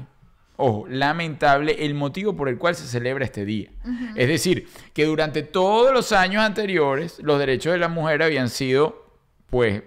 Ojo, 0.58 0.86
lamentable 0.88 1.86
el 1.86 1.96
motivo 1.96 2.36
por 2.36 2.48
el 2.48 2.58
cual 2.58 2.76
se 2.76 2.86
celebra 2.86 3.26
este 3.26 3.46
día. 3.46 3.72
Es 4.16 4.28
decir, 4.28 4.68
que 4.94 5.06
durante 5.06 5.42
todos 5.42 5.92
los 5.92 6.12
años 6.12 6.44
anteriores 6.44 7.20
los 7.20 7.40
derechos 7.40 7.74
de 7.74 7.80
la 7.80 7.88
mujer 7.88 8.22
habían 8.22 8.50
sido, 8.50 9.08
pues, 9.50 9.82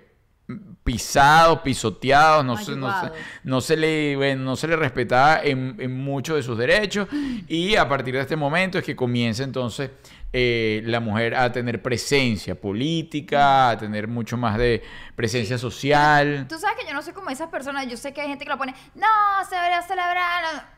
pisados, 0.84 1.60
pisoteados, 1.60 2.44
no 2.44 2.56
se, 2.58 2.72
no, 2.76 2.86
se, 2.88 2.92
Mayugados. 2.96 3.18
no 3.44 3.60
se 3.62 3.76
le, 3.76 4.16
bueno, 4.16 4.42
no 4.44 4.56
se 4.56 4.68
le 4.68 4.76
respetaba 4.76 5.40
en, 5.42 5.76
en 5.78 5.96
muchos 6.04 6.36
de 6.36 6.42
sus 6.42 6.58
derechos 6.58 7.08
y 7.48 7.76
a 7.76 7.88
partir 7.88 8.14
de 8.14 8.20
este 8.20 8.36
momento 8.36 8.76
es 8.78 8.84
que 8.84 8.94
comienza 8.94 9.42
entonces 9.42 9.90
eh, 10.34 10.82
la 10.84 11.00
mujer 11.00 11.34
a 11.34 11.50
tener 11.50 11.80
presencia 11.80 12.60
política, 12.60 13.70
a 13.70 13.78
tener 13.78 14.06
mucho 14.08 14.36
más 14.36 14.58
de 14.58 14.82
presencia 15.16 15.56
social. 15.56 16.44
Tú 16.48 16.58
sabes 16.58 16.76
que 16.78 16.86
yo 16.86 16.92
no 16.92 17.00
soy 17.02 17.14
como 17.14 17.30
esas 17.30 17.48
personas, 17.48 17.86
yo 17.86 17.96
sé 17.96 18.12
que 18.12 18.20
hay 18.20 18.28
gente 18.28 18.44
que 18.44 18.50
lo 18.50 18.58
pone, 18.58 18.74
no, 18.94 19.06
se 19.48 19.54
debería 19.54 19.80
celebrar. 19.82 20.42
no". 20.54 20.74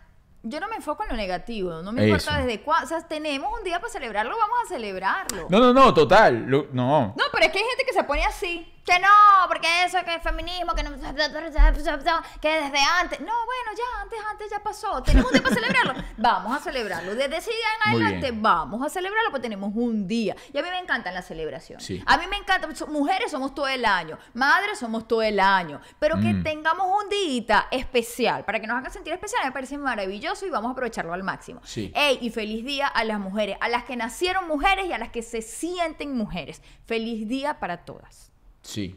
Yo 0.49 0.61
no 0.61 0.68
me 0.68 0.76
enfoco 0.76 1.02
en 1.02 1.08
lo 1.08 1.16
negativo, 1.16 1.82
no 1.82 1.90
me 1.90 2.04
importa 2.06 2.37
desde 2.38 2.61
cuándo. 2.61 2.85
O 2.85 2.88
sea, 2.88 3.00
tenemos 3.08 3.50
un 3.58 3.64
día 3.64 3.80
para 3.80 3.92
celebrarlo, 3.92 4.37
vamos 4.38 4.56
a 4.64 4.68
celebrarlo. 4.68 5.49
No, 5.50 5.58
no, 5.58 5.73
no, 5.73 5.92
total, 5.92 6.44
lo- 6.46 6.68
no. 6.73 7.14
No, 7.18 7.25
pero 7.32 7.46
es 7.46 7.50
que 7.50 7.58
hay 7.58 7.64
gente 7.64 7.85
que 7.85 7.92
se 7.92 8.04
pone 8.04 8.25
así. 8.25 8.73
Que 8.86 9.00
no, 9.00 9.08
porque 9.48 9.66
eso, 9.84 9.98
que 10.04 10.14
el 10.14 10.20
feminismo, 10.20 10.72
que 10.74 10.84
no. 10.84 10.90
Que 12.40 12.48
desde 12.48 12.78
antes. 13.00 13.20
No, 13.20 13.32
bueno, 13.44 13.70
ya, 13.76 14.00
antes, 14.02 14.18
antes 14.30 14.50
ya 14.50 14.62
pasó. 14.62 15.02
Tenemos 15.02 15.26
un 15.26 15.32
día 15.32 15.42
para 15.42 15.54
celebrarlo. 15.56 15.94
Vamos 16.18 16.56
a 16.56 16.60
celebrarlo. 16.60 17.14
Desde 17.16 17.36
ese 17.36 17.50
día 17.50 17.66
en 17.84 17.90
adelante, 18.04 18.30
vamos 18.32 18.84
a 18.86 18.88
celebrarlo, 18.88 19.30
porque 19.30 19.42
tenemos 19.42 19.72
un 19.74 20.06
día. 20.06 20.36
Y 20.52 20.58
a 20.58 20.62
mí 20.62 20.68
me 20.70 20.78
encantan 20.78 21.14
las 21.14 21.26
celebraciones. 21.26 21.84
Sí. 21.84 22.02
A 22.06 22.16
mí 22.16 22.26
me 22.28 22.36
encanta. 22.36 22.68
Mujeres 22.88 23.30
somos 23.32 23.54
todo 23.54 23.66
el 23.68 23.84
año. 23.84 24.18
Madres 24.34 24.78
somos 24.78 25.06
todo 25.08 25.22
el 25.22 25.40
año. 25.40 25.80
Pero 25.98 26.16
que 26.20 26.32
Mm. 26.32 26.42
tengamos 26.44 26.86
un 27.02 27.08
día 27.08 27.66
especial 27.70 28.44
para 28.44 28.60
que 28.60 28.66
nos 28.66 28.78
haga 28.78 28.90
sentir 28.90 29.12
especial 29.12 29.44
me 29.44 29.52
parece 29.52 29.76
maravilloso 29.78 30.46
y 30.46 30.50
vamos 30.50 30.68
a 30.70 30.72
aprovecharlo 30.72 31.12
al 31.12 31.22
máximo. 31.22 31.60
Sí. 31.64 31.92
Ey, 31.94 32.18
y 32.20 32.30
feliz 32.30 32.64
día 32.64 32.86
a 32.86 33.04
las 33.04 33.18
mujeres, 33.18 33.56
a 33.60 33.68
las 33.68 33.84
que 33.84 33.96
nacieron 33.96 34.46
mujeres 34.46 34.86
y 34.86 34.92
a 34.92 34.98
las 34.98 35.10
que 35.10 35.22
se 35.22 35.42
sienten 35.42 36.16
mujeres. 36.16 36.62
Feliz 36.86 37.26
día 37.28 37.58
para 37.58 37.84
todas. 37.84 38.30
Sí, 38.66 38.96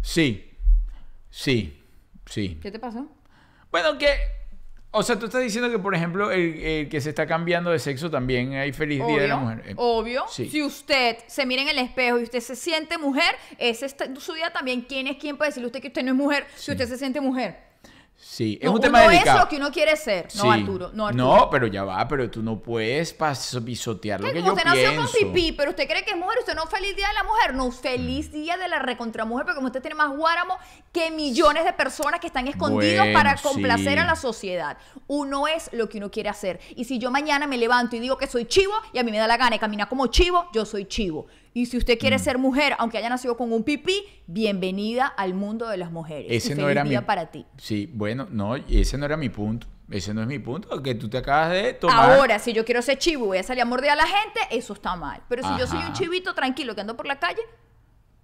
sí, 0.00 0.50
sí, 1.30 1.82
sí. 2.26 2.58
¿Qué 2.62 2.70
te 2.70 2.78
pasó? 2.78 3.06
Bueno, 3.70 3.98
que, 3.98 4.08
o 4.90 5.02
sea, 5.02 5.18
tú 5.18 5.26
estás 5.26 5.42
diciendo 5.42 5.70
que, 5.70 5.78
por 5.78 5.94
ejemplo, 5.94 6.30
el, 6.30 6.58
el 6.62 6.88
que 6.88 7.00
se 7.00 7.10
está 7.10 7.26
cambiando 7.26 7.70
de 7.70 7.78
sexo 7.78 8.10
también 8.10 8.54
hay 8.54 8.72
feliz 8.72 9.06
día 9.06 9.22
de 9.22 9.28
la 9.28 9.36
mujer. 9.36 9.62
Eh, 9.66 9.74
obvio. 9.76 10.24
sí. 10.28 10.48
Si 10.48 10.62
usted 10.62 11.18
se 11.26 11.44
mira 11.44 11.62
en 11.62 11.68
el 11.68 11.78
espejo 11.78 12.18
y 12.18 12.22
usted 12.22 12.40
se 12.40 12.56
siente 12.56 12.96
mujer, 12.96 13.34
ese 13.58 13.86
es 13.86 13.96
su 14.18 14.32
día 14.32 14.50
también. 14.50 14.80
¿Quién 14.82 15.06
es 15.06 15.18
quién 15.18 15.36
para 15.36 15.48
decirle 15.50 15.66
a 15.66 15.68
usted 15.68 15.80
que 15.82 15.88
usted 15.88 16.02
no 16.04 16.12
es 16.12 16.16
mujer 16.16 16.46
si 16.56 16.70
usted 16.72 16.88
se 16.88 16.96
siente 16.96 17.20
mujer? 17.20 17.71
Sí, 18.24 18.56
es 18.62 18.66
No, 18.66 18.74
un 18.76 18.80
tema 18.80 19.00
uno 19.00 19.10
delicado. 19.10 19.38
es 19.38 19.44
lo 19.44 19.48
que 19.50 19.56
uno 19.56 19.70
quiere 19.72 19.96
ser. 19.96 20.28
No, 20.36 20.42
Sí. 20.42 20.48
Arturo. 20.48 20.90
No, 20.94 21.06
Arturo. 21.08 21.24
No, 21.26 21.50
pero 21.50 21.66
ya 21.66 21.82
va, 21.82 22.06
pero 22.06 22.30
tú 22.30 22.40
no 22.40 22.60
puedes 22.62 23.12
pisotear 23.64 24.20
lo 24.20 24.32
que 24.32 24.42
yo 24.42 24.52
usted 24.52 24.64
nació 24.64 24.90
pienso. 24.90 25.02
con 25.20 25.32
pipí, 25.32 25.52
pero 25.52 25.70
usted 25.70 25.88
cree 25.88 26.04
que 26.04 26.12
es 26.12 26.16
mujer, 26.16 26.38
usted 26.38 26.54
no 26.54 26.66
feliz 26.66 26.94
día 26.94 27.08
de 27.08 27.14
la 27.14 27.24
mujer, 27.24 27.52
no 27.54 27.70
feliz 27.72 28.30
día 28.32 28.56
de 28.56 28.68
la 28.68 28.78
recontramujer, 28.78 29.44
porque 29.44 29.60
usted 29.62 29.80
tiene 29.82 29.96
más 29.96 30.16
guáramo 30.16 30.56
que 30.92 31.10
millones 31.10 31.64
de 31.64 31.72
personas 31.72 32.20
que 32.20 32.28
están 32.28 32.46
escondidos 32.46 32.98
Bueno, 33.06 33.18
para 33.18 33.36
complacer 33.36 33.94
sí. 33.94 33.98
a 33.98 34.04
la 34.06 34.14
sociedad. 34.16 34.78
Uno 35.08 35.48
es 35.48 35.68
lo 35.72 35.88
que 35.88 35.98
uno 35.98 36.10
quiere 36.10 36.28
hacer. 36.28 36.60
Y 36.76 36.84
si 36.84 36.98
yo 37.00 37.10
mañana 37.10 37.48
me 37.48 37.58
levanto 37.58 37.96
y 37.96 38.00
digo 38.00 38.16
que 38.18 38.28
soy 38.28 38.44
chivo 38.46 38.72
y 38.92 38.98
a 39.00 39.02
mí 39.02 39.10
me 39.10 39.18
da 39.18 39.26
la 39.26 39.36
gana 39.36 39.50
de 39.50 39.58
caminar 39.58 39.88
como 39.88 40.06
chivo, 40.06 40.46
yo 40.54 40.64
soy 40.64 40.86
chivo. 40.86 41.26
Y 41.54 41.66
si 41.66 41.76
usted 41.76 41.96
Mm. 41.96 41.98
quiere 42.00 42.18
ser 42.18 42.38
mujer, 42.38 42.74
aunque 42.78 42.96
haya 42.98 43.08
nacido 43.10 43.36
con 43.36 43.52
un 43.52 43.62
pipí, 43.62 44.04
bienvenida 44.26 45.06
al 45.06 45.34
mundo 45.34 45.68
de 45.68 45.76
las 45.76 45.90
mujeres. 45.92 46.26
Ese 46.30 46.52
Y 46.52 46.56
no 46.56 46.68
era 46.68 46.82
mi 46.84 46.96
para 46.98 47.30
ti. 47.30 47.44
Sí, 47.58 47.90
bueno, 47.92 48.26
no, 48.30 48.56
ese 48.56 48.96
no 48.96 49.04
era 49.04 49.16
mi 49.16 49.28
punto. 49.28 49.66
Ese 49.90 50.14
no 50.14 50.22
es 50.22 50.26
mi 50.26 50.38
punto, 50.38 50.82
que 50.82 50.94
tú 50.94 51.10
te 51.10 51.18
acabas 51.18 51.50
de 51.50 51.74
tomar. 51.74 52.12
Ahora, 52.18 52.38
si 52.38 52.54
yo 52.54 52.64
quiero 52.64 52.80
ser 52.80 52.96
chivo 52.96 53.24
y 53.24 53.28
voy 53.28 53.38
a 53.38 53.42
salir 53.42 53.60
a 53.62 53.66
morder 53.66 53.90
a 53.90 53.96
la 53.96 54.06
gente, 54.06 54.40
eso 54.50 54.72
está 54.72 54.96
mal. 54.96 55.20
Pero 55.28 55.42
si 55.42 55.58
yo 55.58 55.66
soy 55.66 55.80
un 55.84 55.92
chivito 55.92 56.32
tranquilo 56.34 56.74
que 56.74 56.80
ando 56.80 56.96
por 56.96 57.04
la 57.06 57.18
calle, 57.18 57.42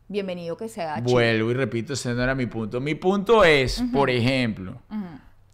bienvenido 0.08 0.56
que 0.56 0.68
sea 0.70 0.94
chivo. 0.96 1.10
Vuelvo 1.10 1.50
y 1.50 1.54
repito, 1.54 1.92
ese 1.92 2.14
no 2.14 2.22
era 2.22 2.34
mi 2.34 2.46
punto. 2.46 2.80
Mi 2.80 2.94
punto 2.94 3.44
es, 3.44 3.82
por 3.92 4.08
ejemplo, 4.08 4.80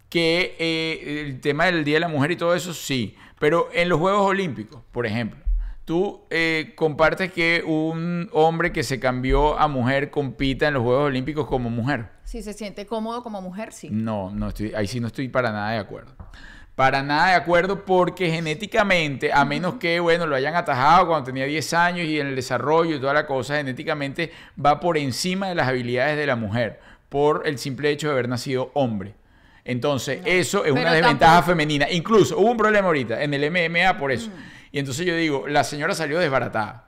que 0.07 0.55
eh, 0.57 1.21
el 1.27 1.41
tema 1.41 1.65
del 1.65 1.83
Día 1.83 1.95
de 1.95 1.99
la 2.01 2.07
Mujer 2.07 2.31
y 2.31 2.37
todo 2.37 2.55
eso, 2.55 2.73
sí. 2.73 3.15
Pero 3.37 3.67
en 3.73 3.89
los 3.89 3.99
Juegos 3.99 4.21
Olímpicos, 4.25 4.81
por 4.93 5.05
ejemplo, 5.05 5.43
tú 5.85 6.23
eh, 6.29 6.73
compartes 6.75 7.31
que 7.31 7.63
un 7.65 8.29
hombre 8.33 8.71
que 8.71 8.83
se 8.83 8.99
cambió 8.99 9.57
a 9.59 9.67
mujer 9.67 10.09
compita 10.09 10.67
en 10.67 10.73
los 10.73 10.83
Juegos 10.83 11.05
Olímpicos 11.07 11.45
como 11.47 11.69
mujer. 11.69 12.07
Si 12.23 12.41
se 12.41 12.53
siente 12.53 12.85
cómodo 12.85 13.21
como 13.23 13.41
mujer, 13.41 13.71
sí. 13.71 13.89
No, 13.91 14.31
no 14.31 14.49
estoy, 14.49 14.73
ahí 14.75 14.87
sí 14.87 14.99
no 14.99 15.07
estoy 15.07 15.29
para 15.29 15.51
nada 15.51 15.71
de 15.71 15.77
acuerdo. 15.79 16.13
Para 16.75 17.03
nada 17.03 17.29
de 17.29 17.35
acuerdo 17.35 17.85
porque 17.85 18.29
genéticamente, 18.29 19.31
a 19.31 19.45
menos 19.45 19.75
que, 19.75 19.99
bueno, 20.01 20.25
lo 20.25 20.35
hayan 20.35 20.55
atajado 20.55 21.07
cuando 21.07 21.25
tenía 21.27 21.45
10 21.45 21.73
años 21.73 22.05
y 22.05 22.19
en 22.19 22.27
el 22.27 22.35
desarrollo 22.35 22.95
y 22.95 22.99
toda 22.99 23.13
la 23.13 23.25
cosa, 23.25 23.55
genéticamente 23.55 24.31
va 24.63 24.79
por 24.81 24.97
encima 24.97 25.47
de 25.47 25.55
las 25.55 25.69
habilidades 25.69 26.17
de 26.17 26.25
la 26.25 26.35
mujer 26.35 26.79
por 27.07 27.43
el 27.47 27.57
simple 27.59 27.91
hecho 27.91 28.07
de 28.07 28.13
haber 28.13 28.27
nacido 28.27 28.71
hombre. 28.73 29.13
Entonces, 29.63 30.19
eso 30.25 30.65
es 30.65 30.71
una 30.73 30.91
desventaja 30.93 31.35
tampoco- 31.37 31.51
femenina. 31.51 31.89
Incluso 31.89 32.37
hubo 32.37 32.51
un 32.51 32.57
problema 32.57 32.87
ahorita 32.87 33.23
en 33.23 33.33
el 33.33 33.43
MMA 33.49 33.97
por 33.97 34.11
Mm. 34.11 34.31
Y 34.75 34.79
entonces 34.79 35.05
yo 35.05 35.15
digo, 35.15 35.47
la 35.47 35.63
señora 35.63 35.95
salió 35.95 36.19
desbaratada. 36.19 36.84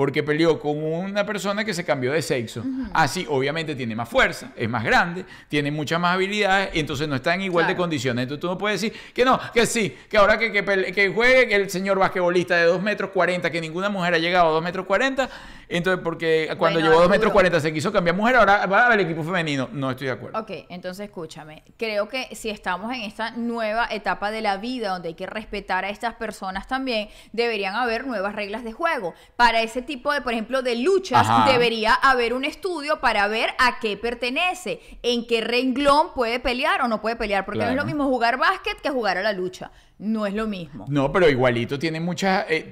Porque 0.00 0.22
peleó 0.22 0.58
con 0.58 0.82
una 0.82 1.26
persona 1.26 1.62
que 1.62 1.74
se 1.74 1.84
cambió 1.84 2.12
de 2.12 2.22
sexo. 2.22 2.64
Así, 2.94 3.26
obviamente, 3.28 3.74
tiene 3.74 3.94
más 3.94 4.08
fuerza, 4.08 4.50
es 4.56 4.66
más 4.66 4.82
grande, 4.82 5.26
tiene 5.46 5.70
muchas 5.70 6.00
más 6.00 6.14
habilidades 6.14 6.70
y 6.72 6.80
entonces 6.80 7.06
no 7.06 7.16
está 7.16 7.34
en 7.34 7.42
igual 7.42 7.66
de 7.66 7.76
condiciones. 7.76 8.22
Entonces 8.22 8.40
tú 8.40 8.46
no 8.46 8.56
puedes 8.56 8.80
decir 8.80 8.98
que 9.12 9.26
no, 9.26 9.38
que 9.52 9.66
sí, 9.66 9.94
que 10.08 10.16
ahora 10.16 10.38
que, 10.38 10.52
que, 10.52 11.12
juegue 11.14 11.54
el 11.54 11.68
señor 11.68 11.98
basquetbolista 11.98 12.56
de 12.56 12.64
2 12.64 12.82
metros 12.82 13.10
40, 13.10 13.50
que 13.50 13.60
ninguna 13.60 13.90
mujer 13.90 14.14
ha 14.14 14.18
llegado 14.18 14.48
a 14.48 14.52
2 14.52 14.64
metros 14.64 14.86
40. 14.86 15.28
Entonces, 15.68 16.02
porque 16.02 16.46
cuando 16.58 16.80
Bueno, 16.80 16.88
llegó 16.88 17.00
a 17.00 17.02
2 17.02 17.10
metros 17.10 17.26
Arturo. 17.26 17.34
40 17.34 17.60
se 17.60 17.72
quiso 17.72 17.92
cambiar 17.92 18.16
mujer, 18.16 18.36
ahora 18.36 18.66
va 18.66 18.86
al 18.86 19.00
equipo 19.00 19.22
femenino. 19.22 19.68
No 19.70 19.90
estoy 19.90 20.06
de 20.06 20.14
acuerdo. 20.14 20.40
Ok, 20.40 20.50
entonces 20.68 21.06
escúchame. 21.06 21.62
Creo 21.76 22.08
que 22.08 22.34
si 22.34 22.48
estamos 22.48 22.92
en 22.92 23.02
esta 23.02 23.32
nueva 23.32 23.86
etapa 23.90 24.30
de 24.30 24.40
la 24.40 24.56
vida 24.56 24.88
donde 24.88 25.08
hay 25.08 25.14
que 25.14 25.26
respetar 25.26 25.84
a 25.84 25.90
estas 25.90 26.14
personas 26.14 26.66
también, 26.66 27.08
deberían 27.32 27.76
haber 27.76 28.06
nuevas 28.06 28.34
reglas 28.34 28.64
de 28.64 28.72
juego. 28.72 29.14
Para 29.36 29.60
ese 29.60 29.82
tipo 29.82 29.89
de, 29.96 30.20
por 30.20 30.32
ejemplo, 30.32 30.62
de 30.62 30.76
luchas, 30.76 31.26
Ajá. 31.28 31.50
debería 31.50 31.94
haber 31.94 32.32
un 32.34 32.44
estudio 32.44 33.00
para 33.00 33.26
ver 33.28 33.50
a 33.58 33.78
qué 33.80 33.96
pertenece, 33.96 34.80
en 35.02 35.26
qué 35.26 35.40
renglón 35.40 36.12
puede 36.14 36.40
pelear 36.40 36.82
o 36.82 36.88
no 36.88 37.00
puede 37.00 37.16
pelear. 37.16 37.44
Porque 37.44 37.60
no 37.64 37.70
es 37.70 37.76
lo 37.76 37.84
mismo 37.84 38.04
jugar 38.04 38.38
básquet 38.38 38.80
que 38.80 38.90
jugar 38.90 39.18
a 39.18 39.22
la 39.22 39.32
lucha. 39.32 39.70
No 39.98 40.26
es 40.26 40.34
lo 40.34 40.46
mismo. 40.46 40.86
No, 40.88 41.12
pero 41.12 41.28
igualito 41.28 41.78
tiene 41.78 42.00
muchas. 42.00 42.46
eh, 42.48 42.70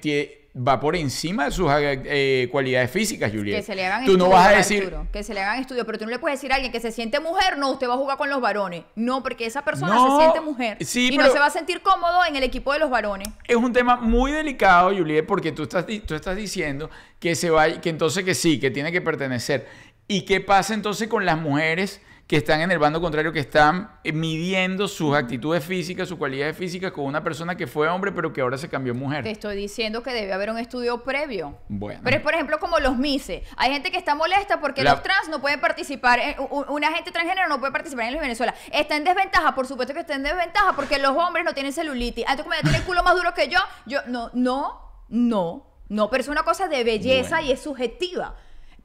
va 0.66 0.81
por 0.81 0.97
encima 0.97 1.44
de 1.44 1.51
sus 1.53 1.71
eh, 1.73 2.49
cualidades 2.51 2.90
físicas, 2.90 3.31
Juliet. 3.33 3.57
Que 3.59 3.62
se 3.62 3.75
le 3.75 3.87
hagan 3.87 4.05
Tú 4.05 4.12
no 4.18 4.25
estudios, 4.25 4.33
vas 4.33 4.47
a 4.49 4.57
decir. 4.57 4.83
Arturo, 4.85 5.07
que 5.12 5.23
se 5.23 5.35
le 5.35 5.40
hagan 5.40 5.61
estudios, 5.61 5.87
pero 5.87 5.99
tú 5.99 6.05
no 6.05 6.11
le 6.11 6.18
puedes 6.18 6.38
decir 6.38 6.53
a 6.53 6.57
alguien 6.57 6.73
que 6.73 6.81
se 6.81 6.90
siente 6.92 7.21
mujer, 7.21 7.59
no, 7.59 7.71
usted 7.71 7.88
va 7.88 7.94
a 7.94 7.97
jugar 7.97 8.18
con 8.18 8.29
los 8.31 8.40
varones. 8.40 8.83
No, 8.97 9.23
porque 9.23 9.47
esa 9.47 9.62
persona 9.62 9.94
No, 9.94 10.16
se 10.16 10.23
siente 10.23 10.40
mujer 10.40 10.77
sí, 10.85 11.09
y 11.12 11.16
pero- 11.16 11.29
no 11.29 11.33
se 11.33 11.38
va 11.38 11.47
a 11.47 11.51
sentir 11.51 11.81
cómodo 11.83 12.25
en 12.29 12.37
el 12.37 12.42
equipo 12.42 12.73
de 12.73 12.79
los 12.81 12.90
varones. 12.90 13.29
Es 13.47 13.57
un 13.57 13.73
tema 13.73 13.97
muy 13.97 14.33
delicado, 14.33 14.90
Juliet, 14.90 15.25
porque 15.27 15.53
tú 15.53 15.62
estás, 15.64 15.87
tú 16.07 16.14
estás 16.14 16.37
diciendo 16.37 16.90
que 17.21 17.35
se 17.35 17.51
va, 17.51 17.81
que 17.81 17.90
entonces 17.90 18.25
que 18.25 18.35
sí, 18.35 18.59
que 18.59 18.71
tiene 18.71 18.90
que 18.92 19.01
pertenecer. 19.01 19.68
¿Y 20.07 20.23
qué 20.23 20.40
pasa 20.40 20.75
entonces 20.75 21.07
con 21.09 21.25
las 21.27 21.38
mujeres 21.38 22.01
que 22.28 22.36
están 22.36 22.60
en 22.60 22.70
el 22.70 22.78
bando 22.78 23.00
contrario, 23.00 23.32
que 23.32 23.40
están 23.40 23.90
eh, 24.04 24.12
midiendo 24.12 24.86
sus 24.86 25.16
actitudes 25.16 25.64
físicas, 25.64 26.06
sus 26.06 26.18
cualidades 26.18 26.54
físicas 26.54 26.92
con 26.92 27.06
una 27.06 27.24
persona 27.24 27.56
que 27.56 27.66
fue 27.66 27.88
hombre, 27.88 28.12
pero 28.12 28.34
que 28.34 28.42
ahora 28.42 28.58
se 28.58 28.68
cambió 28.68 28.94
mujer? 28.94 29.24
Te 29.24 29.30
estoy 29.30 29.56
diciendo 29.56 30.02
que 30.02 30.12
debe 30.12 30.34
haber 30.34 30.50
un 30.50 30.58
estudio 30.58 31.02
previo. 31.02 31.56
Bueno. 31.68 32.02
Pero 32.04 32.18
es, 32.18 32.22
por 32.22 32.34
ejemplo, 32.34 32.58
como 32.58 32.80
los 32.80 32.98
MICE. 32.98 33.44
Hay 33.56 33.72
gente 33.72 33.90
que 33.90 33.96
está 33.96 34.14
molesta 34.14 34.60
porque 34.60 34.82
La- 34.82 34.90
los 34.92 35.02
trans 35.02 35.30
no 35.30 35.40
pueden 35.40 35.58
participar, 35.58 36.18
en- 36.18 36.36
una 36.68 36.92
gente 36.92 37.10
transgénero 37.12 37.48
no 37.48 37.58
puede 37.60 37.72
participar 37.72 38.04
en 38.08 38.14
el 38.14 38.20
Venezuela. 38.20 38.54
Está 38.70 38.96
en 38.96 39.04
desventaja, 39.04 39.54
por 39.54 39.66
supuesto 39.66 39.94
que 39.94 40.00
está 40.00 40.14
en 40.14 40.22
desventaja 40.22 40.74
porque 40.76 40.98
los 40.98 41.16
hombres 41.16 41.46
no 41.46 41.54
tienen 41.54 41.72
celulitis. 41.72 42.26
Ah, 42.28 42.36
tú 42.36 42.42
como 42.42 42.54
ya 42.56 42.60
tienes 42.60 42.80
el 42.82 42.86
culo 42.86 43.02
más 43.02 43.16
duro 43.16 43.32
que 43.32 43.48
yo, 43.48 43.58
yo, 43.86 44.00
no, 44.06 44.30
no, 44.34 45.02
no. 45.08 45.64
No, 45.88 46.10
pero 46.10 46.20
es 46.20 46.28
una 46.28 46.42
cosa 46.42 46.68
de 46.68 46.84
belleza 46.84 47.36
Bueno. 47.36 47.46
y 47.48 47.52
es 47.52 47.60
subjetiva. 47.62 48.36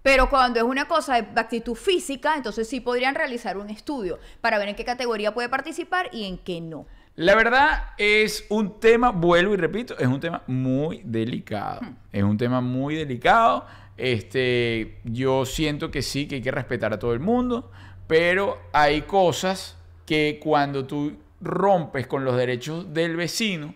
Pero 0.03 0.29
cuando 0.29 0.59
es 0.59 0.65
una 0.65 0.85
cosa 0.85 1.21
de 1.21 1.39
actitud 1.39 1.75
física, 1.75 2.35
entonces 2.35 2.67
sí 2.67 2.81
podrían 2.81 3.15
realizar 3.15 3.57
un 3.57 3.69
estudio 3.69 4.19
para 4.41 4.59
ver 4.59 4.67
en 4.67 4.75
qué 4.75 4.83
categoría 4.83 5.33
puede 5.33 5.47
participar 5.47 6.09
y 6.11 6.25
en 6.25 6.37
qué 6.37 6.59
no. 6.59 6.85
La 7.15 7.35
verdad 7.35 7.83
es 7.97 8.45
un 8.49 8.79
tema, 8.79 9.11
vuelvo 9.11 9.53
y 9.53 9.57
repito, 9.57 9.97
es 9.97 10.07
un 10.07 10.19
tema 10.19 10.43
muy 10.47 11.01
delicado. 11.05 11.81
Es 12.11 12.23
un 12.23 12.37
tema 12.37 12.59
muy 12.59 12.95
delicado. 12.95 13.65
Este, 13.95 14.99
yo 15.05 15.45
siento 15.45 15.89
que 15.89 16.01
sí, 16.01 16.27
que 16.27 16.35
hay 16.35 16.41
que 16.41 16.51
respetar 16.51 16.91
a 16.91 16.99
todo 16.99 17.13
el 17.13 17.19
mundo, 17.19 17.71
pero 18.07 18.59
hay 18.73 19.03
cosas 19.03 19.77
que 20.05 20.39
cuando 20.41 20.85
tú 20.85 21.13
rompes 21.39 22.07
con 22.07 22.25
los 22.25 22.35
derechos 22.35 22.93
del 22.93 23.15
vecino, 23.15 23.75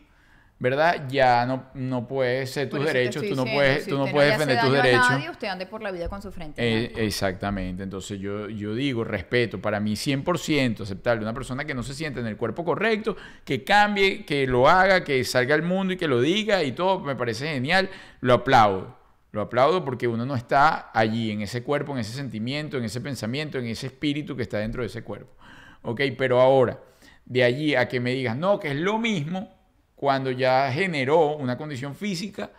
¿verdad? 0.59 1.07
Ya 1.07 1.45
no, 1.45 1.65
no 1.75 2.07
puedes 2.07 2.51
ser 2.51 2.69
tus 2.69 2.83
derechos, 2.83 3.21
tú 3.21 3.35
no 3.35 3.43
diciendo, 3.43 3.53
puedes, 3.53 3.83
si 3.83 3.89
tú 3.91 3.97
no 3.97 4.07
puedes 4.07 4.31
defender 4.31 4.59
tus 4.59 4.71
derechos. 4.71 5.09
nadie, 5.11 5.29
usted 5.29 5.47
ande 5.47 5.65
por 5.67 5.83
la 5.83 5.91
vida 5.91 6.09
con 6.09 6.21
su 6.21 6.31
frente. 6.31 6.61
en 6.61 6.85
Eh, 6.85 7.05
exactamente, 7.05 7.83
entonces 7.83 8.19
yo, 8.19 8.49
yo 8.49 8.73
digo, 8.73 9.03
respeto, 9.03 9.61
para 9.61 9.79
mí 9.79 9.93
100% 9.93 10.81
aceptable, 10.81 11.21
una 11.23 11.33
persona 11.33 11.65
que 11.65 11.75
no 11.75 11.83
se 11.83 11.93
siente 11.93 12.19
en 12.19 12.25
el 12.25 12.37
cuerpo 12.37 12.65
correcto, 12.65 13.15
que 13.45 13.63
cambie, 13.63 14.25
que 14.25 14.47
lo 14.47 14.67
haga, 14.67 15.03
que 15.03 15.23
salga 15.23 15.53
al 15.53 15.61
mundo 15.61 15.93
y 15.93 15.97
que 15.97 16.07
lo 16.07 16.21
diga 16.21 16.63
y 16.63 16.71
todo, 16.71 16.99
me 17.01 17.15
parece 17.15 17.47
genial, 17.47 17.89
lo 18.21 18.33
aplaudo, 18.33 18.97
lo 19.31 19.41
aplaudo 19.41 19.85
porque 19.85 20.07
uno 20.07 20.25
no 20.25 20.35
está 20.35 20.89
allí, 20.91 21.29
en 21.29 21.41
ese 21.41 21.61
cuerpo, 21.61 21.91
en 21.93 21.99
ese 21.99 22.13
sentimiento, 22.13 22.77
en 22.77 22.85
ese 22.85 22.99
pensamiento, 22.99 23.59
en 23.59 23.67
ese 23.67 23.87
espíritu 23.87 24.35
que 24.35 24.41
está 24.41 24.57
dentro 24.57 24.81
de 24.81 24.87
ese 24.87 25.03
cuerpo, 25.03 25.35
¿ok? 25.83 26.01
Pero 26.17 26.41
ahora, 26.41 26.79
de 27.25 27.43
allí 27.43 27.75
a 27.75 27.87
que 27.87 27.99
me 27.99 28.11
digas, 28.11 28.35
no, 28.35 28.59
que 28.59 28.71
es 28.71 28.77
lo 28.77 28.97
mismo, 28.97 29.56
cuando 29.97 30.29
ya 30.31 30.71
generó 30.71 31.35
una 31.35 31.57
condición 31.57 31.95
física 31.95 32.51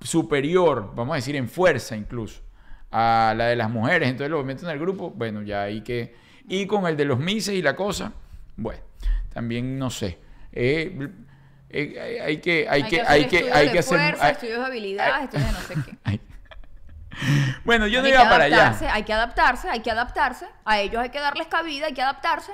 superior, 0.00 0.92
vamos 0.94 1.12
a 1.12 1.16
decir 1.16 1.36
en 1.36 1.48
fuerza 1.48 1.94
incluso, 1.94 2.40
a 2.90 3.34
la 3.36 3.46
de 3.48 3.56
las 3.56 3.68
mujeres, 3.70 4.08
entonces 4.08 4.30
lo 4.30 4.42
meten 4.42 4.64
en 4.64 4.72
el 4.72 4.78
grupo, 4.80 5.10
bueno, 5.10 5.42
ya 5.42 5.62
hay 5.64 5.82
que... 5.82 6.16
Y 6.48 6.66
con 6.66 6.86
el 6.86 6.96
de 6.96 7.04
los 7.04 7.18
mises 7.18 7.54
y 7.54 7.60
la 7.62 7.76
cosa, 7.76 8.12
bueno, 8.56 8.80
también 9.34 9.78
no 9.78 9.90
sé. 9.90 10.18
Eh, 10.50 11.08
eh, 11.68 12.20
hay 12.24 12.38
que, 12.38 12.66
hay 12.66 12.84
que, 12.84 13.02
hacer 13.02 13.06
hay 13.12 13.26
que, 13.26 13.52
hay 13.52 13.70
que 13.70 13.78
hacer... 13.80 13.98
fuerza, 13.98 14.24
hay- 14.26 14.32
estudios 14.32 14.58
de 14.60 14.64
habilidades, 14.64 15.14
hay- 15.14 15.24
estudios 15.24 15.46
de 15.46 15.52
no 15.52 15.60
sé 15.84 15.90
qué. 15.90 15.98
hay- 16.04 16.20
Bueno, 17.66 17.86
yo 17.86 18.00
no 18.00 18.06
hay 18.06 18.12
iba 18.12 18.22
que 18.22 18.28
para 18.30 18.44
adaptarse, 18.46 18.84
allá. 18.86 18.94
hay 18.94 19.02
que 19.02 19.12
adaptarse, 19.12 19.68
hay 19.68 19.80
que 19.80 19.90
adaptarse. 19.90 20.46
A 20.64 20.80
ellos 20.80 21.02
hay 21.02 21.10
que 21.10 21.20
darles 21.20 21.48
cabida, 21.48 21.86
hay 21.88 21.92
que 21.92 22.00
adaptarse. 22.02 22.52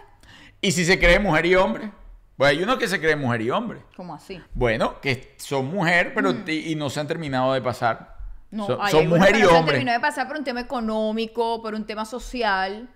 ¿Y 0.60 0.72
si 0.72 0.84
se 0.84 0.98
cree 0.98 1.20
mujer 1.20 1.46
y 1.46 1.54
hombre? 1.54 1.92
Pues 2.36 2.50
hay 2.50 2.62
uno 2.62 2.78
que 2.78 2.88
se 2.88 3.00
cree 3.00 3.14
mujer 3.16 3.42
y 3.42 3.50
hombre. 3.50 3.82
¿Cómo 3.96 4.14
así? 4.14 4.40
Bueno, 4.54 5.00
que 5.00 5.34
son 5.38 5.66
mujer, 5.66 6.12
pero 6.14 6.34
y, 6.46 6.72
y 6.72 6.74
no 6.74 6.90
se 6.90 7.00
han 7.00 7.06
terminado 7.06 7.52
de 7.52 7.62
pasar. 7.62 8.16
Mm. 8.50 8.56
No, 8.56 8.66
son 8.66 8.78
hay 8.80 8.92
son 8.92 9.08
mujer 9.08 9.36
y 9.36 9.40
no 9.42 9.48
se 9.48 9.52
han 9.54 9.58
hombre. 9.60 9.72
terminado 9.74 9.98
de 9.98 10.02
pasar 10.02 10.26
por 10.28 10.36
un 10.36 10.44
tema 10.44 10.60
económico, 10.60 11.62
por 11.62 11.74
un 11.74 11.84
tema 11.86 12.04
social. 12.04 12.88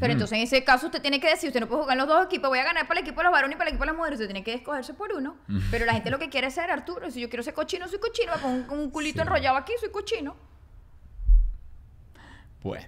Pero 0.00 0.14
entonces 0.14 0.38
en 0.38 0.44
ese 0.44 0.64
caso 0.64 0.86
usted 0.86 1.02
tiene 1.02 1.20
que 1.20 1.28
decir, 1.28 1.48
usted 1.48 1.60
no 1.60 1.66
puede 1.68 1.82
jugar 1.82 1.94
en 1.98 1.98
los 1.98 2.08
dos 2.08 2.24
equipos, 2.24 2.48
voy 2.48 2.58
a 2.58 2.64
ganar 2.64 2.88
para 2.88 3.00
el 3.00 3.04
equipo 3.06 3.20
de 3.20 3.24
los 3.24 3.32
varones 3.32 3.54
y 3.54 3.58
para 3.58 3.68
el 3.68 3.74
equipo 3.74 3.82
de 3.84 3.88
las 3.88 3.96
mujeres, 3.96 4.18
usted 4.18 4.28
tiene 4.28 4.42
que 4.42 4.54
escogerse 4.54 4.94
por 4.94 5.12
uno. 5.12 5.36
Pero 5.70 5.84
la 5.84 5.92
gente 5.92 6.08
lo 6.10 6.18
que 6.18 6.30
quiere 6.30 6.46
es 6.46 6.54
ser 6.54 6.70
Arturo, 6.70 7.10
si 7.10 7.20
yo 7.20 7.28
quiero 7.28 7.42
ser 7.42 7.52
cochino, 7.52 7.86
soy 7.86 7.98
cochino, 7.98 8.32
con 8.40 8.50
un, 8.50 8.62
con 8.62 8.78
un 8.78 8.90
culito 8.90 9.16
Sí. 9.16 9.20
enrollado 9.20 9.58
aquí, 9.58 9.74
soy 9.78 9.90
cochino. 9.90 10.36
Bueno, 12.62 12.86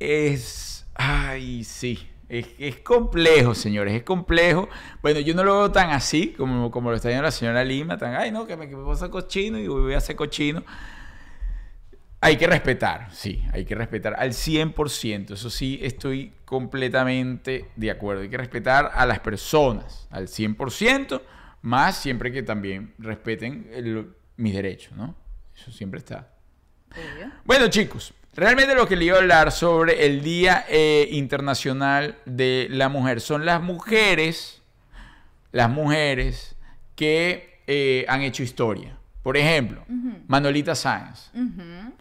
es. 0.00 0.84
Ay, 0.94 1.62
sí. 1.62 2.10
Es, 2.28 2.46
es 2.58 2.76
complejo, 2.80 3.54
señores, 3.54 3.94
es 3.94 4.02
complejo. 4.02 4.68
Bueno, 5.00 5.20
yo 5.20 5.34
no 5.34 5.44
lo 5.44 5.58
veo 5.58 5.72
tan 5.72 5.90
así 5.90 6.28
como, 6.36 6.70
como 6.72 6.90
lo 6.90 6.96
está 6.96 7.08
viendo 7.08 7.22
la 7.22 7.30
señora 7.30 7.62
Lima, 7.64 7.96
tan, 7.98 8.14
ay, 8.16 8.32
no, 8.32 8.46
que 8.46 8.56
me, 8.56 8.68
que 8.68 8.74
me 8.76 8.82
voy 8.82 8.90
a 8.92 8.94
hacer 8.94 9.10
cochino 9.10 9.58
y 9.58 9.68
voy 9.68 9.94
a 9.94 9.98
hacer 9.98 10.16
cochino. 10.16 10.64
Hay 12.20 12.36
que 12.38 12.46
respetar, 12.46 13.08
sí, 13.12 13.44
hay 13.52 13.64
que 13.64 13.74
respetar 13.74 14.16
al 14.18 14.32
100%. 14.32 15.34
Eso 15.34 15.50
sí, 15.50 15.78
estoy 15.82 16.32
completamente 16.44 17.66
de 17.76 17.90
acuerdo. 17.90 18.22
Hay 18.22 18.28
que 18.30 18.38
respetar 18.38 18.90
a 18.94 19.06
las 19.06 19.20
personas 19.20 20.08
al 20.10 20.26
100%, 20.26 21.22
más 21.62 21.96
siempre 21.96 22.32
que 22.32 22.42
también 22.42 22.94
respeten 22.98 23.68
el- 23.72 24.12
mis 24.36 24.54
derechos, 24.54 24.96
¿no? 24.96 25.14
Eso 25.54 25.70
siempre 25.70 25.98
está. 25.98 26.32
Bueno, 27.44 27.68
chicos, 27.68 28.12
realmente 28.36 28.74
lo 28.74 28.86
que 28.86 28.96
le 28.96 29.06
iba 29.06 29.16
a 29.16 29.20
hablar 29.20 29.50
sobre 29.52 30.06
el 30.06 30.22
Día 30.22 30.64
eh, 30.68 31.08
Internacional 31.12 32.16
de 32.26 32.68
la 32.70 32.88
Mujer 32.88 33.20
son 33.20 33.44
las 33.46 33.60
mujeres, 33.62 34.62
las 35.52 35.70
mujeres 35.70 36.54
que 36.94 37.60
eh, 37.66 38.04
han 38.08 38.22
hecho 38.22 38.42
historia. 38.42 38.96
Por 39.22 39.36
ejemplo, 39.36 39.82
Manolita 40.28 40.74
Sáenz. 40.74 41.30
Ujú. 41.34 41.92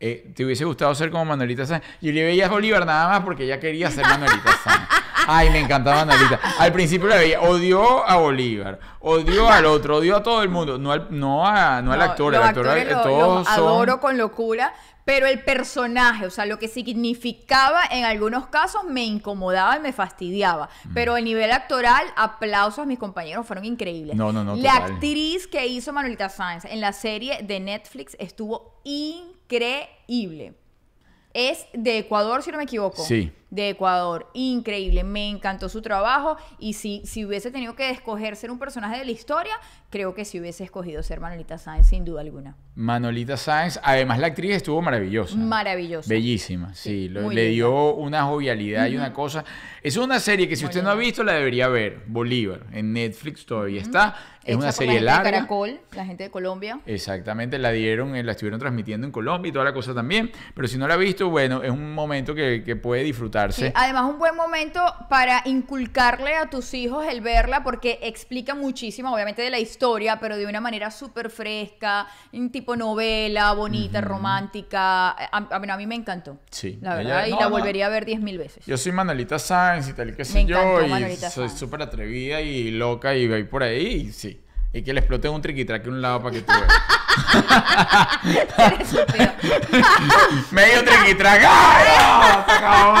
Eh, 0.00 0.32
¿Te 0.36 0.44
hubiese 0.44 0.64
gustado 0.66 0.94
ser 0.94 1.10
como 1.10 1.24
Manuelita 1.24 1.64
Sáenz? 1.64 1.84
Yo 2.02 2.12
le 2.12 2.22
veía 2.24 2.46
a 2.46 2.50
Bolívar 2.50 2.84
nada 2.84 3.08
más 3.08 3.20
porque 3.20 3.44
ella 3.44 3.58
quería 3.60 3.90
ser 3.90 4.04
Manuelita 4.04 4.50
Sáenz. 4.62 4.88
Ay, 5.26 5.48
me 5.48 5.60
encantaba 5.60 6.04
Manuelita. 6.04 6.38
Al 6.58 6.70
principio 6.72 7.08
la 7.08 7.16
veía, 7.16 7.40
odió 7.40 8.06
a 8.06 8.16
Bolívar, 8.16 8.78
odió 9.00 9.48
al 9.48 9.64
otro, 9.64 9.96
odió 9.96 10.16
a 10.16 10.22
todo 10.22 10.42
el 10.42 10.50
mundo, 10.50 10.76
no 10.78 10.92
al, 10.92 11.06
no 11.10 11.46
a- 11.46 11.80
no 11.80 11.92
al 11.92 11.98
No, 11.98 12.04
actor, 12.04 12.32
los 12.34 12.42
el 12.42 12.48
actor, 12.48 12.66
eh, 12.76 12.84
lo- 12.84 13.02
todos 13.02 13.34
los 13.38 13.46
son- 13.46 13.54
adoro 13.54 14.00
con 14.00 14.18
locura, 14.18 14.74
pero 15.04 15.26
el 15.26 15.42
personaje, 15.44 16.26
o 16.26 16.30
sea, 16.30 16.46
lo 16.46 16.58
que 16.58 16.68
significaba 16.68 17.82
en 17.90 18.04
algunos 18.04 18.46
casos 18.46 18.84
me 18.84 19.04
incomodaba 19.04 19.76
y 19.76 19.80
me 19.80 19.92
fastidiaba. 19.92 20.68
Mm. 20.84 20.94
Pero 20.94 21.16
el 21.16 21.24
nivel 21.24 21.52
actoral, 21.52 22.06
aplausos 22.16 22.80
a 22.80 22.86
mis 22.86 22.98
compañeros, 22.98 23.46
fueron 23.46 23.64
increíbles. 23.64 24.16
No, 24.16 24.32
no, 24.32 24.42
no, 24.42 24.56
La 24.56 24.74
total. 24.74 24.92
actriz 24.92 25.46
que 25.46 25.66
hizo 25.66 25.92
Manuelita 25.92 26.28
Sáenz 26.28 26.64
en 26.64 26.80
la 26.80 26.92
serie 26.92 27.42
de 27.42 27.60
Netflix 27.60 28.16
estuvo 28.18 28.80
increíble. 28.84 30.54
Es 31.34 31.66
de 31.72 31.98
Ecuador, 31.98 32.42
si 32.42 32.52
no 32.52 32.58
me 32.58 32.64
equivoco. 32.64 33.02
Sí. 33.04 33.32
De 33.54 33.68
Ecuador. 33.70 34.28
Increíble. 34.34 35.04
Me 35.04 35.28
encantó 35.28 35.68
su 35.68 35.80
trabajo. 35.80 36.36
Y 36.58 36.72
si, 36.72 37.02
si 37.04 37.24
hubiese 37.24 37.50
tenido 37.50 37.74
que 37.76 37.90
escoger 37.90 38.36
ser 38.36 38.50
un 38.50 38.58
personaje 38.58 38.98
de 38.98 39.04
la 39.04 39.10
historia, 39.12 39.52
creo 39.90 40.14
que 40.14 40.24
si 40.24 40.40
hubiese 40.40 40.64
escogido 40.64 41.02
ser 41.02 41.20
Manuelita 41.20 41.56
Sáenz, 41.58 41.88
sin 41.88 42.04
duda 42.04 42.20
alguna. 42.22 42.56
Manolita 42.76 43.36
Sáenz, 43.36 43.78
además 43.84 44.18
la 44.18 44.26
actriz 44.28 44.56
estuvo 44.56 44.82
maravillosa. 44.82 45.36
Maravillosa. 45.36 46.08
Bellísima, 46.08 46.74
sí. 46.74 46.90
Sí, 47.04 47.08
lo- 47.08 47.22
muy 47.22 47.34
le 47.36 47.46
dio 47.50 47.94
una 47.94 48.24
jovialidad 48.24 48.86
y 48.88 48.96
una 48.96 49.12
cosa. 49.12 49.44
Es 49.82 49.96
una 49.96 50.18
serie 50.18 50.48
que 50.48 50.56
si 50.56 50.64
usted 50.64 50.82
no 50.82 50.90
ha 50.90 50.94
visto 50.96 51.22
la 51.22 51.34
debería 51.34 51.68
ver. 51.68 52.02
Bolívar. 52.06 52.66
En 52.72 52.92
Netflix 52.92 53.46
todavía 53.46 53.80
está. 53.80 54.16
Es 54.42 54.48
Hecha 54.50 54.58
una 54.58 54.72
serie 54.72 55.00
la 55.00 55.00
gente 55.00 55.04
larga. 55.04 55.24
De 55.24 55.30
Caracol, 55.36 55.80
la 55.94 56.04
gente 56.04 56.24
de 56.24 56.30
Colombia. 56.30 56.80
Exactamente, 56.84 57.58
la 57.58 57.70
dieron, 57.70 58.14
eh, 58.16 58.22
la 58.22 58.32
estuvieron 58.32 58.58
transmitiendo 58.60 59.06
en 59.06 59.12
Colombia 59.12 59.48
y 59.48 59.52
toda 59.52 59.64
la 59.64 59.72
cosa 59.72 59.94
también. 59.94 60.32
Pero 60.54 60.68
si 60.68 60.76
no 60.76 60.86
la 60.88 60.94
ha 60.94 60.98
visto, 60.98 61.30
bueno, 61.30 61.62
es 61.62 61.70
un 61.70 61.94
momento 61.94 62.34
que, 62.34 62.62
que 62.64 62.76
puede 62.76 63.04
Sí, 63.52 63.70
además 63.74 64.04
un 64.10 64.18
buen 64.18 64.34
momento 64.36 64.80
para 65.08 65.42
inculcarle 65.44 66.34
a 66.36 66.48
tus 66.50 66.72
hijos 66.74 67.06
el 67.06 67.20
verla 67.20 67.62
porque 67.62 67.98
explica 68.02 68.54
muchísimo, 68.54 69.12
obviamente, 69.14 69.42
de 69.42 69.50
la 69.50 69.58
historia, 69.58 70.18
pero 70.20 70.36
de 70.36 70.46
una 70.46 70.60
manera 70.60 70.90
súper 70.90 71.30
fresca, 71.30 72.06
en 72.32 72.50
tipo 72.50 72.76
novela, 72.76 73.52
bonita, 73.52 74.00
romántica. 74.00 75.10
A, 75.10 75.36
a- 75.50 75.58
bueno, 75.58 75.74
a 75.74 75.76
mí 75.76 75.86
me 75.86 75.94
encantó. 75.94 76.38
Sí, 76.50 76.78
La 76.80 77.00
ella- 77.00 77.14
verdad, 77.14 77.26
y 77.26 77.30
no, 77.32 77.36
la 77.40 77.44
no. 77.44 77.50
volvería 77.50 77.86
a 77.86 77.88
ver 77.90 78.04
diez 78.04 78.20
mil 78.20 78.38
veces. 78.38 78.64
Yo 78.66 78.76
soy 78.76 78.92
Manolita 78.92 79.38
Sáenz 79.38 79.88
y 79.88 79.92
tal 79.92 80.14
qué 80.16 80.24
sé 80.24 80.34
Me 80.34 80.46
yo, 80.46 80.58
encantó 80.58 80.86
y 80.86 80.90
Manolita 80.90 81.30
soy 81.30 81.48
súper 81.50 81.82
atrevida 81.82 82.40
y 82.40 82.70
loca 82.70 83.14
y 83.14 83.28
voy 83.28 83.44
por 83.44 83.62
ahí, 83.62 83.86
y 84.08 84.12
sí. 84.12 84.40
Y 84.74 84.82
que 84.82 84.92
le 84.92 84.98
explote 85.00 85.28
un 85.28 85.40
triquitraque 85.40 85.88
a 85.88 85.92
un 85.92 86.02
lado 86.02 86.20
para 86.20 86.34
que 86.34 86.42
tú 86.42 86.52
veas. 86.52 86.66
Medio 90.50 90.84
triquitraque. 90.84 91.46
¡Ay, 91.48 91.86
no! 91.98 92.44
Se 92.44 92.52
acabó. 92.52 92.94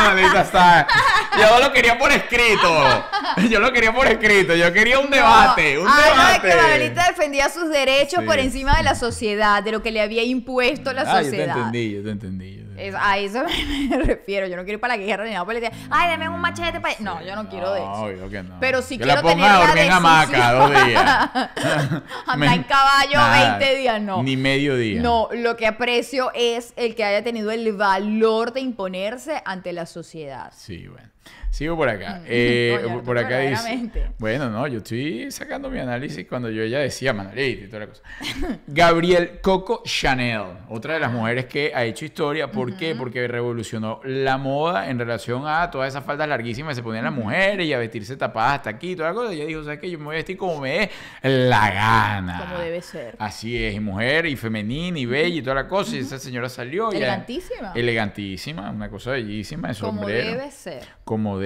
Yo 1.38 1.58
lo 1.60 1.72
quería 1.72 1.98
por 1.98 2.12
escrito. 2.12 3.04
Yo 3.50 3.58
lo 3.60 3.72
quería 3.72 3.92
por 3.92 4.06
escrito. 4.06 4.54
Yo 4.54 4.72
quería 4.72 4.98
un 5.00 5.10
debate. 5.10 5.78
Un 5.78 5.86
No, 5.86 5.94
de 5.96 6.02
debate. 6.02 6.48
que 6.48 6.56
Manolita 6.56 7.06
defendía 7.08 7.48
sus 7.48 7.68
derechos 7.70 8.20
Sí. 8.20 8.26
por 8.26 8.38
encima 8.38 8.76
de 8.76 8.82
la 8.84 8.94
sociedad, 8.94 9.62
de 9.62 9.72
lo 9.72 9.82
que 9.82 9.90
le 9.90 10.00
había 10.00 10.22
impuesto 10.22 10.92
la 10.92 11.02
Ah, 11.02 11.22
sociedad. 11.22 11.48
yo 11.48 11.54
te 11.54 11.58
entendí. 11.60 11.90
yo 11.92 12.02
te 12.04 12.10
entendí. 12.10 12.63
Es- 12.76 12.94
a 12.98 13.18
eso 13.18 13.42
me 13.90 13.98
refiero. 14.02 14.46
Yo 14.46 14.56
no 14.56 14.62
quiero 14.64 14.76
ir 14.76 14.80
para 14.80 14.96
la 14.96 15.02
guerra 15.02 15.24
ni 15.24 15.30
nada. 15.32 15.44
Por 15.44 15.54
Ay, 15.56 16.10
dame 16.10 16.28
un 16.28 16.40
machete 16.40 16.80
para. 16.80 16.94
No, 17.00 17.22
yo 17.22 17.34
no 17.36 17.48
quiero 17.48 17.72
de 17.72 17.80
eso. 17.80 17.90
obvio 17.92 18.28
que 18.30 18.42
no. 18.42 18.56
Pero 18.60 18.82
sí 18.82 18.98
que 18.98 19.04
quiero 19.04 19.16
la 19.16 19.22
ponga 19.22 19.34
tener 19.34 19.50
a 19.50 19.58
la 19.58 19.66
dormir 19.66 19.84
en 19.84 19.92
hamaca 19.92 20.52
dos 20.52 20.70
días. 20.86 21.30
Anda 22.26 22.36
Me- 22.36 22.54
en 22.54 22.62
caballo 22.64 23.14
Nada, 23.16 23.58
20 23.58 23.76
días, 23.78 24.00
no. 24.02 24.22
Ni 24.22 24.36
medio 24.36 24.76
día. 24.76 25.00
No, 25.00 25.28
lo 25.32 25.56
que 25.56 25.66
aprecio 25.66 26.30
es 26.34 26.72
el 26.76 26.94
que 26.94 27.04
haya 27.04 27.22
tenido 27.22 27.50
el 27.50 27.72
valor 27.74 28.52
de 28.52 28.60
imponerse 28.60 29.42
ante 29.44 29.72
la 29.72 29.86
sociedad. 29.86 30.52
Sí, 30.56 30.86
bueno. 30.88 31.08
Sigo 31.54 31.76
por 31.76 31.88
acá. 31.88 32.20
Eh, 32.26 32.80
Coño, 32.82 33.04
por 33.04 33.16
acá 33.16 33.38
dice. 33.38 33.88
Bueno, 34.18 34.50
no, 34.50 34.66
yo 34.66 34.78
estoy 34.78 35.30
sacando 35.30 35.70
mi 35.70 35.78
análisis 35.78 36.26
cuando 36.28 36.50
yo 36.50 36.64
ella 36.64 36.80
decía 36.80 37.12
Manolita 37.12 37.64
y 37.64 37.68
toda 37.68 37.78
la 37.78 37.86
cosa. 37.86 38.02
Gabriel 38.66 39.38
Coco 39.40 39.80
Chanel, 39.84 40.42
otra 40.68 40.94
de 40.94 41.00
las 41.00 41.12
mujeres 41.12 41.44
que 41.44 41.70
ha 41.72 41.84
hecho 41.84 42.06
historia 42.06 42.50
¿Por 42.50 42.76
qué? 42.76 42.96
Porque 42.96 43.28
revolucionó 43.28 44.00
la 44.02 44.36
moda 44.36 44.90
en 44.90 44.98
relación 44.98 45.46
a 45.46 45.70
todas 45.70 45.90
esas 45.90 46.02
faldas 46.02 46.28
larguísimas 46.28 46.70
que 46.70 46.74
se 46.74 46.82
ponían 46.82 47.04
las 47.04 47.12
mujeres 47.12 47.64
y 47.64 47.72
a 47.72 47.78
vestirse 47.78 48.16
tapadas 48.16 48.54
hasta 48.54 48.70
aquí 48.70 48.90
y 48.90 48.96
toda 48.96 49.10
la 49.10 49.14
cosa. 49.14 49.32
Ella 49.32 49.46
dijo, 49.46 49.62
¿sabes 49.62 49.78
qué? 49.78 49.88
Yo 49.88 49.98
me 49.98 50.06
voy 50.06 50.16
a 50.16 50.18
vestir 50.18 50.36
como 50.36 50.60
me 50.60 50.70
dé 50.70 50.90
la 51.22 51.70
gana. 51.70 52.46
Como 52.48 52.58
debe 52.58 52.82
ser. 52.82 53.14
Así 53.20 53.62
es, 53.62 53.76
y 53.76 53.78
mujer, 53.78 54.26
y 54.26 54.34
femenina, 54.34 54.98
y 54.98 55.06
bella, 55.06 55.36
y 55.36 55.40
toda 55.42 55.54
la 55.54 55.68
cosa. 55.68 55.94
Y 55.94 56.00
esa 56.00 56.18
señora 56.18 56.48
salió. 56.48 56.90
Elegantísima. 56.90 57.70
elegantísima, 57.76 58.70
una 58.72 58.90
cosa 58.90 59.12
bellísima, 59.12 59.68
Como 59.68 60.00
sombrero. 60.00 60.30
debe 60.32 60.50
ser. 60.50 60.82
Como 61.04 61.38
debe 61.38 61.43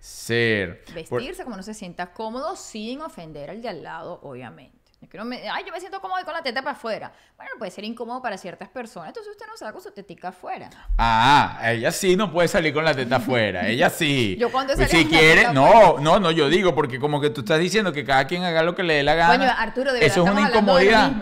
ser. 0.00 0.84
Por- 0.84 0.94
Vestirse 1.20 1.44
como 1.44 1.56
no 1.56 1.62
se 1.62 1.74
sienta 1.74 2.12
cómodo 2.12 2.56
sin 2.56 3.00
ofender 3.00 3.50
al 3.50 3.62
de 3.62 3.68
al 3.68 3.82
lado, 3.82 4.20
obviamente. 4.22 4.74
No 5.12 5.24
me- 5.26 5.48
ay, 5.50 5.64
yo 5.66 5.70
me 5.72 5.78
siento 5.80 6.00
cómodo 6.00 6.24
con 6.24 6.32
la 6.32 6.42
teta 6.42 6.62
para 6.62 6.72
afuera. 6.72 7.12
Bueno, 7.36 7.52
puede 7.58 7.70
ser 7.70 7.84
incómodo 7.84 8.22
para 8.22 8.38
ciertas 8.38 8.70
personas. 8.70 9.08
Entonces 9.08 9.32
usted 9.32 9.46
no 9.46 9.54
sale 9.56 9.72
con 9.72 9.82
su 9.82 9.90
tetica 9.92 10.28
afuera. 10.28 10.70
Ah, 10.96 11.60
ella 11.66 11.92
sí 11.92 12.16
no 12.16 12.32
puede 12.32 12.48
salir 12.48 12.72
con 12.72 12.84
la 12.84 12.94
teta 12.94 13.16
afuera. 13.16 13.68
Ella 13.68 13.90
sí. 13.90 14.34
Yo 14.40 14.50
cuando 14.50 14.74
Pues 14.74 14.90
salí 14.90 15.02
si 15.04 15.08
quiere, 15.10 15.52
no, 15.52 15.98
no, 15.98 16.18
no, 16.18 16.30
yo 16.30 16.48
digo, 16.48 16.74
porque 16.74 16.98
como 16.98 17.20
que 17.20 17.28
tú 17.28 17.42
estás 17.42 17.58
diciendo 17.60 17.92
que 17.92 18.02
cada 18.02 18.26
quien 18.26 18.44
haga 18.44 18.62
lo 18.62 18.74
que 18.74 18.82
le 18.82 18.94
dé 18.94 19.02
la 19.02 19.14
gana. 19.14 19.36
Coño, 19.38 19.52
Arturo, 19.58 19.92
de 19.92 20.00
verdad, 20.00 20.10
Eso 20.16 20.24
es 20.24 20.30
una 20.32 20.48
incomodidad. 20.48 21.12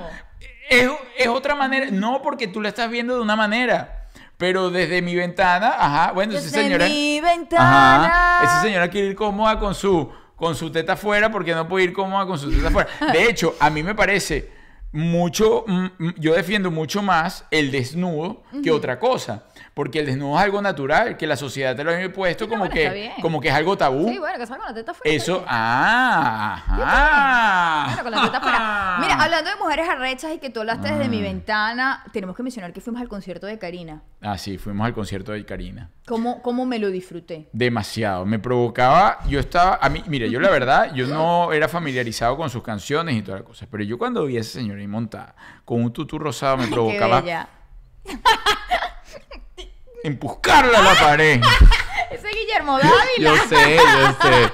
Es, 0.70 0.88
es 1.18 1.26
otra 1.28 1.54
manera. 1.56 1.88
No, 1.90 2.22
porque 2.22 2.46
tú 2.46 2.60
la 2.62 2.68
estás 2.68 2.88
viendo 2.88 3.16
de 3.16 3.20
una 3.20 3.34
manera. 3.36 4.01
Pero 4.42 4.70
desde 4.70 5.00
mi 5.02 5.14
ventana, 5.14 5.72
ajá, 5.78 6.10
bueno, 6.10 6.32
esa 6.32 6.42
Desde 6.42 6.62
señora. 6.64 6.88
mi 6.88 7.20
ventana. 7.20 8.06
Ajá, 8.06 8.44
esa 8.44 8.62
señora 8.62 8.90
quiere 8.90 9.06
ir 9.06 9.14
cómoda 9.14 9.56
con 9.56 9.72
su, 9.72 10.10
con 10.34 10.56
su 10.56 10.68
teta 10.72 10.94
afuera 10.94 11.30
porque 11.30 11.54
no 11.54 11.68
puede 11.68 11.84
ir 11.84 11.92
cómoda 11.92 12.26
con 12.26 12.36
su 12.40 12.50
teta 12.50 12.66
afuera. 12.66 12.88
De 13.12 13.22
hecho, 13.30 13.54
a 13.60 13.70
mí 13.70 13.84
me 13.84 13.94
parece 13.94 14.50
mucho, 14.90 15.62
mm, 15.64 15.84
mm, 15.96 16.14
yo 16.18 16.34
defiendo 16.34 16.72
mucho 16.72 17.02
más 17.02 17.44
el 17.52 17.70
desnudo 17.70 18.42
que 18.64 18.72
otra 18.72 18.98
cosa. 18.98 19.44
Porque 19.74 20.00
el 20.00 20.06
desnudo 20.06 20.36
es 20.38 20.44
algo 20.44 20.60
natural, 20.60 21.16
que 21.16 21.26
la 21.26 21.36
sociedad 21.36 21.74
te 21.74 21.82
lo 21.82 21.90
ha 21.92 22.02
impuesto 22.02 22.44
Sí, 22.44 22.50
como, 22.50 22.66
bueno, 22.66 22.74
que, 22.74 23.12
como 23.22 23.40
que 23.40 23.48
es 23.48 23.54
algo 23.54 23.76
tabú. 23.76 24.06
Sí, 24.08 24.18
bueno, 24.18 24.38
que 24.38 24.46
salga 24.46 24.64
con 24.66 24.74
la 24.74 24.80
teta 24.80 24.90
afuera. 24.92 25.16
Eso, 25.16 25.44
ah, 25.48 26.62
ajá. 26.66 27.86
Bueno, 27.86 28.02
con 28.02 28.12
la 28.12 28.22
teta 28.26 28.38
afuera. 28.38 28.96
Mira, 29.00 29.14
hablando 29.22 29.50
de 29.50 29.56
mujeres 29.56 29.88
arrechas 29.88 30.32
y 30.34 30.38
que 30.38 30.50
tú 30.50 30.60
hablaste 30.60 30.88
desde 30.88 31.04
Ah. 31.04 31.08
mi 31.08 31.22
ventana, 31.22 32.04
tenemos 32.12 32.36
que 32.36 32.42
mencionar 32.42 32.72
que 32.72 32.80
fuimos 32.82 33.00
al 33.00 33.08
concierto 33.08 33.46
de 33.46 33.58
Karina. 33.58 34.02
Ah, 34.20 34.36
sí, 34.36 34.58
fuimos 34.58 34.86
al 34.86 34.92
concierto 34.92 35.32
de 35.32 35.44
Karina. 35.46 35.90
¿Cómo, 36.06 36.42
cómo 36.42 36.66
me 36.66 36.78
lo 36.78 36.88
disfruté? 36.90 37.48
Demasiado. 37.52 38.26
Me 38.26 38.38
provocaba. 38.38 39.20
Yo 39.28 39.40
estaba. 39.40 39.78
A 39.80 39.88
mí, 39.88 40.04
mira, 40.06 40.26
yo 40.26 40.38
la 40.38 40.50
verdad, 40.58 40.92
yo 40.94 41.06
no 41.06 41.52
era 41.52 41.66
familiarizado 41.68 42.36
con 42.36 42.50
sus 42.50 42.62
canciones 42.62 43.16
y 43.16 43.22
todas 43.22 43.40
las 43.40 43.46
cosas. 43.48 43.68
Pero 43.70 43.84
yo 43.84 43.96
cuando 43.98 44.26
vi 44.26 44.36
a 44.36 44.40
esa 44.40 44.58
señora 44.58 44.80
ahí 44.80 44.86
montada 44.86 45.34
con 45.64 45.82
un 45.82 45.92
tutú 45.92 46.18
rosado 46.18 46.58
me 46.58 46.64
Qué 46.66 46.70
provocaba 46.72 47.20
bella. 47.22 47.48
empuscarla 50.04 50.78
a 50.78 50.82
la 50.82 50.94
pared. 50.94 51.40
Ese 52.10 52.28
es 52.28 52.34
Guillermo 52.36 52.78
Dávila. 52.78 53.02
Yo 53.18 53.36
sé, 53.48 53.76
yo 53.76 54.12
sé. 54.28 54.52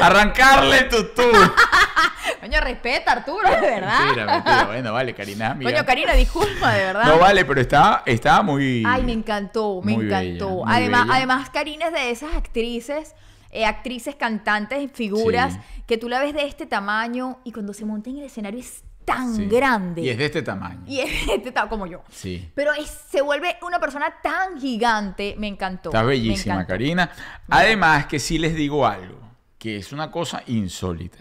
Arrancarle 0.00 0.78
el 0.78 0.88
tutú. 0.88 1.22
Coño, 2.40 2.60
respeta, 2.60 3.12
Arturo, 3.12 3.48
de 3.48 3.60
verdad. 3.60 4.00
Mentira, 4.04 4.26
mentira. 4.26 4.64
Bueno, 4.64 4.92
vale, 4.92 5.14
Karina, 5.14 5.50
amiga. 5.52 5.70
Coño, 5.70 5.86
Karina, 5.86 6.12
disculpa, 6.12 6.72
de 6.72 6.84
verdad. 6.84 7.04
No 7.06 7.18
vale, 7.18 7.44
pero 7.44 7.60
estaba, 7.60 8.02
estaba 8.04 8.42
muy. 8.42 8.82
Ay, 8.86 9.02
me 9.02 9.12
encantó, 9.12 9.80
me 9.82 9.96
bella, 9.96 10.22
encantó. 10.22 10.64
además, 10.66 11.06
bella. 11.06 11.16
además, 11.16 11.50
Karina 11.50 11.86
es 11.86 11.92
de 11.92 12.10
esas 12.10 12.34
actrices, 12.34 13.14
eh, 13.50 13.64
actrices, 13.64 14.14
cantantes, 14.16 14.90
figuras, 14.92 15.54
Sí. 15.54 15.60
que 15.86 15.98
tú 15.98 16.08
la 16.08 16.20
ves 16.20 16.34
de 16.34 16.44
este 16.46 16.66
tamaño 16.66 17.38
y 17.44 17.52
cuando 17.52 17.72
se 17.72 17.84
monta 17.84 18.10
en 18.10 18.18
el 18.18 18.24
escenario 18.24 18.60
es 18.60 18.82
tan 19.04 19.34
Sí. 19.36 19.46
grande. 19.46 20.02
Y 20.02 20.08
es 20.10 20.18
de 20.18 20.24
este 20.26 20.42
tamaño. 20.42 20.82
Y 20.86 21.00
es 21.00 21.26
de 21.26 21.34
este 21.34 21.52
ta- 21.52 21.68
como 21.68 21.86
yo. 21.86 22.02
Sí. 22.10 22.50
Pero 22.54 22.72
es- 22.72 23.02
se 23.10 23.20
vuelve 23.22 23.56
una 23.66 23.78
persona 23.80 24.12
tan 24.22 24.60
gigante. 24.60 25.34
Me 25.38 25.46
encantó. 25.48 25.90
Está 25.90 26.02
bellísima, 26.02 26.54
encantó. 26.54 26.68
Karina. 26.72 27.10
Además, 27.48 28.06
que 28.06 28.18
sí 28.18 28.38
les 28.38 28.54
digo 28.54 28.86
algo, 28.86 29.20
que 29.58 29.76
es 29.76 29.92
una 29.92 30.10
cosa 30.10 30.42
insólita. 30.46 31.18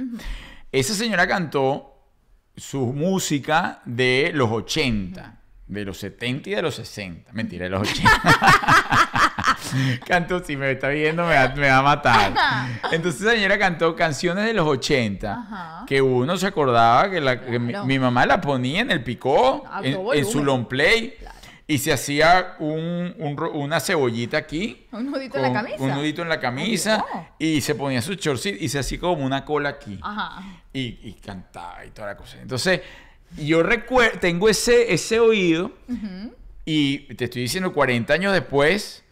Esa 0.71 0.93
señora 0.93 1.27
cantó 1.27 1.87
su 2.55 2.87
música 2.93 3.81
de 3.85 4.31
los 4.33 4.49
80, 4.51 5.39
de 5.67 5.85
los 5.85 5.97
70 5.97 6.49
y 6.49 6.55
de 6.55 6.61
los 6.61 6.75
60. 6.75 7.31
Mentira, 7.33 7.63
de 7.65 7.69
los 7.71 7.81
80. 7.89 8.11
cantó, 10.07 10.43
si 10.43 10.55
me 10.57 10.71
está 10.71 10.89
viendo, 10.89 11.25
me 11.25 11.35
va, 11.35 11.49
me 11.55 11.67
va 11.69 11.77
a 11.77 11.81
matar. 11.81 12.33
Entonces, 12.91 13.21
esa 13.21 13.31
señora 13.31 13.57
cantó 13.57 13.95
canciones 13.95 14.45
de 14.45 14.53
los 14.53 14.67
80 14.67 15.31
Ajá. 15.33 15.85
que 15.87 16.01
uno 16.01 16.37
se 16.37 16.47
acordaba 16.47 17.09
que, 17.09 17.21
la, 17.21 17.39
que 17.39 17.59
mi, 17.59 17.71
Claro. 17.71 17.85
mi 17.85 17.99
mamá 17.99 18.25
la 18.25 18.41
ponía 18.41 18.81
en 18.81 18.91
el 18.91 19.03
picó, 19.03 19.63
en, 19.83 20.25
su 20.25 20.43
long 20.43 20.65
play. 20.67 21.15
Y 21.67 21.77
se 21.77 21.93
hacía 21.93 22.55
un- 22.59 23.15
una 23.53 23.79
cebollita 23.79 24.35
aquí. 24.37 24.87
Un 24.91 25.09
nudito 25.09 25.37
en 25.37 25.43
la 25.43 25.53
camisa. 25.53 25.77
Un 25.81 25.91
nudito 25.91 26.21
en 26.21 26.27
la 26.27 26.39
camisa. 26.39 26.97
No. 26.97 27.27
Y 27.39 27.61
se 27.61 27.75
ponía 27.75 28.01
su 28.01 28.15
shortcito 28.15 28.57
y 28.59 28.67
se 28.67 28.79
hacía 28.79 28.99
como 28.99 29.23
una 29.25 29.45
cola 29.45 29.69
aquí. 29.69 29.97
Ajá. 30.01 30.41
Y, 30.73 30.99
y 31.01 31.13
cantaba 31.25 31.85
y 31.85 31.91
toda 31.91 32.07
la 32.09 32.17
cosa. 32.17 32.37
Entonces, 32.41 32.81
yo 33.37 33.63
recuerdo, 33.63 34.19
tengo 34.19 34.49
ese, 34.49 34.93
ese 34.93 35.21
oído. 35.21 35.71
Y 36.65 37.13
te 37.15 37.25
estoy 37.25 37.43
diciendo, 37.43 37.71
40 37.71 38.13
años 38.13 38.33
después, 38.33 39.03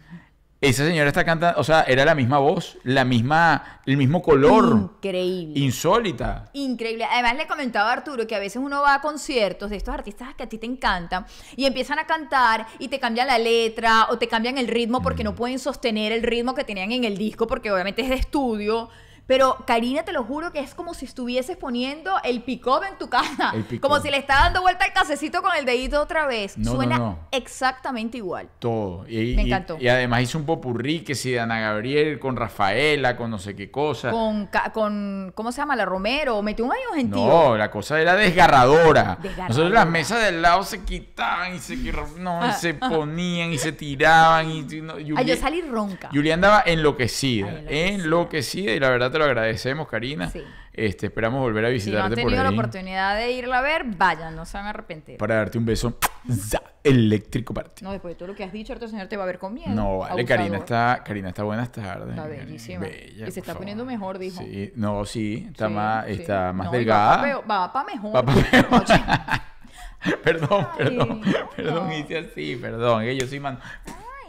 esa 0.62 0.86
señora 0.86 1.08
está 1.08 1.24
cantando. 1.24 1.60
O 1.60 1.64
sea, 1.64 1.84
era 1.84 2.04
la 2.04 2.16
misma 2.16 2.38
voz, 2.40 2.78
la 2.84 3.06
misma, 3.06 3.82
el 3.86 3.96
mismo 3.98 4.22
color. 4.22 4.92
Increíble. 4.96 5.60
Insólita. 5.60 6.50
Increíble. 6.54 7.06
Además, 7.10 7.36
le 7.38 7.48
comentaba 7.48 7.90
a 7.90 7.94
Arturo 7.94 8.28
que 8.28 8.36
a 8.36 8.40
veces 8.40 8.62
uno 8.64 8.82
va 8.82 8.96
a 8.96 9.02
conciertos 9.02 9.70
de 9.70 9.78
estos 9.78 9.94
artistas 9.94 10.36
que 10.36 10.44
a 10.44 10.50
ti 10.50 10.58
te 10.58 10.66
encantan 10.66 11.26
y 11.56 11.66
empiezan 11.66 11.98
a 12.00 12.06
cantar 12.06 12.68
y 12.78 12.90
te 12.90 13.00
cambian 13.00 13.28
la 13.28 13.38
letra 13.40 14.08
o 14.10 14.18
te 14.18 14.28
cambian 14.28 14.58
el 14.58 14.68
ritmo 14.68 15.02
porque 15.02 15.24
Mm. 15.24 15.28
no 15.28 15.36
pueden 15.36 15.60
sostener 15.60 16.12
el 16.12 16.24
ritmo 16.24 16.54
que 16.56 16.64
tenían 16.64 16.92
en 16.92 17.04
el 17.06 17.18
disco 17.18 17.48
porque 17.48 17.72
obviamente 17.72 18.02
es 18.02 18.10
de 18.10 18.16
estudio. 18.16 18.90
Pero 19.30 19.58
Karina, 19.68 20.02
te 20.02 20.12
lo 20.12 20.24
juro 20.24 20.52
que 20.52 20.60
es 20.60 20.74
como 20.74 20.96
si 20.96 21.06
estuvieses 21.06 21.56
poniendo 21.56 22.16
el 22.24 22.42
pick-up 22.42 22.82
en 22.90 22.98
tu 22.98 23.12
casa. 23.12 23.54
Como 23.80 24.00
si 24.00 24.10
le 24.10 24.18
está 24.18 24.34
dando 24.42 24.64
vuelta 24.64 24.86
al 24.86 24.92
casecito 24.92 25.44
con 25.44 25.52
el 25.56 25.66
dedito 25.66 26.02
otra 26.02 26.26
vez. 26.26 26.58
No, 26.58 26.72
no, 26.72 26.76
Suena 26.76 26.98
no. 26.98 27.20
exactamente 27.30 28.18
igual. 28.18 28.50
Todo. 28.58 29.08
Y, 29.08 29.36
Me 29.36 29.44
encantó. 29.44 29.78
Y, 29.80 29.88
además 29.88 30.24
hizo 30.24 30.40
un 30.40 30.48
popurrí 30.48 31.02
que 31.02 31.14
si 31.14 31.30
de 31.30 31.42
Ana 31.42 31.60
Gabriel 31.60 32.18
con 32.18 32.38
Rafaela, 32.38 33.16
con 33.16 33.30
no 33.30 33.38
sé 33.38 33.56
qué 33.56 33.70
cosa. 33.70 34.10
Con, 34.10 34.50
con 34.74 35.32
¿cómo 35.36 35.52
se 35.52 35.62
llama? 35.62 35.76
La 35.76 35.86
Romero. 35.86 36.42
Metió 36.42 36.66
un 36.66 36.72
año 36.72 36.96
gentío. 36.96 37.28
No, 37.28 37.56
la 37.56 37.70
cosa 37.70 38.02
era 38.02 38.16
desgarradora. 38.16 39.20
Desgarradora. 39.22 39.48
Nosotros 39.48 39.72
las 39.72 39.88
mesas 39.88 40.24
del 40.24 40.42
lado 40.42 40.64
se 40.64 40.84
quitaban 40.84 41.54
y 41.54 41.60
se, 41.60 41.78
no, 42.18 42.50
y 42.50 42.54
se 42.54 42.74
ponían 42.74 43.54
y 43.54 43.60
se 43.60 43.74
tiraban. 43.74 44.50
Y, 44.50 44.64
no, 44.82 44.96
Ay, 44.96 45.26
yo 45.28 45.36
salí 45.36 45.62
ronca. 45.62 46.10
Julia 46.12 46.34
andaba 46.34 46.64
enloquecida, 46.66 47.48
Ay, 47.48 47.58
enloquecida. 47.60 47.90
enloquecida 47.90 48.72
y 48.72 48.80
la 48.80 48.90
verdad 48.90 49.12
te 49.12 49.19
lo 49.20 49.26
agradecemos, 49.26 49.88
Karina. 49.88 50.30
Sí. 50.30 50.42
Este, 50.74 51.08
esperamos 51.08 51.42
volver 51.42 51.66
a 51.66 51.68
Si 51.68 51.92
no 51.92 52.00
han 52.04 52.10
visitarte 52.10 52.16
tenido 52.16 52.44
la 52.44 52.50
oportunidad 52.50 53.16
de 53.18 53.32
irla 53.34 53.60
a 53.60 53.62
ver, 53.62 53.84
vayan, 53.86 54.36
no 54.36 54.46
se 54.46 54.58
van 54.58 54.66
a 54.66 54.70
arrepentir. 54.70 55.18
para 55.18 55.36
darte 55.36 55.58
un 55.58 55.66
beso 55.66 55.98
eléctrico 56.84 57.54
para 57.54 57.70
ti. 57.70 57.84
No, 57.84 57.92
después 57.92 58.14
de 58.16 58.18
todo 58.18 58.30
lo 58.30 58.36
que 58.36 58.44
has 58.44 58.52
dicho, 58.54 58.74
ahorita 58.74 58.88
señor 58.88 59.08
te 59.08 59.18
va 59.18 59.24
a 59.24 59.28
ver 59.28 59.38
con 59.40 59.54
miedo. 59.54 59.70
No, 59.72 59.98
vale, 60.00 60.14
Abusador. 60.14 60.26
Karina 60.26 60.58
está, 60.58 61.02
Karina 61.06 61.30
está 61.30 61.44
buenas 61.44 61.72
tardes. 61.72 62.10
Está 62.10 62.26
bellísima. 62.28 62.80
bella, 62.82 63.28
Y 63.28 63.32
se 63.32 63.40
está 63.42 63.52
favor. 63.52 63.58
poniendo 63.60 63.86
mejor, 63.86 64.18
dijo. 64.18 64.42
Sí, 64.42 64.72
no, 64.76 65.04
sí, 65.06 65.46
está 65.50 65.68
Sí, 65.68 65.74
más, 65.74 66.06
sí. 66.06 66.12
está 66.14 66.54
más 66.54 66.66
No, 66.68 66.72
delgada. 66.72 67.42
Va 67.42 67.74
para 67.74 67.86
mejor. 67.86 68.16
Va 68.16 68.24
pa' 68.24 68.34
mejor. 68.34 68.86
perdón, 70.24 70.68
Ay, 70.72 70.78
perdón, 70.78 71.22
perdón, 71.58 71.88
no. 71.90 71.94
hice 71.98 72.18
así, 72.20 72.56
perdón, 72.56 73.04
que 73.04 73.18
yo 73.18 73.28
soy 73.28 73.40
man. 73.42 73.60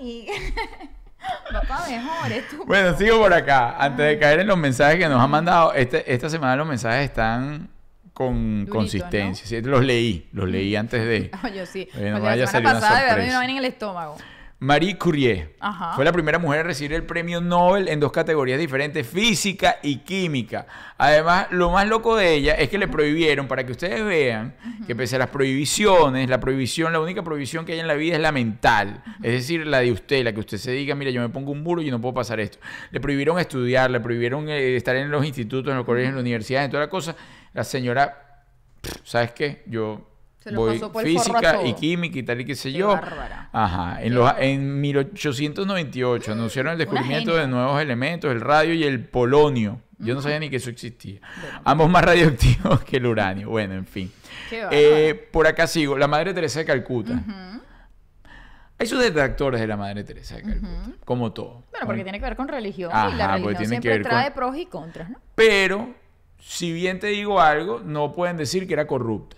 Ay. 0.01 0.27
para 1.69 1.87
mejor, 1.87 2.33
estúpido. 2.33 2.65
Bueno, 2.67 2.97
sigo 2.97 3.19
por 3.19 3.33
acá. 3.33 3.77
Antes 3.79 4.07
de 4.07 4.19
caer 4.19 4.41
en 4.41 4.47
los 4.47 4.59
mensajes 4.59 4.99
que 4.99 5.09
nos 5.09 5.21
han 5.21 5.31
mandado, 5.31 5.73
este, 5.75 6.13
esta 6.13 6.29
semana 6.29 6.57
los 6.57 6.67
mensajes 6.67 7.05
están 7.05 7.69
con 8.13 8.67
consistencia. 8.67 9.47
Sí, 9.47 9.61
los 9.63 9.85
leí, 9.85 10.29
los 10.33 10.49
leí 10.49 10.77
antes 10.77 11.03
de. 11.03 11.31
Ay, 11.43 11.55
yo 11.55 11.67
sí. 11.67 11.89
No 11.95 12.19
la 12.19 12.47
semana 12.47 12.81
pasada 12.81 13.01
me 13.01 13.09
sorpresa. 13.09 13.29
una 13.29 13.39
vaina 13.39 13.53
en 13.53 13.59
el 13.59 13.65
estómago. 13.65 14.17
Marie 14.63 14.99
Curie 14.99 15.55
Ajá. 15.59 15.95
fue 15.95 16.05
la 16.05 16.13
primera 16.13 16.39
mujer 16.39 16.61
en 16.61 16.67
recibir 16.67 16.93
el 16.93 17.05
premio 17.05 17.41
Nobel 17.41 17.89
en 17.89 17.99
dos 17.99 18.13
categorías 18.13 18.59
diferentes, 18.59 19.07
física 19.07 19.79
y 19.83 20.01
química. 20.01 20.67
Además, 20.99 21.47
lo 21.51 21.71
más 21.71 21.89
loco 21.89 22.15
de 22.15 22.35
ella 22.35 22.53
es 22.53 22.69
que 22.69 22.77
le 22.77 22.87
prohibieron, 22.87 23.49
para 23.49 23.65
que 23.65 23.73
ustedes 23.73 24.05
vean, 24.05 24.55
que 24.87 24.95
pese 24.95 25.17
a 25.17 25.21
las 25.21 25.31
prohibiciones, 25.31 26.29
la 26.29 26.41
prohibición, 26.41 26.93
la 26.93 27.01
única 27.01 27.23
prohibición 27.23 27.65
que 27.65 27.73
hay 27.73 27.81
en 27.81 27.87
la 27.87 27.95
vida 27.95 28.17
es 28.17 28.21
la 28.21 28.33
mental. 28.33 29.03
Es 29.23 29.33
decir, 29.33 29.67
la 29.67 29.81
de 29.81 29.93
usted, 29.93 30.23
la 30.25 30.35
que 30.35 30.41
usted 30.41 30.59
se 30.59 30.73
diga, 30.73 30.95
mira, 30.95 31.11
yo 31.11 31.23
me 31.23 31.31
pongo 31.31 31.53
un 31.53 31.63
muro 31.63 31.81
y 31.81 31.91
no 31.91 31.99
puedo 31.99 32.13
pasar 32.13 32.39
esto. 32.39 32.59
Le 32.91 33.01
prohibieron 33.01 33.39
estudiar, 33.39 33.91
le 33.91 34.01
prohibieron 34.01 34.51
eh, 34.51 34.77
estar 34.77 34.95
en 34.95 35.11
los 35.11 35.25
institutos, 35.25 35.71
en 35.71 35.79
los 35.79 35.87
colegios, 35.87 36.11
en 36.11 36.17
las 36.17 36.23
universidades, 36.23 36.67
en 36.67 36.71
toda 36.71 36.83
la 36.83 36.91
cosa. 36.91 37.17
La 37.55 37.65
señora, 37.65 38.45
¿sabes 39.05 39.33
qué? 39.33 39.63
Yo 39.65 40.10
Se 40.41 40.51
lo 40.53 40.61
voy 40.61 40.75
pasó 40.79 40.91
por 40.91 41.05
física 41.05 41.63
y 41.65 41.75
química 41.75 42.19
y 42.19 42.23
tal 42.23 42.41
y 42.41 42.45
qué 42.47 42.55
sé 42.55 42.73
Qué 42.73 42.79
yo. 42.79 42.89
bárbara. 42.89 43.51
Ajá, 43.53 44.03
en, 44.03 44.15
los, 44.15 44.33
en 44.39 44.81
1898 44.81 46.33
anunciaron 46.33 46.73
el 46.73 46.79
descubrimiento 46.79 47.37
de 47.37 47.47
nuevos 47.47 47.81
elementos, 47.81 48.31
el 48.33 48.41
radio 48.41 48.73
y 48.75 48.85
el 48.85 49.05
polonio. 49.07 49.81
Yo 49.99 50.15
no 50.15 50.23
sabía 50.23 50.39
ni 50.41 50.49
que 50.49 50.57
eso 50.57 50.71
existía. 50.71 51.21
Ambos 51.65 51.91
más 51.91 52.03
radioactivos 52.03 52.83
que 52.85 52.97
el 52.97 53.05
uranio. 53.07 53.51
Bueno, 53.51 53.75
en 53.75 53.85
fin. 53.87 54.11
Qué. 54.49 54.67
Eh, 54.71 55.29
por 55.31 55.47
acá 55.47 55.67
sigo. 55.67 55.99
La 55.99 56.09
Madre 56.09 56.33
Teresa 56.33 56.61
de 56.61 56.65
Calcuta. 56.65 57.23
Hay 58.79 58.87
sus 58.87 58.99
detractores 58.99 59.61
de 59.61 59.67
la 59.67 59.77
Madre 59.77 60.05
Teresa 60.05 60.37
de 60.37 60.43
Calcuta, 60.43 60.93
como 61.05 61.33
todo. 61.35 61.65
Bueno, 61.71 61.85
porque 61.85 62.03
tiene 62.03 62.19
que 62.19 62.25
ver 62.25 62.37
con 62.37 62.49
religión 62.49 62.91
y 62.91 62.95
Ajá, 62.95 63.09
la 63.15 63.27
porque 63.33 63.45
religión 63.49 63.57
tiene 63.59 63.77
que 63.77 63.83
siempre 63.83 63.91
ver 63.99 64.03
trae 64.09 64.25
con- 64.29 64.35
pros 64.37 64.57
y 64.57 64.65
contras, 64.67 65.11
¿no? 65.11 65.19
Pero, 65.35 65.91
si 66.39 66.73
bien 66.73 66.99
te 66.99 67.09
digo 67.09 67.43
algo, 67.43 67.81
no 67.85 68.13
pueden 68.15 68.39
decir 68.39 68.67
que 68.67 68.73
era 68.73 68.87
corrupta. 68.87 69.37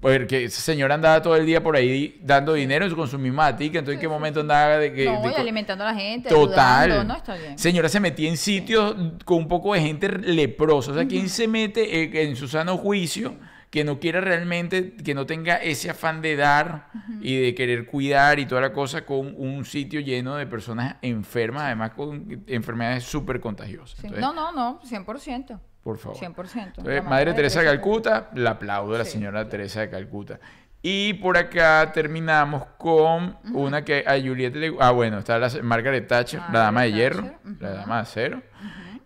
Porque 0.00 0.44
esa 0.44 0.60
señora 0.60 0.94
andaba 0.94 1.20
todo 1.20 1.34
el 1.34 1.44
día 1.44 1.62
por 1.62 1.74
ahí 1.74 2.20
dando 2.22 2.54
dinero 2.54 2.94
con 2.94 3.08
su 3.08 3.18
misma 3.18 3.56
tica, 3.56 3.80
entonces 3.80 3.96
en 3.96 4.00
qué 4.00 4.08
momento 4.08 4.40
andaba 4.40 4.78
de 4.78 4.92
que... 4.92 5.06
no, 5.06 5.22
de 5.22 5.30
y 5.30 5.34
alimentando 5.34 5.84
a 5.84 5.92
la 5.92 5.98
gente, 5.98 6.28
Total. 6.28 6.90
ayudando, 6.90 7.12
¿no? 7.12 7.18
Está 7.18 7.34
bien. 7.34 7.58
Señora 7.58 7.88
se 7.88 7.98
metía 7.98 8.28
en 8.28 8.36
sitios 8.36 8.94
con 9.24 9.38
un 9.38 9.48
poco 9.48 9.74
de 9.74 9.80
gente 9.80 10.08
leprosa. 10.08 10.92
O 10.92 10.94
sea, 10.94 11.06
¿quién 11.06 11.28
se 11.28 11.48
mete 11.48 12.02
eh, 12.02 12.22
en 12.28 12.36
su 12.36 12.46
sano 12.46 12.76
juicio 12.76 13.36
que 13.70 13.84
no 13.84 13.98
quiera 13.98 14.20
realmente, 14.20 14.94
que 14.94 15.14
no 15.14 15.26
tenga 15.26 15.56
ese 15.56 15.90
afán 15.90 16.22
de 16.22 16.36
dar 16.36 16.88
y 17.20 17.36
de 17.36 17.54
querer 17.54 17.86
cuidar 17.86 18.38
y 18.38 18.46
toda 18.46 18.60
la 18.60 18.72
cosa 18.72 19.04
con 19.04 19.34
un 19.36 19.64
sitio 19.64 20.00
lleno 20.00 20.36
de 20.36 20.46
personas 20.46 20.96
enfermas, 21.02 21.64
además 21.64 21.90
con 21.90 22.44
enfermedades 22.46 23.04
súper 23.04 23.40
contagiosas? 23.40 23.98
Sí. 23.98 24.06
Entonces, 24.06 24.20
No, 24.20 24.32
no, 24.32 24.52
no, 24.52 24.80
100%. 24.80 25.58
Por 25.82 25.98
favor. 25.98 26.18
100%. 26.18 26.66
Entonces, 26.78 26.94
La 26.96 27.02
Madre 27.02 27.32
Teresa 27.34 27.60
de 27.60 27.66
Calcuta, 27.66 28.30
la 28.34 28.50
aplaudo 28.50 28.94
a 28.94 28.98
la 28.98 29.04
Sí. 29.04 29.12
señora 29.12 29.48
Teresa 29.48 29.80
de 29.80 29.90
Calcuta. 29.90 30.38
Y 30.82 31.14
por 31.14 31.36
acá 31.36 31.90
terminamos 31.92 32.64
con 32.78 33.36
una 33.52 33.84
que 33.84 34.04
a 34.06 34.12
Juliet 34.20 34.54
le... 34.54 34.76
Ah, 34.78 34.92
bueno, 34.92 35.18
está 35.18 35.38
la 35.38 35.50
Margaret 35.62 36.06
Thatcher, 36.06 36.40
la 36.52 36.60
dama 36.60 36.82
de 36.82 36.92
hierro, 36.92 37.32
la 37.58 37.70
dama 37.70 37.96
de 37.96 38.02
acero. 38.02 38.42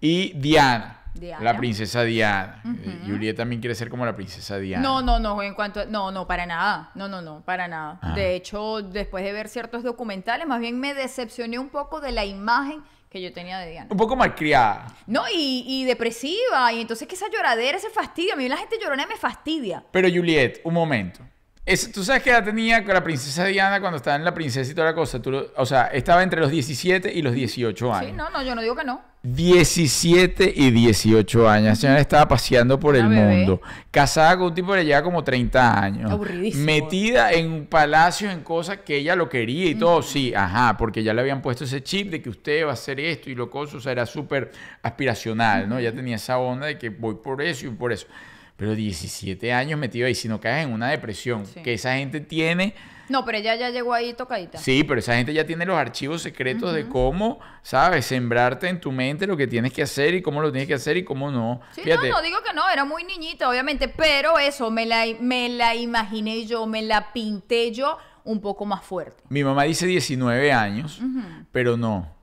Y 0.01 0.33
Diana, 0.39 1.01
Diana. 1.15 1.43
la 1.43 1.57
princesa 1.57 2.03
Diana. 2.03 2.61
Eh, 2.67 3.03
Juliet 3.07 3.37
también 3.37 3.61
quiere 3.63 3.75
ser 3.75 3.89
como 3.89 4.05
la 4.05 4.15
princesa 4.15 4.59
Diana. 4.59 4.83
No, 4.83 5.01
no, 5.01 5.19
no, 5.19 5.43
en 5.43 5.55
cuanto 5.55 5.81
a- 5.81 5.85
no, 5.87 6.11
no, 6.11 6.27
para 6.27 6.45
nada. 6.45 6.91
No, 6.95 7.09
no, 7.09 7.23
no, 7.23 7.41
para 7.45 7.69
nada. 7.69 7.99
Ah. 8.03 8.15
De 8.15 8.35
hecho, 8.35 8.83
después 8.83 9.25
de 9.25 9.33
ver 9.33 9.49
ciertos 9.49 9.83
documentales, 9.83 10.47
más 10.47 10.61
bien 10.61 10.79
me 10.79 10.93
decepcioné 10.93 11.59
un 11.59 11.69
poco 11.71 12.01
de 12.03 12.13
la 12.13 12.25
imagen 12.27 12.83
que 13.13 13.21
yo 13.21 13.33
tenía 13.33 13.59
de 13.59 13.71
Diana. 13.71 13.89
Un 13.91 13.97
poco 13.99 14.17
malcriada. 14.17 14.87
No, 15.07 15.23
y, 15.33 15.65
y 15.67 15.85
depresiva, 15.85 16.73
y 16.73 16.81
entonces 16.81 17.07
que 17.07 17.15
esa 17.15 17.29
lloradera, 17.31 17.77
ese 17.77 17.91
fastidio, 17.91 18.33
a 18.33 18.37
mí 18.37 18.49
la 18.49 18.57
gente 18.57 18.77
llorona 18.83 19.07
me 19.07 19.17
fastidia. 19.17 19.85
Pero 19.93 20.09
Juliet, 20.09 20.61
un 20.65 20.73
momento. 20.75 21.21
Es- 21.67 21.93
¿Tú 21.93 22.03
sabes 22.03 22.23
qué 22.23 22.31
edad 22.31 22.43
tenía 22.43 22.83
con 22.85 22.95
la 22.95 23.05
princesa 23.05 23.45
Diana 23.45 23.81
cuando 23.81 23.99
estaba 23.99 24.17
en 24.17 24.25
la 24.25 24.33
princesa 24.35 24.69
y 24.71 24.75
toda 24.75 24.89
la 24.89 24.95
cosa? 24.95 25.21
Tú 25.23 25.47
o 25.57 25.67
sea, 25.67 25.87
estaba 25.89 26.23
entre 26.23 26.41
los 26.41 26.51
17 26.51 27.13
y 27.13 27.23
los 27.23 27.35
18 27.35 27.93
años. 27.95 28.11
Sí, 28.11 28.17
no, 28.17 28.31
no, 28.31 28.43
yo 28.43 28.55
no 28.55 28.63
digo 28.63 28.75
que 28.75 28.85
no. 28.85 29.12
17 29.25 30.53
y 30.57 30.71
18 30.73 31.49
años. 31.49 31.67
La 31.69 31.75
señora 31.77 32.01
estaba 32.01 32.27
paseando 32.27 32.79
por 32.81 32.97
el 32.97 33.07
bebé. 33.09 33.37
mundo. 33.37 33.63
Casada 33.91 34.37
con 34.37 34.49
un 34.49 34.55
tipo 34.55 34.73
que 34.73 34.85
lleva 34.85 35.03
como 35.03 35.23
30 35.23 35.81
años. 35.81 36.11
Aburridísimo. 36.11 36.65
Metida 36.65 37.33
en 37.33 37.67
palacios, 37.67 38.33
en 38.33 38.41
cosas 38.41 38.79
que 38.79 38.97
ella 38.97 39.15
lo 39.15 39.29
quería 39.29 39.71
y 39.71 39.75
todo. 39.77 40.03
Sí, 40.03 40.35
ajá, 40.35 40.77
porque 40.77 41.03
ya 41.05 41.15
le 41.15 41.21
habían 41.21 41.41
puesto 41.41 41.65
ese 41.65 41.83
chip 41.83 42.11
de 42.11 42.21
que 42.21 42.31
usted 42.31 42.65
va 42.67 42.71
a 42.71 42.73
hacer 42.75 42.99
esto 42.99 43.31
y 43.31 43.35
lo 43.35 43.49
cosa. 43.49 43.77
O 43.77 43.81
sea, 43.81 43.93
era 43.93 44.07
súper 44.07 44.51
aspiracional, 44.83 45.69
¿no? 45.69 45.79
Ya 45.81 45.93
tenía 45.93 46.17
esa 46.17 46.39
onda 46.39 46.67
de 46.67 46.77
que 46.79 46.91
voy 46.91 47.15
por 47.23 47.43
eso 47.43 47.67
y 47.67 47.71
por 47.71 47.93
eso. 47.93 48.07
Pero 48.57 48.75
17 48.75 49.53
años 49.53 49.79
metido 49.79 50.07
ahí, 50.07 50.15
si 50.15 50.29
no 50.29 50.41
caes 50.41 50.67
en 50.67 50.73
una 50.73 50.89
depresión 50.91 51.47
Sí. 51.47 51.61
que 51.63 51.75
esa 51.75 51.95
gente 51.97 52.21
tiene. 52.21 52.75
No, 53.09 53.25
pero 53.25 53.39
ella 53.39 53.55
ya 53.57 53.71
llegó 53.71 53.93
ahí 53.93 54.15
tocadita. 54.15 54.59
Sí, 54.59 54.85
pero 54.85 55.01
esa 55.01 55.15
gente 55.15 55.33
ya 55.33 55.47
tiene 55.47 55.67
los 55.67 55.77
archivos 55.77 56.23
secretos 56.23 56.73
de 56.73 56.89
cómo, 56.89 57.41
¿sabes? 57.63 58.07
Sembrarte 58.07 58.69
en 58.69 58.81
tu 58.81 58.93
mente 58.93 59.27
lo 59.27 59.37
que 59.37 59.47
tienes 59.47 59.73
que 59.73 59.83
hacer 59.83 60.15
y 60.15 60.23
cómo 60.23 60.41
lo 60.41 60.51
tienes 60.51 60.69
que 60.69 60.75
hacer 60.75 60.97
y 60.97 61.05
cómo 61.05 61.31
no. 61.31 61.61
Sí, 61.73 61.83
Fíjate, 61.83 62.09
no, 62.09 62.17
no 62.17 62.23
digo 62.23 62.39
que 62.47 62.55
no, 62.55 62.69
era 62.71 62.85
muy 62.85 63.05
niñita, 63.05 63.49
obviamente, 63.49 63.89
pero 63.89 64.39
eso, 64.39 64.71
me 64.71 64.87
la, 64.87 65.05
me 65.21 65.49
la 65.49 65.75
imaginé 65.75 66.47
yo, 66.47 66.67
me 66.67 66.83
la 66.83 67.13
pinté 67.13 67.73
yo 67.73 67.99
un 68.25 68.41
poco 68.41 68.65
más 68.65 68.85
fuerte. 68.85 69.23
mi 69.29 69.43
mamá 69.43 69.65
dice 69.65 69.87
19 69.87 70.53
años, 70.53 71.01
pero 71.51 71.77
no. 71.77 72.22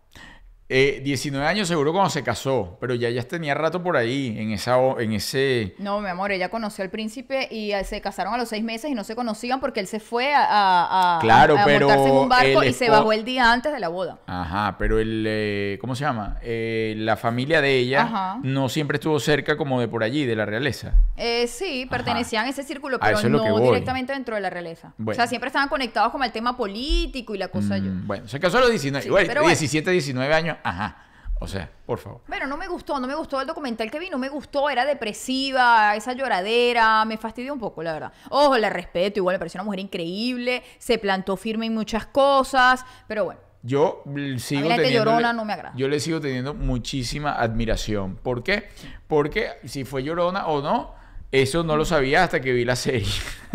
Eh, 0.72 1.02
19 1.04 1.48
años 1.48 1.68
seguro 1.68 1.92
cuando 1.92 2.12
se 2.12 2.22
casó, 2.24 2.78
pero 2.80 2.94
ya 2.94 3.10
ya 3.10 3.24
tenía 3.24 3.56
rato 3.56 3.82
por 3.82 3.98
ahí, 3.98 4.36
en, 4.38 4.52
esa, 4.52 4.78
en 5.00 5.14
ese... 5.14 5.74
No, 5.80 6.00
mi 6.00 6.10
amor, 6.10 6.32
ella 6.32 6.50
conoció 6.50 6.84
al 6.84 6.92
príncipe 6.92 7.48
y 7.50 7.72
eh, 7.72 7.84
se 7.84 8.02
casaron 8.02 8.36
a 8.36 8.38
los 8.38 8.50
seis 8.50 8.64
meses 8.64 8.92
y 8.92 8.94
no 8.94 9.04
se 9.04 9.16
conocían 9.16 9.60
porque 9.60 9.80
él 9.80 9.88
se 9.88 10.00
fue 10.00 10.32
a, 10.32 10.44
a- 10.46 11.18
a- 11.18 11.20
Claro, 11.22 11.58
a 11.58 11.66
pero 11.66 11.88
montarse 11.88 12.10
en 12.12 12.16
un 12.16 12.30
barco 12.30 12.64
y 12.64 12.74
se 12.74 12.88
bajó 12.88 13.12
el 13.14 13.26
día 13.26 13.52
antes 13.52 13.72
de 13.74 13.80
la 13.80 13.88
boda. 13.88 14.20
Ajá, 14.28 14.76
pero 14.78 15.00
el... 15.00 15.26
eh, 15.28 15.78
¿Cómo 15.82 15.96
se 15.96 16.04
llama? 16.04 16.38
Eh, 16.44 16.94
la 17.00 17.18
familia 17.18 17.62
de 17.62 17.76
ella 17.76 18.04
Ajá. 18.04 18.40
no 18.44 18.70
siempre 18.70 18.98
estuvo 18.98 19.20
cerca 19.20 19.58
como 19.58 19.82
de 19.82 19.88
por 19.88 20.04
allí, 20.04 20.26
de 20.28 20.36
la 20.36 20.46
realeza. 20.46 20.94
Eh, 21.18 21.48
sí, 21.48 21.88
pertenecían 21.90 22.46
a 22.46 22.50
ese 22.50 22.62
círculo, 22.62 23.00
pero 23.00 23.28
no 23.28 23.60
directamente 23.60 24.14
dentro 24.14 24.36
de 24.36 24.42
la 24.42 24.52
realeza. 24.52 24.94
Bueno. 25.00 25.14
O 25.14 25.16
sea, 25.16 25.26
siempre 25.26 25.48
estaban 25.48 25.68
conectados 25.68 26.12
como 26.12 26.24
al 26.26 26.32
tema 26.32 26.56
político 26.56 27.34
y 27.34 27.40
la 27.40 27.48
cosa 27.48 27.78
yo. 27.80 27.90
Mm, 27.90 28.06
bueno, 28.06 28.28
se 28.28 28.40
casó 28.40 28.58
a 28.60 28.62
los 28.62 28.70
19, 28.70 29.04
Sí, 29.04 29.10
bueno. 29.10 29.42
17, 29.48 29.90
19 29.90 30.32
años, 30.34 30.58
ajá. 30.64 31.06
O 31.42 31.48
sea, 31.48 31.70
por 31.86 32.00
favor. 32.00 32.20
Bueno, 32.28 32.48
no 32.48 32.58
me 32.58 32.68
gustó, 32.68 33.00
no 33.00 33.08
me 33.08 33.16
gustó 33.16 33.40
el 33.40 33.48
documental 33.48 33.90
que 33.90 33.98
vi, 33.98 34.10
no 34.10 34.18
me 34.18 34.28
gustó, 34.28 34.70
era 34.70 34.84
depresiva, 34.86 35.96
esa 35.96 36.12
lloradera, 36.12 37.06
me 37.06 37.18
fastidió 37.18 37.54
un 37.54 37.60
poco, 37.60 37.82
la 37.82 37.94
verdad. 37.94 38.12
Ojo, 38.30 38.58
la 38.58 38.70
respeto, 38.70 39.20
igual 39.20 39.36
me 39.36 39.40
pareció 39.40 39.58
una 39.60 39.64
mujer 39.64 39.80
increíble, 39.80 40.64
se 40.80 40.98
plantó 40.98 41.38
firme 41.38 41.66
en 41.68 41.74
muchas 41.74 42.06
cosas, 42.08 42.86
pero 43.08 43.24
bueno. 43.26 43.40
Yo 43.62 44.04
sigo 44.38 44.68
la 44.68 44.76
gente 44.76 44.90
teniéndole- 44.90 44.94
llorona 44.94 45.34
no 45.34 45.46
me 45.46 45.54
agrada. 45.54 45.74
Yo 45.78 45.88
le 45.88 46.00
sigo 46.02 46.20
teniendo 46.22 46.54
muchísima 46.54 47.34
admiración. 47.34 48.16
¿Por 48.18 48.44
qué? 48.44 48.70
Porque 49.08 49.60
si 49.66 49.84
fue 49.86 50.04
llorona 50.04 50.48
o 50.48 50.62
no, 50.62 50.94
eso 51.32 51.64
no 51.64 51.76
lo 51.78 51.86
sabía 51.86 52.24
hasta 52.24 52.40
que 52.42 52.52
vi 52.54 52.66
la 52.66 52.76
serie. 52.76 53.08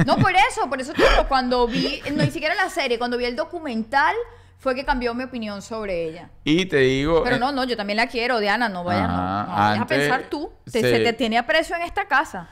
No, 0.07 0.17
por 0.19 0.33
eso, 0.51 0.69
por 0.71 0.81
eso 0.81 0.93
cuando 1.29 1.67
vi, 1.67 2.01
no 2.13 2.23
ni 2.23 2.31
siquiera 2.31 2.55
la 2.55 2.69
serie, 2.71 2.99
cuando 2.99 3.17
vi 3.19 3.25
el 3.27 3.37
documental, 3.37 4.15
fue 4.65 4.75
que 4.75 4.85
cambió 4.85 5.13
mi 5.15 5.23
opinión 5.25 5.61
sobre 5.61 6.05
ella. 6.09 6.31
y 6.43 6.65
te 6.65 6.79
digo... 6.79 7.23
Pero 7.23 7.37
eh, 7.37 7.39
no, 7.39 7.53
no, 7.53 7.65
yo 7.65 7.77
también 7.77 7.99
la 7.99 8.07
quiero, 8.07 8.41
Diana, 8.41 8.69
no 8.71 8.83
vaya, 8.83 9.07
no. 9.07 9.13
Ajá, 9.13 9.45
no 9.47 9.53
vayas 9.57 9.83
a 9.83 9.87
pensar 9.87 10.23
tú, 10.31 10.51
te- 10.65 10.71
se- 10.71 10.81
se 10.81 10.99
te 11.01 11.13
tiene 11.13 11.37
aprecio 11.37 11.77
en 11.77 11.83
esta 11.83 12.07
casa, 12.09 12.49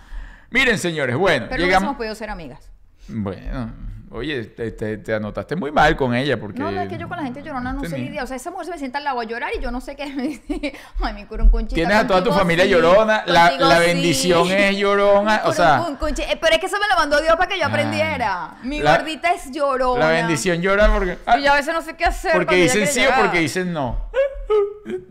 Miren, 0.50 0.76
señores, 0.78 1.16
bueno, 1.16 1.46
pero 1.48 1.60
no 1.60 1.64
llegamos... 1.66 1.82
hubiésemos 1.82 1.96
podido 1.96 2.14
ser 2.14 2.28
amigas. 2.28 2.70
Bueno, 3.08 3.72
oye, 4.12 4.44
te, 4.44 4.70
te- 4.72 4.98
te 4.98 5.14
anotaste 5.14 5.56
muy 5.56 5.70
mal 5.72 5.96
con 5.96 6.14
ella 6.14 6.38
porque... 6.38 6.58
No, 6.58 6.70
no, 6.70 6.80
es 6.82 6.88
que 6.88 6.98
yo 6.98 7.08
con 7.08 7.16
la 7.16 7.22
gente 7.24 7.42
llorona 7.42 7.72
no 7.72 7.80
sé 7.82 7.90
tenía- 7.90 8.06
lidiar. 8.06 8.24
O 8.24 8.26
sea, 8.26 8.36
esa 8.36 8.50
mujer 8.50 8.66
se 8.66 8.72
me 8.72 8.78
sienta 8.78 8.98
al 8.98 9.04
lado 9.04 9.20
a 9.20 9.24
llorar 9.24 9.50
y 9.58 9.60
yo 9.60 9.70
no 9.70 9.80
sé 9.80 9.96
qué 9.96 10.06
me 10.14 10.22
dice. 10.22 10.74
Ay, 11.00 11.14
mi 11.14 11.24
curunconchita. 11.26 11.74
Tienes 11.74 11.96
a 11.96 12.06
toda 12.06 12.22
tu 12.22 12.32
familia 12.32 12.64
sí, 12.64 12.70
llorona, 12.70 13.24
la, 13.26 13.50
la 13.52 13.78
sí. 13.78 13.86
bendición 13.86 14.48
es 14.48 14.76
llorona, 14.78 15.42
o 15.44 15.52
sea... 15.52 15.78
Eh, 15.88 16.38
Pero 16.40 16.54
es 16.54 16.58
que 16.60 16.66
eso 16.66 16.76
me 16.80 16.88
lo 16.88 16.96
mandó 16.96 17.20
Dios 17.20 17.34
para 17.36 17.48
que 17.48 17.58
yo 17.58 17.64
Ah. 17.64 17.68
aprendiera. 17.68 18.56
Mi 18.62 18.80
La- 18.80 18.96
gordita 18.98 19.30
es 19.32 19.50
llorona. 19.50 20.04
La 20.06 20.10
bendición 20.12 20.60
llora 20.60 20.92
porque... 20.92 21.18
ah, 21.26 21.38
Y 21.38 21.44
yo 21.44 21.52
a 21.52 21.56
veces 21.56 21.72
no 21.74 21.82
sé 21.82 21.96
qué 21.96 22.04
hacer. 22.04 22.32
porque 22.34 22.56
dicen 22.56 22.86
sí 22.86 23.04
o 23.06 23.14
porque 23.14 23.38
dicen 23.40 23.72
no. 23.72 24.10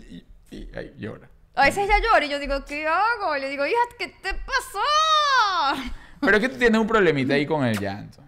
Y, 0.09 0.25
y- 0.55 0.69
ay, 0.75 0.93
llora. 0.97 1.27
A 1.55 1.65
veces 1.65 1.83
ella 1.85 1.95
llora 2.01 2.25
y 2.25 2.29
yo 2.29 2.39
digo, 2.39 2.63
¿qué 2.65 2.87
hago? 2.87 3.35
Y 3.35 3.41
le 3.41 3.49
digo, 3.49 3.65
hija, 3.65 3.75
¿qué 3.99 4.07
te 4.07 4.33
pasó? 4.33 5.81
Pero 6.21 6.37
es 6.37 6.41
que 6.43 6.49
tú 6.49 6.57
tienes 6.57 6.79
un 6.79 6.87
problemita 6.87 7.33
ahí 7.33 7.45
con 7.45 7.65
el 7.65 7.77
llanto. 7.77 8.21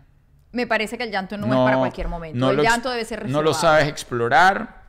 Me 0.53 0.65
parece 0.67 0.97
que 0.97 1.03
el 1.03 1.11
llanto 1.11 1.35
no, 1.37 1.47
es 1.47 1.53
para 1.65 1.77
cualquier 1.77 2.07
momento. 2.07 2.37
no 2.39 2.51
el 2.51 2.57
lo 2.57 2.63
llanto 2.63 2.89
debe 2.89 3.03
ser 3.05 3.27
No 3.27 3.41
lo 3.41 3.51
reservado. 3.51 3.77
sabes 3.77 3.87
explorar 3.89 4.83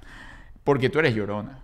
porque 0.63 0.89
tú 0.91 0.99
eres 1.01 1.15
llorona. 1.15 1.59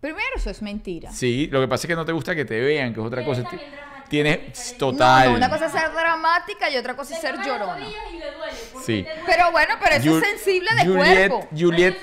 Primero, 0.00 0.26
eso 0.36 0.50
es 0.50 0.60
mentira. 0.60 1.10
Sí, 1.12 1.48
lo 1.50 1.60
que 1.60 1.68
pasa 1.68 1.86
es 1.86 1.88
que 1.88 1.94
no 1.96 2.04
te 2.04 2.12
gusta 2.12 2.34
que 2.34 2.44
te 2.44 2.60
vean, 2.60 2.92
que 2.92 3.00
es 3.00 3.06
otra 3.06 3.24
cosa. 3.24 3.44
Tienes 4.08 4.76
total. 4.76 5.24
No, 5.26 5.30
no, 5.30 5.36
una 5.38 5.48
cosa 5.48 5.66
es 5.66 5.72
ser 5.72 5.90
dramática 5.92 6.68
y 6.68 6.76
otra 6.76 6.94
cosa 6.96 7.14
es 7.14 7.20
ser 7.20 7.36
llorona. 7.36 7.74
rodillas 7.76 7.92
y 8.12 8.18
le 8.18 8.30
duele, 8.32 8.56
porque 8.72 8.86
Sí. 8.86 9.02
duele. 9.02 9.20
Pero 9.24 9.50
bueno, 9.52 9.74
pero 9.80 9.94
eso 9.96 10.10
Ju- 10.10 10.22
es 10.22 10.28
sensible 10.28 10.70
de 10.76 10.84
Juliet, 10.86 11.28
cuerpo. 11.30 11.48
Juliet. 11.56 11.96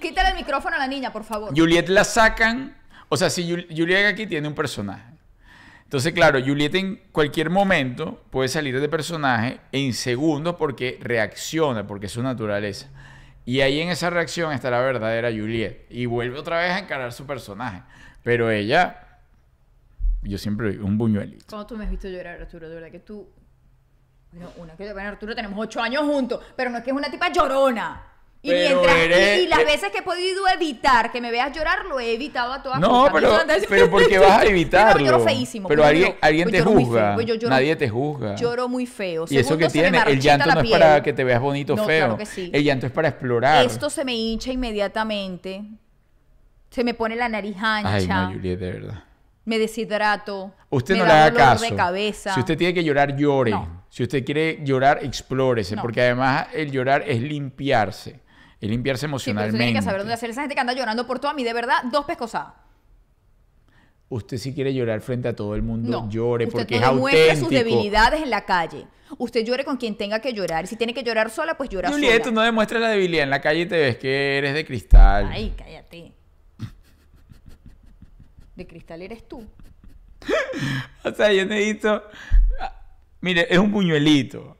Quítale 0.00 0.30
el 0.30 0.34
micrófono 0.36 0.76
a 0.76 0.78
la 0.78 0.86
niña, 0.86 1.12
por 1.12 1.24
favor. 1.24 1.50
Juliet 1.56 1.88
la 1.88 2.04
sacan. 2.04 2.76
O 3.10 3.16
sea, 3.16 3.30
si 3.30 3.42
Jul- 3.48 3.66
Juliet 3.68 4.06
aquí 4.06 4.26
tiene 4.26 4.48
un 4.48 4.54
personaje. 4.54 5.04
Entonces, 5.84 6.12
claro, 6.12 6.40
Juliet 6.44 6.74
en 6.74 6.96
cualquier 7.12 7.50
momento 7.50 8.20
puede 8.30 8.48
salir 8.48 8.80
de 8.80 8.88
personaje 8.88 9.60
en 9.70 9.92
segundos 9.92 10.56
porque 10.56 10.98
reacciona, 11.00 11.86
porque 11.86 12.06
es 12.06 12.12
su 12.12 12.22
naturaleza. 12.22 12.88
Y 13.44 13.60
ahí 13.60 13.80
en 13.80 13.90
esa 13.90 14.10
reacción 14.10 14.52
está 14.52 14.70
la 14.70 14.80
verdadera 14.80 15.30
Juliet. 15.30 15.86
Y 15.90 16.06
vuelve 16.06 16.38
otra 16.38 16.58
vez 16.58 16.72
a 16.72 16.78
encarar 16.78 17.12
su 17.12 17.26
personaje. 17.26 17.82
Pero 18.22 18.50
ella, 18.50 19.20
yo 20.22 20.38
siempre 20.38 20.78
un 20.80 20.96
buñuelito. 20.96 21.44
¿Cómo 21.48 21.66
tú 21.66 21.76
me 21.76 21.84
has 21.84 21.90
visto 21.90 22.08
llorar, 22.08 22.40
Arturo? 22.40 22.68
De 22.68 22.74
verdad 22.74 22.90
que 22.90 23.00
tú... 23.00 23.28
Bueno, 24.32 24.50
una 24.56 24.74
que 24.74 24.92
bueno, 24.92 25.10
Arturo, 25.10 25.34
tenemos 25.34 25.56
ocho 25.60 25.80
años 25.80 26.02
juntos, 26.02 26.42
pero 26.56 26.70
no 26.70 26.78
es 26.78 26.84
que 26.84 26.90
es 26.90 26.96
una 26.96 27.08
tipa 27.10 27.30
llorona. 27.30 28.13
Y 28.46 28.50
Pero 28.50 28.68
mientras 28.82 28.96
eres- 28.98 29.40
y, 29.40 29.44
y 29.44 29.46
las 29.48 29.64
veces 29.64 29.90
que 29.90 29.98
he 29.98 30.02
podido 30.02 30.46
evitar 30.48 31.10
que 31.10 31.20
me 31.22 31.30
veas 31.30 31.50
llorar, 31.56 31.86
lo 31.86 31.98
he 31.98 32.12
evitado 32.12 32.52
a 32.52 32.62
todas 32.62 32.78
No, 32.78 33.08
pero, 33.10 33.38
pero 33.70 33.90
porque 33.90 34.18
vas 34.18 34.42
a 34.42 34.44
evitarlo. 34.44 35.02
lloro 35.02 35.20
feísimo. 35.24 35.66
pero 35.66 35.80
yo 35.82 35.88
alguien, 35.88 36.14
alguien 36.20 36.50
pues 36.50 36.62
te 36.62 36.68
juzga. 36.70 37.00
feo, 37.06 37.14
pues 37.14 37.26
lloro- 37.26 37.48
Nadie 37.48 37.74
te 37.76 37.88
juzga. 37.88 38.34
Lloro 38.36 38.68
muy 38.68 38.84
feo. 38.84 39.24
Y 39.30 39.38
eso 39.38 39.56
que 39.56 39.68
tiene, 39.68 39.98
el 40.06 40.20
llanto 40.20 40.46
la 40.46 40.56
no 40.56 40.60
es 40.60 40.70
para 40.70 41.02
que 41.02 41.14
te 41.14 41.24
veas 41.24 41.40
bonito 41.40 41.74
No, 41.74 41.86
feo. 41.86 41.98
claro 42.04 42.18
que 42.18 42.26
sí. 42.26 42.50
El 42.52 42.62
llanto 42.64 42.84
es 42.84 42.92
para 42.92 43.08
explorar. 43.08 43.64
Esto 43.64 43.88
se 43.88 44.04
me 44.04 44.14
hincha 44.14 44.52
inmediatamente. 44.52 45.64
Se 46.70 46.84
me 46.84 46.92
pone 46.92 47.16
la 47.16 47.28
nariz 47.28 47.56
Ay, 47.60 47.82
ancha. 47.86 48.26
no, 48.26 48.32
Juliet, 48.34 48.58
de 48.58 48.72
verdad. 48.72 49.04
me 49.46 49.58
deshidrato. 49.58 50.52
Usted 50.70 50.94
me 50.94 51.00
no 51.00 51.06
le 51.06 51.12
haga 51.12 51.32
caso. 51.34 51.64
de 51.64 51.74
cabeza. 51.74 52.34
Si 52.34 52.40
usted 52.40 52.58
tiene 52.58 52.74
que 52.74 52.82
llorar, 52.84 53.16
llore. 53.16 53.52
No. 53.52 53.84
Si 53.88 54.02
usted 54.02 54.24
quiere 54.24 54.58
llorar, 54.64 54.98
explórese, 55.02 55.76
No. 55.76 55.82
porque 55.82 56.00
además 56.02 56.48
el 56.52 56.70
llorar 56.72 57.04
es 57.06 57.20
limpiarse, 57.22 58.20
es 58.60 58.68
limpiarse 58.70 59.00
Sí, 59.00 59.06
pero 59.06 59.10
emocionalmente. 59.12 59.58
tiene 59.58 59.78
que 59.78 59.82
saber 59.82 60.00
dónde 60.00 60.14
hacer 60.14 60.30
esa 60.30 60.40
gente 60.42 60.54
que 60.54 60.60
anda 60.60 60.72
llorando 60.72 61.06
por 61.06 61.18
todo. 61.18 61.30
A 61.30 61.34
mí, 61.34 61.44
de 61.44 61.52
verdad, 61.52 61.76
dos 61.90 62.04
pescosadas. 62.04 62.54
Usted 64.08 64.36
si 64.38 64.54
quiere 64.54 64.72
llorar 64.74 65.00
frente 65.00 65.28
a 65.28 65.34
todo 65.36 65.54
el 65.54 65.62
mundo, 65.62 65.90
No. 65.90 66.10
llore 66.10 66.44
usted 66.46 66.58
porque 66.58 66.78
no 66.78 66.86
es 66.86 66.92
demuestre 66.94 67.22
auténtico. 67.30 67.46
sus 67.46 67.54
debilidades 67.54 68.22
en 68.22 68.30
la 68.30 68.44
calle. 68.44 68.86
Usted 69.18 69.44
llore 69.44 69.64
con 69.64 69.76
quien 69.76 69.96
tenga 69.96 70.20
que 70.20 70.32
llorar. 70.32 70.64
Y 70.64 70.66
si 70.68 70.76
tiene 70.76 70.92
que 70.94 71.02
llorar 71.02 71.30
sola, 71.30 71.56
pues 71.56 71.68
llora 71.70 71.90
Juliet, 71.90 72.18
tú 72.18 72.24
sola. 72.30 72.34
no 72.34 72.40
demuestras 72.42 72.80
la 72.82 72.88
debilidad 72.90 73.24
en 73.24 73.30
la 73.30 73.40
calle 73.40 73.60
y 73.60 73.66
te 73.66 73.76
ves 73.76 73.96
que 73.96 74.38
eres 74.38 74.54
de 74.54 74.64
cristal. 74.64 75.28
Ay, 75.32 75.54
cállate. 75.56 76.12
De 78.56 78.66
cristal 78.66 79.02
eres 79.02 79.26
tú. 79.28 79.44
O 81.04 81.10
sea, 81.12 81.32
yo 81.32 81.44
necesito. 81.44 82.02
ah, 82.60 82.80
Mire, 83.20 83.46
es 83.50 83.58
un 83.58 83.70
buñuelito. 83.72 84.56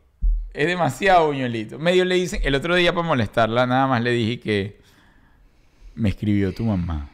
Es 0.54 0.68
demasiado 0.68 1.26
buñuelito. 1.26 1.80
Medio 1.80 2.04
le 2.04 2.14
dicen. 2.14 2.40
El 2.44 2.54
otro 2.54 2.76
día, 2.76 2.94
para 2.94 3.06
molestarla, 3.06 3.66
nada 3.66 3.88
más 3.88 4.00
le 4.00 4.12
dije 4.12 4.38
que. 4.38 4.80
Me 5.96 6.08
escribió 6.08 6.54
tu 6.54 6.64
mamá. 6.64 7.10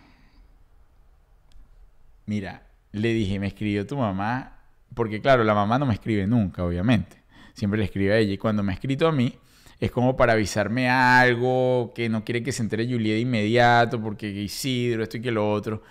Mira, 2.26 2.62
le 2.93 3.14
dije, 3.14 3.38
me 3.38 3.47
escribió 3.47 3.86
tu 3.86 3.97
mamá. 3.97 4.59
Porque, 4.95 5.22
claro, 5.22 5.43
la 5.43 5.55
mamá 5.55 5.78
no 5.78 5.86
me 5.86 5.95
escribe 5.95 6.26
nunca, 6.26 6.64
obviamente. 6.64 7.16
Siempre 7.55 7.78
le 7.78 7.86
escribe 7.86 8.12
a 8.12 8.18
ella. 8.18 8.34
Y 8.34 8.38
cuando 8.38 8.62
me 8.62 8.72
ha 8.72 8.74
escrito 8.74 9.09
a 9.09 9.12
mí, 9.12 9.34
es 9.80 9.91
como 9.91 10.18
para 10.18 10.34
avisarme 10.34 10.91
algo. 10.91 11.93
Que 11.95 12.11
no 12.11 12.22
quiere 12.24 12.43
que 12.43 12.53
se 12.53 12.62
entere 12.62 12.84
Juliet 12.84 13.14
de 13.14 13.20
inmediato. 13.20 14.03
Porque 14.03 14.28
Isidro, 14.28 15.03
esto 15.03 15.16
y 15.16 15.22
que 15.22 15.30
lo 15.30 15.51
otro. 15.51 15.82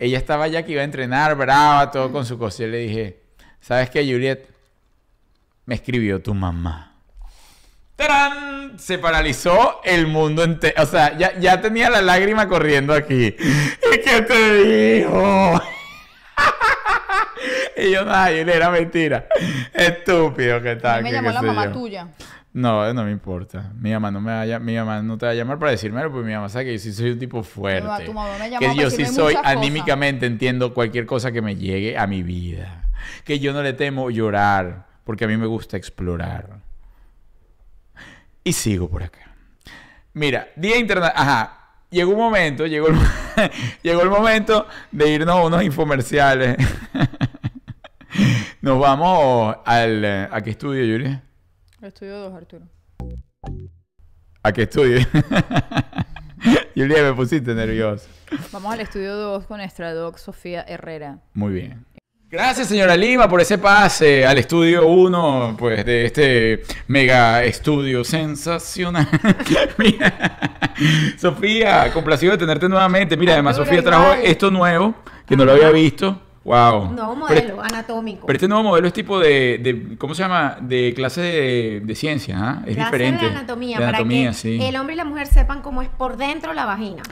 Ella 0.00 0.18
estaba 0.18 0.48
ya 0.48 0.64
que 0.64 0.72
iba 0.72 0.80
a 0.80 0.84
entrenar, 0.84 1.36
brava, 1.36 1.92
todo 1.92 2.10
con 2.10 2.26
su 2.26 2.36
cosa. 2.36 2.64
Le 2.64 2.78
dije, 2.78 3.20
¿sabes 3.60 3.88
qué, 3.88 4.00
Juliet? 4.00 4.55
Me 5.66 5.74
escribió 5.74 6.22
tu 6.22 6.32
mamá. 6.34 6.92
¡Tarán! 7.96 8.78
Se 8.78 8.98
paralizó 8.98 9.80
el 9.84 10.06
mundo 10.06 10.44
entero. 10.44 10.82
O 10.82 10.86
sea, 10.86 11.16
ya, 11.16 11.38
ya 11.38 11.60
tenía 11.60 11.88
la 11.90 12.02
lágrima 12.02 12.46
corriendo 12.46 12.92
aquí. 12.92 13.34
¿Y 13.38 13.98
qué 14.04 14.22
te 14.22 14.54
dijo? 14.64 15.60
y 17.76 17.90
yo, 17.90 18.04
nada, 18.04 18.26
Juliet, 18.26 18.48
era 18.48 18.70
mentira. 18.70 19.26
Estúpido, 19.72 20.60
¿qué 20.62 20.76
tal? 20.76 21.02
me 21.02 21.08
¿Qué- 21.10 21.16
llamó 21.16 21.30
la 21.30 21.42
mamá 21.42 21.66
yo? 21.66 21.72
tuya. 21.72 22.08
No, 22.52 22.92
no 22.94 23.04
me 23.04 23.10
importa. 23.10 23.70
Mi 23.78 23.92
mamá 23.92 24.10
no 24.10 24.20
me 24.20 24.32
va 24.32 24.56
a, 24.56 24.58
mi 24.58 24.74
mamá 24.76 25.02
no 25.02 25.18
te 25.18 25.26
va 25.26 25.32
a 25.32 25.34
llamar 25.34 25.58
para 25.58 25.72
decirme, 25.72 26.00
porque 26.08 26.26
mi 26.26 26.32
mamá 26.32 26.48
sabe 26.48 26.66
que 26.66 26.72
yo 26.74 26.78
sí 26.78 26.92
soy 26.92 27.10
un 27.10 27.18
tipo 27.18 27.42
fuerte. 27.42 28.04
tu 28.06 28.14
mamá 28.14 28.30
me 28.38 28.48
llamó 28.48 28.60
que 28.74 28.74
yo 28.80 28.88
sí 28.90 29.04
soy 29.04 29.34
cosas. 29.34 29.50
anímicamente 29.50 30.24
entiendo 30.24 30.72
cualquier 30.72 31.04
cosa 31.04 31.32
que 31.32 31.42
me 31.42 31.56
llegue 31.56 31.98
a 31.98 32.06
mi 32.06 32.22
vida. 32.22 32.84
Que 33.24 33.38
yo 33.40 33.52
no 33.52 33.62
le 33.62 33.74
temo 33.74 34.08
llorar, 34.10 34.85
porque 35.06 35.24
a 35.24 35.28
mí 35.28 35.36
me 35.36 35.46
gusta 35.46 35.76
explorar. 35.76 36.60
Y 38.42 38.52
sigo 38.52 38.90
por 38.90 39.04
acá. 39.04 39.32
Mira, 40.12 40.48
Día 40.56 40.78
Internacional. 40.78 41.28
Ajá. 41.28 41.52
Llegó 41.90 42.10
un 42.10 42.18
momento, 42.18 42.66
llegó 42.66 42.88
el, 42.88 42.96
llegó 43.82 44.02
el 44.02 44.10
momento 44.10 44.66
de 44.90 45.08
irnos 45.08 45.36
a 45.36 45.44
unos 45.44 45.62
infomerciales. 45.62 46.56
Nos 48.60 48.80
vamos 48.80 49.56
al. 49.64 50.04
¿A 50.04 50.40
qué 50.42 50.50
estudio, 50.50 50.82
Julia? 50.92 51.22
Estudio 51.80 52.18
2, 52.18 52.34
Arturo. 52.34 52.66
¿A 54.42 54.52
qué 54.52 54.62
estudio? 54.62 55.06
Julia, 56.74 57.02
me 57.04 57.12
pusiste 57.14 57.54
nervioso. 57.54 58.08
Vamos 58.50 58.72
al 58.72 58.80
estudio 58.80 59.14
2 59.14 59.46
con 59.46 59.58
nuestra 59.58 59.94
doc 59.94 60.18
Sofía 60.18 60.62
Herrera. 60.62 61.20
Muy 61.32 61.52
bien. 61.52 61.86
Gracias, 62.28 62.66
señora 62.68 62.96
Lima, 62.96 63.28
por 63.28 63.40
ese 63.40 63.56
pase 63.56 64.26
al 64.26 64.36
estudio 64.38 64.86
1, 64.88 65.54
pues, 65.56 65.84
de 65.86 66.06
este 66.06 66.62
mega 66.88 67.44
estudio 67.44 68.02
sensacional. 68.02 69.06
Mira, 69.78 70.36
Sofía, 71.16 71.92
complacido 71.92 72.32
de 72.32 72.38
tenerte 72.38 72.68
nuevamente. 72.68 73.16
Mira, 73.16 73.34
además, 73.34 73.54
Sofía 73.56 73.80
trajo 73.82 74.14
esto 74.24 74.50
nuevo, 74.50 74.94
que 75.26 75.36
no 75.36 75.44
lo 75.44 75.52
había 75.52 75.70
visto. 75.70 76.20
Wow. 76.42 76.92
Nuevo 76.92 77.26
Pero- 77.28 77.42
modelo 77.44 77.62
anatómico. 77.62 78.26
Pero 78.26 78.36
este 78.36 78.48
nuevo 78.48 78.64
modelo 78.64 78.88
es 78.88 78.92
tipo 78.92 79.18
de, 79.20 79.58
de- 79.62 79.96
¿cómo 79.96 80.14
se 80.14 80.22
llama? 80.22 80.58
De 80.60 80.92
clase 80.94 81.20
de, 81.20 81.80
de 81.84 81.94
ciencia, 81.94 82.36
¿ah? 82.40 82.62
Es 82.66 82.74
Clase 82.74 82.90
diferente. 82.92 83.24
de 83.24 83.30
anatomía, 83.30 83.78
De 83.78 83.84
anatomía, 83.84 84.20
para 84.30 84.32
que 84.32 84.38
sí. 84.38 84.58
el 84.62 84.76
hombre 84.76 84.94
y 84.94 84.96
la 84.98 85.04
mujer 85.04 85.26
sepan 85.28 85.62
cómo 85.62 85.80
es 85.82 85.88
por 85.88 86.16
dentro 86.16 86.52
la 86.54 86.64
vagina. 86.64 87.02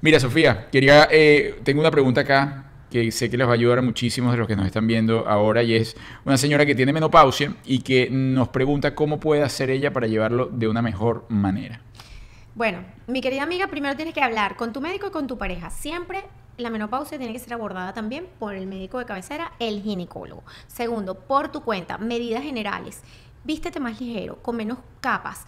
Mira, 0.00 0.18
Sofía, 0.20 0.66
quería, 0.70 1.08
eh, 1.10 1.60
tengo 1.64 1.80
una 1.80 1.90
pregunta 1.92 2.20
acá 2.22 2.64
que 2.94 3.10
sé 3.10 3.28
que 3.28 3.36
les 3.36 3.44
va 3.44 3.50
a 3.50 3.54
ayudar 3.54 3.78
a 3.78 3.82
muchísimos 3.82 4.30
de 4.30 4.38
los 4.38 4.46
que 4.46 4.54
nos 4.54 4.66
están 4.66 4.86
viendo 4.86 5.26
ahora 5.26 5.64
y 5.64 5.74
es 5.74 5.96
una 6.24 6.38
señora 6.38 6.64
que 6.64 6.76
tiene 6.76 6.92
menopausia 6.92 7.56
y 7.64 7.80
que 7.80 8.08
nos 8.08 8.50
pregunta 8.50 8.94
cómo 8.94 9.18
puede 9.18 9.42
hacer 9.42 9.68
ella 9.68 9.92
para 9.92 10.06
llevarlo 10.06 10.46
de 10.46 10.68
una 10.68 10.80
mejor 10.80 11.26
manera. 11.28 11.80
Bueno, 12.54 12.84
mi 13.08 13.20
querida 13.20 13.42
amiga, 13.42 13.66
primero 13.66 13.96
tienes 13.96 14.14
que 14.14 14.22
hablar 14.22 14.54
con 14.54 14.72
tu 14.72 14.80
médico 14.80 15.08
y 15.08 15.10
con 15.10 15.26
tu 15.26 15.36
pareja. 15.36 15.70
Siempre 15.70 16.22
la 16.56 16.70
menopausia 16.70 17.18
tiene 17.18 17.32
que 17.32 17.40
ser 17.40 17.54
abordada 17.54 17.92
también 17.92 18.28
por 18.38 18.54
el 18.54 18.68
médico 18.68 19.00
de 19.00 19.06
cabecera, 19.06 19.50
el 19.58 19.82
ginecólogo. 19.82 20.44
Segundo, 20.68 21.16
por 21.16 21.50
tu 21.50 21.62
cuenta, 21.62 21.98
medidas 21.98 22.44
generales. 22.44 23.02
Vístete 23.44 23.78
más 23.78 24.00
ligero, 24.00 24.42
con 24.42 24.56
menos 24.56 24.78
capas. 25.02 25.44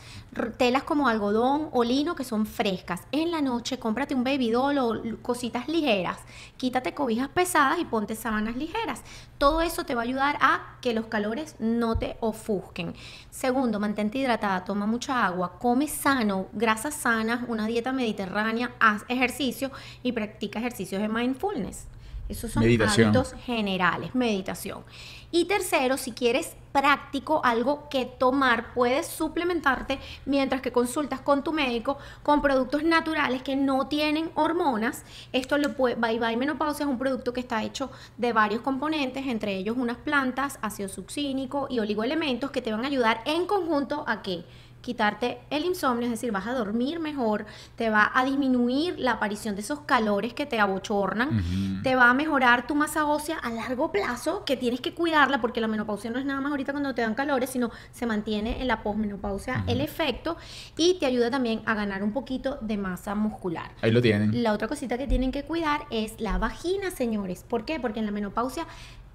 Telas 0.58 0.82
como 0.82 1.08
algodón 1.08 1.70
o 1.72 1.82
lino 1.82 2.14
que 2.14 2.24
son 2.24 2.44
frescas. 2.44 3.02
En 3.10 3.30
la 3.30 3.40
noche, 3.40 3.78
cómprate 3.78 4.14
un 4.14 4.22
baby 4.22 4.50
doll 4.50 4.78
o 4.78 5.02
cositas 5.22 5.66
ligeras. 5.66 6.18
Quítate 6.58 6.92
cobijas 6.92 7.28
pesadas 7.28 7.78
y 7.78 7.86
ponte 7.86 8.14
sábanas 8.14 8.56
ligeras. 8.56 9.02
Todo 9.38 9.62
eso 9.62 9.84
te 9.84 9.94
va 9.94 10.02
a 10.02 10.04
ayudar 10.04 10.36
a 10.42 10.76
que 10.82 10.92
los 10.92 11.06
calores 11.06 11.56
no 11.58 11.96
te 11.96 12.18
ofusquen. 12.20 12.94
Segundo, 13.30 13.80
mantente 13.80 14.18
hidratada, 14.18 14.64
toma 14.64 14.84
mucha 14.86 15.24
agua, 15.24 15.58
come 15.58 15.88
sano, 15.88 16.48
grasas 16.52 16.94
sanas, 16.94 17.40
una 17.48 17.66
dieta 17.66 17.92
mediterránea, 17.92 18.72
haz 18.78 19.04
ejercicio 19.08 19.70
y 20.02 20.12
practica 20.12 20.58
ejercicios 20.58 21.00
de 21.00 21.08
mindfulness. 21.08 21.86
Esos 22.28 22.50
son 22.50 22.64
Meditación. 22.64 23.08
hábitos 23.08 23.34
generales, 23.44 24.14
meditación. 24.14 24.82
Y 25.30 25.46
tercero, 25.46 25.96
si 25.96 26.12
quieres 26.12 26.56
práctico, 26.72 27.40
algo 27.42 27.88
que 27.88 28.04
tomar, 28.04 28.74
puedes 28.74 29.06
suplementarte 29.06 29.98
mientras 30.26 30.60
que 30.60 30.72
consultas 30.72 31.22
con 31.22 31.42
tu 31.42 31.54
médico 31.54 31.96
con 32.22 32.42
productos 32.42 32.84
naturales 32.84 33.42
que 33.42 33.56
no 33.56 33.88
tienen 33.88 34.30
hormonas. 34.34 35.02
Esto 35.32 35.56
lo 35.56 35.74
puede, 35.74 35.94
Bye 35.94 36.18
Bye 36.18 36.36
Menopausia 36.36 36.84
es 36.84 36.90
un 36.90 36.98
producto 36.98 37.32
que 37.32 37.40
está 37.40 37.64
hecho 37.64 37.90
de 38.18 38.34
varios 38.34 38.60
componentes, 38.60 39.26
entre 39.26 39.56
ellos 39.56 39.76
unas 39.78 39.96
plantas, 39.96 40.58
ácido 40.60 40.90
succínico 40.90 41.66
y 41.70 41.78
oligoelementos 41.78 42.50
que 42.50 42.60
te 42.60 42.72
van 42.72 42.84
a 42.84 42.88
ayudar 42.88 43.22
en 43.24 43.46
conjunto 43.46 44.04
a 44.06 44.20
que 44.20 44.44
quitarte 44.86 45.40
el 45.50 45.64
insomnio, 45.64 46.04
es 46.04 46.12
decir, 46.12 46.30
vas 46.30 46.46
a 46.46 46.54
dormir 46.54 47.00
mejor, 47.00 47.44
te 47.74 47.90
va 47.90 48.12
a 48.14 48.24
disminuir 48.24 48.96
la 49.00 49.12
aparición 49.12 49.56
de 49.56 49.60
esos 49.62 49.80
calores 49.80 50.32
que 50.32 50.46
te 50.46 50.60
abochornan, 50.60 51.82
te 51.82 51.96
va 51.96 52.08
a 52.08 52.14
mejorar 52.14 52.68
tu 52.68 52.76
masa 52.76 53.04
ósea 53.04 53.36
a 53.38 53.50
largo 53.50 53.90
plazo, 53.90 54.44
que 54.44 54.56
tienes 54.56 54.80
que 54.80 54.94
cuidarla 54.94 55.40
porque 55.40 55.60
la 55.60 55.66
menopausia 55.66 56.08
no 56.08 56.20
es 56.20 56.24
nada 56.24 56.40
más 56.40 56.52
ahorita 56.52 56.70
cuando 56.70 56.94
te 56.94 57.02
dan 57.02 57.16
calores, 57.16 57.50
sino 57.50 57.72
se 57.90 58.06
mantiene 58.06 58.62
en 58.62 58.68
la 58.68 58.84
posmenopausia 58.84 59.64
el 59.66 59.80
efecto 59.80 60.36
y 60.76 61.00
te 61.00 61.06
ayuda 61.06 61.32
también 61.32 61.62
a 61.66 61.74
ganar 61.74 62.04
un 62.04 62.12
poquito 62.12 62.58
de 62.60 62.76
masa 62.76 63.16
muscular. 63.16 63.72
Ahí 63.82 63.90
lo 63.90 64.00
tienen. 64.00 64.44
La 64.44 64.52
otra 64.52 64.68
cosita 64.68 64.96
que 64.96 65.08
tienen 65.08 65.32
que 65.32 65.42
cuidar 65.42 65.80
es 65.90 66.20
la 66.20 66.38
vagina, 66.38 66.92
señores. 66.92 67.42
¿Por 67.42 67.64
qué? 67.64 67.80
Porque 67.80 67.98
en 67.98 68.06
la 68.06 68.12
menopausia 68.12 68.68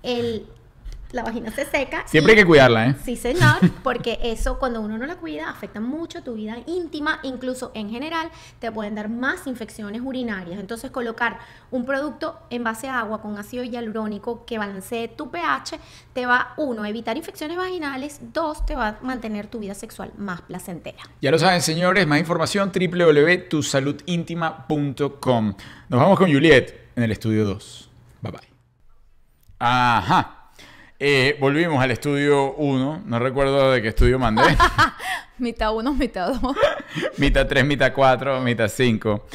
el, 0.03 0.47
la 1.13 1.23
vagina 1.23 1.51
se 1.51 1.65
seca. 1.65 2.03
Siempre 2.07 2.33
y- 2.33 2.37
hay 2.37 2.43
que 2.43 2.47
cuidarla, 2.47 2.87
¿eh? 2.87 2.95
Sí, 3.03 3.15
señor, 3.15 3.55
porque 3.83 4.19
eso 4.23 4.59
cuando 4.59 4.81
uno 4.81 4.97
no 4.97 5.05
la 5.05 5.15
cuida 5.15 5.49
afecta 5.49 5.79
mucho 5.79 6.23
tu 6.23 6.33
vida 6.35 6.57
íntima, 6.65 7.19
incluso 7.23 7.71
en 7.73 7.89
general 7.89 8.29
te 8.59 8.71
pueden 8.71 8.95
dar 8.95 9.09
más 9.09 9.47
infecciones 9.47 10.01
urinarias. 10.03 10.59
Entonces 10.59 10.91
colocar 10.91 11.39
un 11.71 11.85
producto 11.85 12.39
en 12.49 12.63
base 12.63 12.87
a 12.87 12.99
agua 12.99 13.21
con 13.21 13.37
ácido 13.37 13.63
hialurónico 13.63 14.45
que 14.45 14.57
balancee 14.57 15.07
tu 15.07 15.29
pH 15.31 15.79
te 16.13 16.25
va, 16.25 16.53
uno, 16.57 16.83
a 16.83 16.89
evitar 16.89 17.17
infecciones 17.17 17.57
vaginales, 17.57 18.19
dos, 18.33 18.65
te 18.65 18.75
va 18.75 18.87
a 18.89 18.97
mantener 19.01 19.47
tu 19.47 19.59
vida 19.59 19.73
sexual 19.73 20.11
más 20.17 20.41
placentera. 20.41 20.99
Ya 21.21 21.31
lo 21.31 21.39
saben, 21.39 21.61
señores. 21.61 22.05
Más 22.07 22.19
información 22.19 22.71
www.tusaludintima.com. 22.73 25.53
Nos 25.89 25.99
vamos 25.99 26.17
con 26.17 26.31
Juliet 26.31 26.89
en 26.95 27.03
el 27.03 27.11
estudio 27.11 27.45
2. 27.45 27.89
Bye 28.21 28.31
bye. 28.31 28.41
Ajá. 29.59 30.37
Eh, 31.03 31.35
volvimos 31.39 31.83
al 31.83 31.89
estudio 31.89 32.53
1. 32.53 33.01
No 33.07 33.17
recuerdo 33.17 33.71
de 33.71 33.81
qué 33.81 33.87
estudio 33.87 34.19
mandé. 34.19 34.43
Mitad 35.39 35.75
uno, 35.75 35.95
mitad 35.95 36.27
dos. 36.39 36.55
mitad 37.17 37.47
3, 37.47 37.65
mitad 37.65 37.91
4, 37.91 38.39
mitad 38.41 38.67
5. 38.67 39.25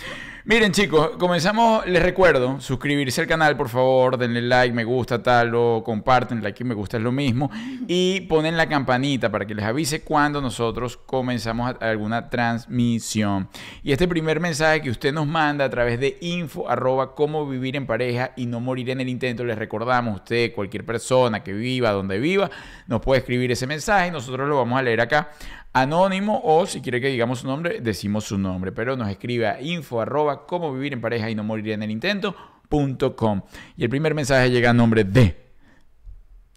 Miren 0.49 0.71
chicos, 0.71 1.11
comenzamos, 1.19 1.85
les 1.89 2.01
recuerdo, 2.01 2.61
suscribirse 2.61 3.21
al 3.21 3.27
canal 3.27 3.57
por 3.57 3.69
favor, 3.69 4.17
denle 4.17 4.41
like, 4.43 4.73
me 4.73 4.85
gusta, 4.85 5.21
tal, 5.21 5.53
o 5.57 5.83
comparten, 5.85 6.41
like 6.41 6.63
y 6.63 6.65
me 6.65 6.73
gusta 6.73 6.99
es 6.99 7.03
lo 7.03 7.11
mismo, 7.11 7.51
y 7.89 8.21
ponen 8.29 8.57
la 8.57 8.69
campanita 8.69 9.29
para 9.29 9.45
que 9.45 9.57
les 9.57 9.65
avise 9.65 10.03
cuando 10.03 10.41
nosotros 10.41 10.99
comenzamos 10.99 11.75
alguna 11.81 12.31
transmisión. 12.31 13.49
Y 13.83 13.91
este 13.91 14.07
primer 14.07 14.39
mensaje 14.39 14.83
que 14.83 14.91
usted 14.91 15.13
nos 15.13 15.27
manda 15.27 15.65
a 15.65 15.69
través 15.69 15.99
de 15.99 16.17
info 16.21 16.71
arroba 16.71 17.17
cómo 17.17 17.45
vivir 17.49 17.75
en 17.75 17.89
pareja 17.89 18.31
y 18.37 18.47
no 18.47 18.61
morir 18.61 18.91
en 18.91 19.01
el 19.01 19.09
intento, 19.09 19.43
les 19.43 19.59
recordamos, 19.59 20.15
usted, 20.15 20.55
cualquier 20.55 20.87
persona 20.87 21.43
que 21.43 21.55
viva 21.55 21.91
donde 21.91 22.21
viva, 22.21 22.53
nos 22.87 23.01
puede 23.01 23.19
escribir 23.19 23.51
ese 23.51 23.67
mensaje 23.67 24.07
y 24.07 24.11
nosotros 24.13 24.49
lo 24.49 24.59
vamos 24.59 24.79
a 24.79 24.83
leer 24.83 25.01
acá 25.01 25.29
anónimo 25.81 26.41
o 26.43 26.67
si 26.67 26.81
quiere 26.81 27.01
que 27.01 27.09
digamos 27.09 27.41
su 27.41 27.47
nombre, 27.47 27.81
decimos 27.81 28.25
su 28.25 28.39
nombre, 28.39 28.73
pero 28.73 28.97
nos 28.97 29.09
escribe 29.11 29.47
a 29.47 29.61
info 29.61 30.01
arroba 30.01 30.47
cómo 30.47 30.73
vivir 30.73 30.93
en 30.93 31.01
pareja 31.01 31.29
y 31.29 31.35
no 31.35 31.45
morir 31.45 31.71
en 31.71 31.83
el 31.83 31.91
intento 31.91 32.35
punto 32.69 33.15
com. 33.15 33.43
Y 33.77 33.85
el 33.85 33.91
primer 33.91 34.15
mensaje 34.15 34.51
llega 34.51 34.71
a 34.71 34.75
nombre 34.75 35.05
de 35.05 35.47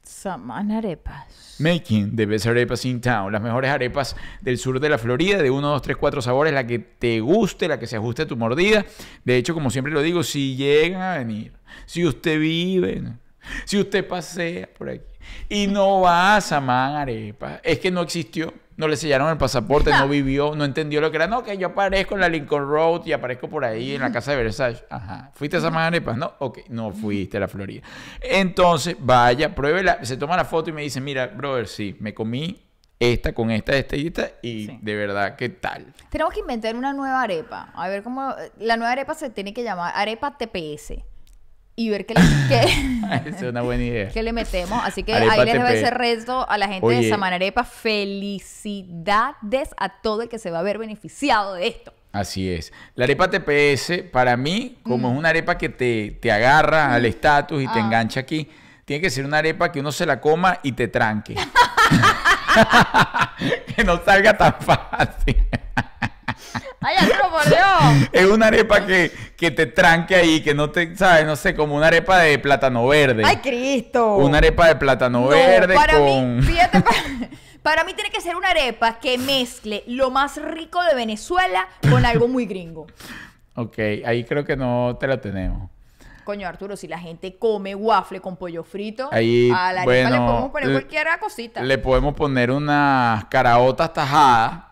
Saman 0.04 0.72
arepas. 0.72 1.58
Making 1.60 2.16
the 2.16 2.26
best 2.26 2.48
arepas 2.48 2.86
in 2.86 3.00
town, 3.02 3.32
las 3.32 3.42
mejores 3.42 3.70
arepas 3.70 4.16
del 4.42 4.58
sur 4.58 4.80
de 4.80 4.90
la 4.90 4.98
Florida, 4.98 5.38
de 5.38 5.52
1, 5.52 5.68
2, 5.68 5.82
3, 5.82 5.98
4 5.98 6.22
sabores, 6.22 6.54
la 6.54 6.66
que 6.66 6.80
te 6.80 7.20
guste, 7.20 7.68
la 7.68 7.78
que 7.78 7.88
se 7.88 7.98
ajuste 7.98 8.24
a 8.24 8.28
tu 8.28 8.36
mordida. 8.38 8.86
De 9.24 9.38
hecho, 9.38 9.54
como 9.54 9.70
siempre 9.70 9.94
lo 9.94 10.02
digo, 10.02 10.24
si 10.24 10.56
llegan 10.56 11.02
a 11.02 11.18
venir, 11.18 11.54
si 11.86 12.06
usted 12.06 12.40
vive, 12.40 13.04
si 13.66 13.80
usted 13.80 14.08
pasea 14.08 14.68
por 14.78 14.90
aquí 14.90 15.04
y 15.48 15.68
no 15.68 16.02
va 16.02 16.36
a 16.38 16.42
Samán 16.42 16.96
Arepa, 16.96 17.60
es 17.64 17.80
que 17.80 17.92
no 17.92 18.02
existió. 18.02 18.54
No 18.78 18.88
le 18.88 18.96
sellaron 18.96 19.30
el 19.30 19.38
pasaporte, 19.38 19.92
no 19.92 20.08
vivió, 20.08 20.56
no 20.56 20.64
entendió 20.64 21.02
lo 21.02 21.12
que 21.12 21.18
era. 21.18 21.28
No, 21.28 21.44
que 21.44 21.58
yo 21.58 21.68
aparezco 21.68 22.16
en 22.16 22.22
la 22.22 22.30
Lincoln 22.30 22.66
Road 22.66 23.06
y 23.06 23.12
aparezco 23.12 23.50
por 23.50 23.66
ahí 23.66 23.94
en 23.96 24.00
la 24.02 24.10
casa 24.10 24.32
de 24.32 24.38
Versailles. 24.38 24.86
Ajá. 24.90 25.32
¿Fuiste 25.36 25.58
a 25.58 25.62
Samán 25.62 25.84
Arepas? 25.88 26.16
No, 26.16 26.32
ok, 26.40 26.60
no 26.70 26.94
fuiste 26.94 27.36
a 27.36 27.42
la 27.42 27.50
Florida. 27.50 27.82
Entonces, 28.22 28.96
vaya, 28.98 29.54
pruébela, 29.54 30.04
se 30.06 30.16
toma 30.16 30.38
la 30.38 30.46
foto 30.46 30.70
y 30.70 30.74
me 30.74 30.82
dice, 30.82 31.02
mira, 31.02 31.28
brother, 31.28 31.68
sí, 31.68 31.98
me 32.00 32.14
comí 32.14 32.58
esta 32.98 33.34
con 33.34 33.52
esta, 33.52 33.76
esta 33.76 33.96
y 33.98 34.08
esta 34.08 34.32
y 34.42 34.68
Sí. 34.68 34.80
de 34.82 34.96
verdad, 34.96 35.36
¿qué 35.36 35.50
tal? 35.50 35.94
Tenemos 36.10 36.34
que 36.34 36.40
inventar 36.40 36.76
una 36.76 36.94
nueva 36.94 37.22
arepa. 37.22 37.72
A 37.76 37.88
ver 37.90 38.02
cómo. 38.04 38.34
La 38.60 38.78
nueva 38.78 38.92
arepa 38.94 39.14
se 39.14 39.30
tiene 39.30 39.54
que 39.54 39.64
llamar 39.64 39.92
arepa 39.96 40.38
TPS. 40.38 40.94
Y 41.80 41.90
ver 41.90 42.06
qué 42.06 42.14
le, 42.14 42.22
qué, 42.50 42.60
Esa 43.30 43.38
es 43.38 43.42
una 43.44 43.62
buena 43.62 43.84
idea. 43.84 44.10
qué 44.10 44.22
le 44.22 44.34
metemos. 44.34 44.82
Así 44.84 45.04
que 45.04 45.14
Arepa 45.14 45.32
ahí 45.34 45.46
les 45.46 45.54
TP. 45.56 45.74
ese 45.78 45.92
reto 45.92 46.50
a 46.50 46.58
la 46.58 46.68
gente 46.68 46.86
Oye. 46.86 47.04
de 47.04 47.10
Samanarepa. 47.10 47.64
Felicidades 47.64 49.70
a 49.78 50.02
todo 50.02 50.24
el 50.24 50.30
que 50.30 50.40
se 50.40 50.52
va 50.52 50.60
a 50.60 50.64
ver 50.64 50.78
beneficiado 50.78 51.54
de 51.54 51.68
esto. 51.68 51.94
Así 52.12 52.50
es. 52.50 52.74
La 52.96 53.06
arepa 53.06 53.30
TPS, 53.30 54.04
para 54.12 54.36
mí, 54.36 54.78
como 54.84 55.10
es 55.12 55.18
una 55.18 55.30
arepa 55.30 55.58
que 55.58 55.70
te, 55.70 56.18
te 56.22 56.32
agarra 56.34 56.94
al 56.94 57.06
estatus 57.06 57.64
y 57.64 57.68
te 57.68 57.80
Ah. 57.80 57.86
engancha 57.86 58.20
aquí, 58.20 58.50
tiene 58.84 59.00
que 59.02 59.10
ser 59.10 59.24
una 59.26 59.38
arepa 59.38 59.72
que 59.72 59.80
uno 59.80 59.94
se 59.94 60.06
la 60.06 60.20
coma 60.20 60.60
y 60.64 60.74
te 60.74 60.90
tranque. 60.90 61.36
que 63.76 63.84
no 63.86 64.04
salga 64.04 64.38
tan 64.38 64.56
fácil. 64.60 65.38
¡Ay, 66.82 66.96
Arturo, 66.98 67.30
por 67.32 67.46
Dios! 67.46 68.10
Es 68.14 68.26
una 68.26 68.48
arepa 68.48 68.86
que, 68.86 69.12
que 69.36 69.52
te 69.52 69.66
tranque 69.66 70.16
ahí, 70.16 70.42
que 70.42 70.54
no 70.54 70.70
te, 70.70 70.96
¿sabes? 70.96 71.26
No 71.26 71.36
sé, 71.36 71.56
como 71.56 71.76
una 71.76 71.88
arepa 71.88 72.20
de 72.20 72.40
plátano 72.40 72.88
verde. 72.88 73.24
¡Ay, 73.26 73.38
Cristo! 73.38 74.16
Una 74.16 74.38
arepa 74.38 74.68
de 74.68 74.76
plátano 74.76 75.22
No, 75.22 75.28
verde 75.28 75.76
para 75.76 75.98
con... 75.98 76.38
mí, 76.38 76.42
fíjate, 76.46 76.82
para, 76.82 76.98
para 77.62 77.84
mí 77.84 77.94
tiene 77.94 78.10
que 78.10 78.22
ser 78.22 78.36
una 78.36 78.50
arepa 78.50 79.00
que 79.00 79.18
mezcle 79.18 79.84
lo 79.88 80.10
más 80.10 80.42
rico 80.42 80.82
de 80.84 80.96
Venezuela 80.96 81.68
con 81.90 82.06
algo 82.06 82.28
muy 82.28 82.46
gringo. 82.46 82.88
Ok, 83.56 83.78
ahí 84.06 84.24
creo 84.24 84.46
que 84.46 84.56
no 84.56 84.96
te 85.00 85.08
la 85.08 85.20
tenemos. 85.20 85.70
Coño, 86.24 86.48
Arturo, 86.48 86.78
si 86.78 86.88
la 86.88 87.00
gente 87.00 87.38
come 87.38 87.74
waffle 87.74 88.22
con 88.22 88.38
pollo 88.38 88.64
frito, 88.64 89.10
Ahí, 89.12 89.50
a 89.50 89.74
la 89.74 89.82
arepa 89.82 89.84
bueno, 89.84 90.10
le 90.12 90.18
podemos 90.18 90.52
poner 90.52 90.72
cualquier 90.72 91.08
cosita. 91.20 91.62
Le 91.64 91.78
podemos 91.80 92.14
poner 92.14 92.52
unas 92.52 93.26
caraotas 93.26 93.92
tajadas, 93.92 94.69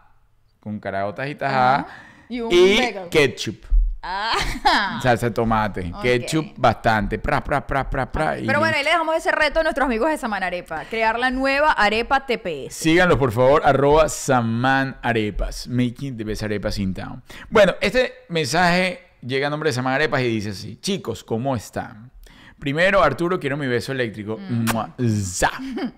con 0.67 0.79
caraotas 0.81 1.29
y 1.29 1.35
tajadas, 1.35 1.85
Ajá. 1.85 1.97
Y 2.27 2.41
un 2.41 2.51
y 2.51 2.77
ketchup, 3.09 3.63
Ah. 4.01 4.99
salsa 5.01 5.27
de 5.27 5.31
tomate, 5.33 5.91
ketchup 6.01 6.53
bastante, 6.57 7.17
pra, 7.19 7.41
pra, 7.41 7.65
pra, 7.65 7.89
pra, 7.89 8.11
pra. 8.11 8.33
Pero 8.45 8.59
bueno, 8.59 8.75
ahí 8.75 8.83
le 8.83 8.89
dejamos 8.89 9.15
ese 9.15 9.31
reto 9.31 9.61
a 9.61 9.63
nuestros 9.63 9.85
amigos 9.85 10.09
de 10.09 10.17
Samana 10.17 10.47
Arepa. 10.47 10.83
Crear 10.89 11.17
la 11.17 11.31
nueva 11.31 11.71
arepa 11.71 12.25
TPS. 12.25 12.73
Síganlo, 12.73 13.17
por 13.17 13.31
favor, 13.31 13.61
arroba 13.65 14.09
Saman 14.09 14.97
Arepas, 15.01 15.67
making 15.69 16.17
the 16.17 16.23
best 16.25 16.43
arepas 16.43 16.77
in 16.79 16.93
town. 16.93 17.23
Bueno, 17.49 17.73
este 17.81 18.13
mensaje 18.29 18.99
llega 19.21 19.47
a 19.47 19.49
nombre 19.49 19.69
de 19.69 19.73
Saman 19.73 19.93
Arepas 19.93 20.21
y 20.21 20.25
dice 20.27 20.49
así, 20.49 20.75
chicos, 20.81 21.23
¿cómo 21.23 21.55
están? 21.55 22.11
Primero, 22.59 23.01
Arturo, 23.03 23.39
quiero 23.39 23.55
mi 23.55 23.67
beso 23.67 23.93
eléctrico. 23.93 24.37
Mm. 24.37 24.65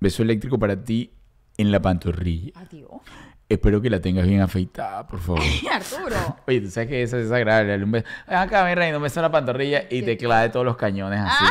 Beso 0.00 0.22
eléctrico 0.22 0.58
para 0.58 0.82
ti 0.82 1.12
en 1.58 1.70
la 1.70 1.80
pantorrilla. 1.80 2.52
Adiós. 2.56 2.90
Espero 3.50 3.82
que 3.82 3.90
la 3.90 4.00
tengas 4.00 4.28
bien 4.28 4.40
afeitada, 4.40 5.04
por 5.04 5.18
favor. 5.18 5.42
Arturo. 5.72 6.36
Oye, 6.46 6.60
tú 6.60 6.70
sabes 6.70 6.88
que 6.88 7.02
eso 7.02 7.16
es 7.16 7.24
desagradable. 7.24 7.82
Un 7.82 7.90
beso. 7.90 8.06
Acá, 8.28 8.64
mi 8.64 8.76
reina, 8.76 8.96
un 8.96 9.02
beso 9.02 9.18
en 9.18 9.22
la 9.22 9.32
pantorrilla 9.32 9.86
y 9.90 10.02
te 10.02 10.16
clave 10.16 10.50
todos 10.50 10.64
los 10.64 10.76
cañones 10.76 11.18
así. 11.20 11.44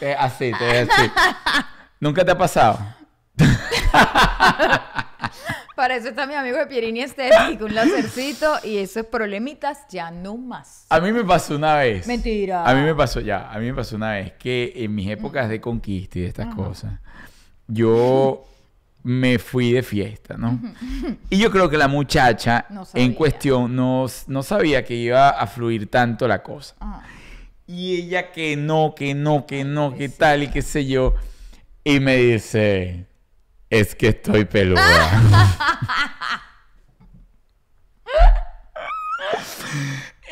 Eh, 0.00 0.16
así, 0.18 0.52
te 0.58 0.78
así. 0.78 1.10
¿Nunca 2.00 2.24
te 2.24 2.30
ha 2.30 2.38
pasado? 2.38 2.78
Para 5.76 5.96
eso 5.96 6.08
está 6.08 6.26
mi 6.26 6.32
amigo 6.32 6.56
de 6.56 6.66
Pierini 6.66 7.02
Estético, 7.02 7.66
un 7.66 7.74
lacercito 7.74 8.54
y 8.64 8.78
esos 8.78 9.04
problemitas 9.04 9.80
ya 9.90 10.10
no 10.10 10.38
más. 10.38 10.86
A 10.88 10.98
mí 11.00 11.12
me 11.12 11.24
pasó 11.24 11.56
una 11.56 11.76
vez. 11.76 12.06
Mentira. 12.06 12.64
A 12.64 12.74
mí 12.74 12.80
me 12.80 12.94
pasó 12.94 13.20
ya. 13.20 13.52
A 13.52 13.58
mí 13.58 13.66
me 13.66 13.74
pasó 13.74 13.96
una 13.96 14.12
vez 14.12 14.32
que 14.32 14.72
en 14.76 14.94
mis 14.94 15.10
épocas 15.10 15.50
de 15.50 15.60
conquista 15.60 16.18
y 16.18 16.22
de 16.22 16.28
estas 16.28 16.54
cosas, 16.54 17.00
yo 17.66 18.46
me 19.06 19.38
fui 19.38 19.70
de 19.70 19.84
fiesta, 19.84 20.36
¿no? 20.36 20.58
Y 21.30 21.38
yo 21.38 21.52
creo 21.52 21.70
que 21.70 21.76
la 21.78 21.86
muchacha 21.86 22.66
No 22.70 22.84
en 22.92 23.12
cuestión 23.14 23.76
no, 23.76 24.06
no 24.26 24.42
sabía 24.42 24.84
que 24.84 24.94
iba 24.94 25.28
a 25.30 25.46
fluir 25.46 25.88
tanto 25.88 26.26
la 26.26 26.42
cosa. 26.42 26.74
Ajá. 26.80 27.04
Y 27.68 27.94
ella 27.94 28.32
que 28.32 28.56
no, 28.56 28.94
que 28.96 29.14
no, 29.14 29.46
que 29.46 29.62
no, 29.64 29.94
que 29.94 30.08
tal 30.08 30.42
y 30.42 30.48
qué 30.48 30.62
sé 30.62 30.86
yo. 30.86 31.14
Y 31.84 32.00
me 32.00 32.16
dice, 32.16 33.06
es 33.70 33.94
que 33.94 34.08
estoy 34.08 34.44
peluda. 34.44 34.82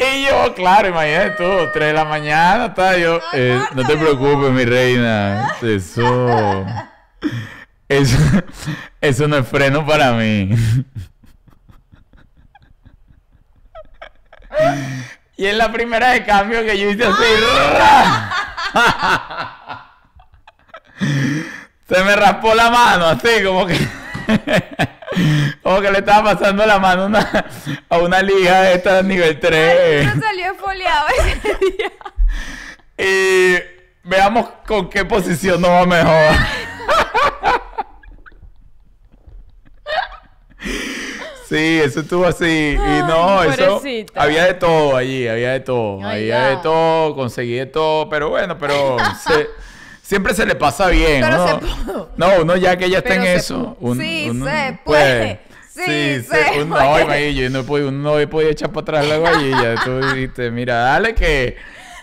y 0.01 0.27
yo, 0.27 0.53
claro, 0.55 0.89
imagínate 0.89 1.31
tú, 1.43 1.70
3 1.72 1.89
de 1.89 1.93
la 1.93 2.05
mañana, 2.05 2.66
está 2.66 2.99
yo. 2.99 3.20
eh, 3.33 3.61
no 3.75 3.87
te 3.87 3.97
preocupes, 3.97 4.51
mi 4.51 4.64
reina. 4.64 5.55
Eso, 5.62 6.64
eso, 7.89 8.16
eso 9.01 9.28
no 9.28 9.37
es 9.39 9.49
freno 9.49 9.87
para 9.87 10.12
mí. 10.12 10.51
Y 15.37 15.47
es 15.47 15.57
la 15.57 15.72
primera 15.72 16.11
de 16.12 16.24
cambio 16.24 16.62
que 16.64 16.78
yo 16.78 16.91
hice 16.91 17.05
así. 17.05 17.24
Se 21.89 22.03
me 22.05 22.16
raspó 22.16 22.55
la 22.55 22.70
mano, 22.70 23.07
así 23.07 23.43
como 23.45 23.66
que. 23.66 23.76
como 25.62 25.80
que 25.80 25.91
le 25.91 25.99
estaba 25.99 26.35
pasando 26.35 26.64
la 26.66 26.78
mano 26.78 27.03
a 27.03 27.07
una- 27.07 27.45
a 27.91 27.99
una 27.99 28.22
liga 28.22 28.70
esta 28.72 28.95
de 29.03 29.03
nivel 29.05 29.39
3. 29.39 30.07
Arturo 30.07 30.26
salió 30.26 30.53
esfoliado 30.53 31.07
ese 31.09 31.59
día. 31.59 31.93
Y 32.97 34.09
veamos 34.09 34.49
con 34.66 34.89
qué 34.89 35.05
posición 35.05 35.61
nos 35.61 35.70
va 35.70 35.87
mejor. 35.87 36.37
Sí, 41.49 41.80
eso 41.82 42.01
estuvo 42.01 42.24
así. 42.26 42.45
y 42.45 42.76
Ay, 42.80 43.03
no, 43.07 43.42
eso. 43.42 43.78
pobrecita. 43.78 44.22
Había 44.22 44.45
de 44.47 44.55
todo 44.55 44.97
allí, 44.97 45.28
había 45.28 45.53
de 45.53 45.61
todo. 45.61 45.99
Ay, 46.03 46.30
había 46.30 46.49
de 46.49 46.57
todo, 46.59 47.14
conseguí 47.14 47.55
de 47.55 47.66
todo. 47.66 48.09
Pero 48.09 48.30
bueno, 48.30 48.57
pero 48.59 48.97
se- 49.26 49.49
siempre 50.03 50.34
se 50.34 50.47
le 50.47 50.55
pasa 50.55 50.88
bien. 50.88 51.22
Pero 51.22 51.42
uno- 51.45 51.49
se 51.49 51.55
pudo. 51.84 52.11
No, 52.16 52.28
uno 52.42 52.57
ya 52.57 52.76
que 52.76 52.88
ya 52.88 52.99
está 52.99 53.11
Pero 53.11 53.22
en 53.24 53.28
eso. 53.28 53.76
pudo. 53.78 53.90
un- 53.92 53.99
Sí, 54.01 54.26
uno 54.30 54.47
se 54.47 54.78
puede. 54.84 55.40
Sí, 55.70 55.82
se 55.82 56.22
uno- 56.22 56.28
puede. 56.28 56.64
No, 56.66 57.01
imagínate, 57.01 57.34
yo 57.34 57.51
no, 57.51 57.59
he 57.61 57.62
podido- 57.64 57.88
uno 57.88 57.99
no 58.12 58.18
he 58.18 58.26
podido 58.26 58.51
echar 58.51 58.70
para 58.70 58.82
atrás 58.82 59.07
la 59.09 59.16
guayilla. 59.18 59.74
Tú 59.84 60.01
dijiste, 60.14 60.51
mira, 60.51 60.76
dale 60.76 61.14
que. 61.14 61.57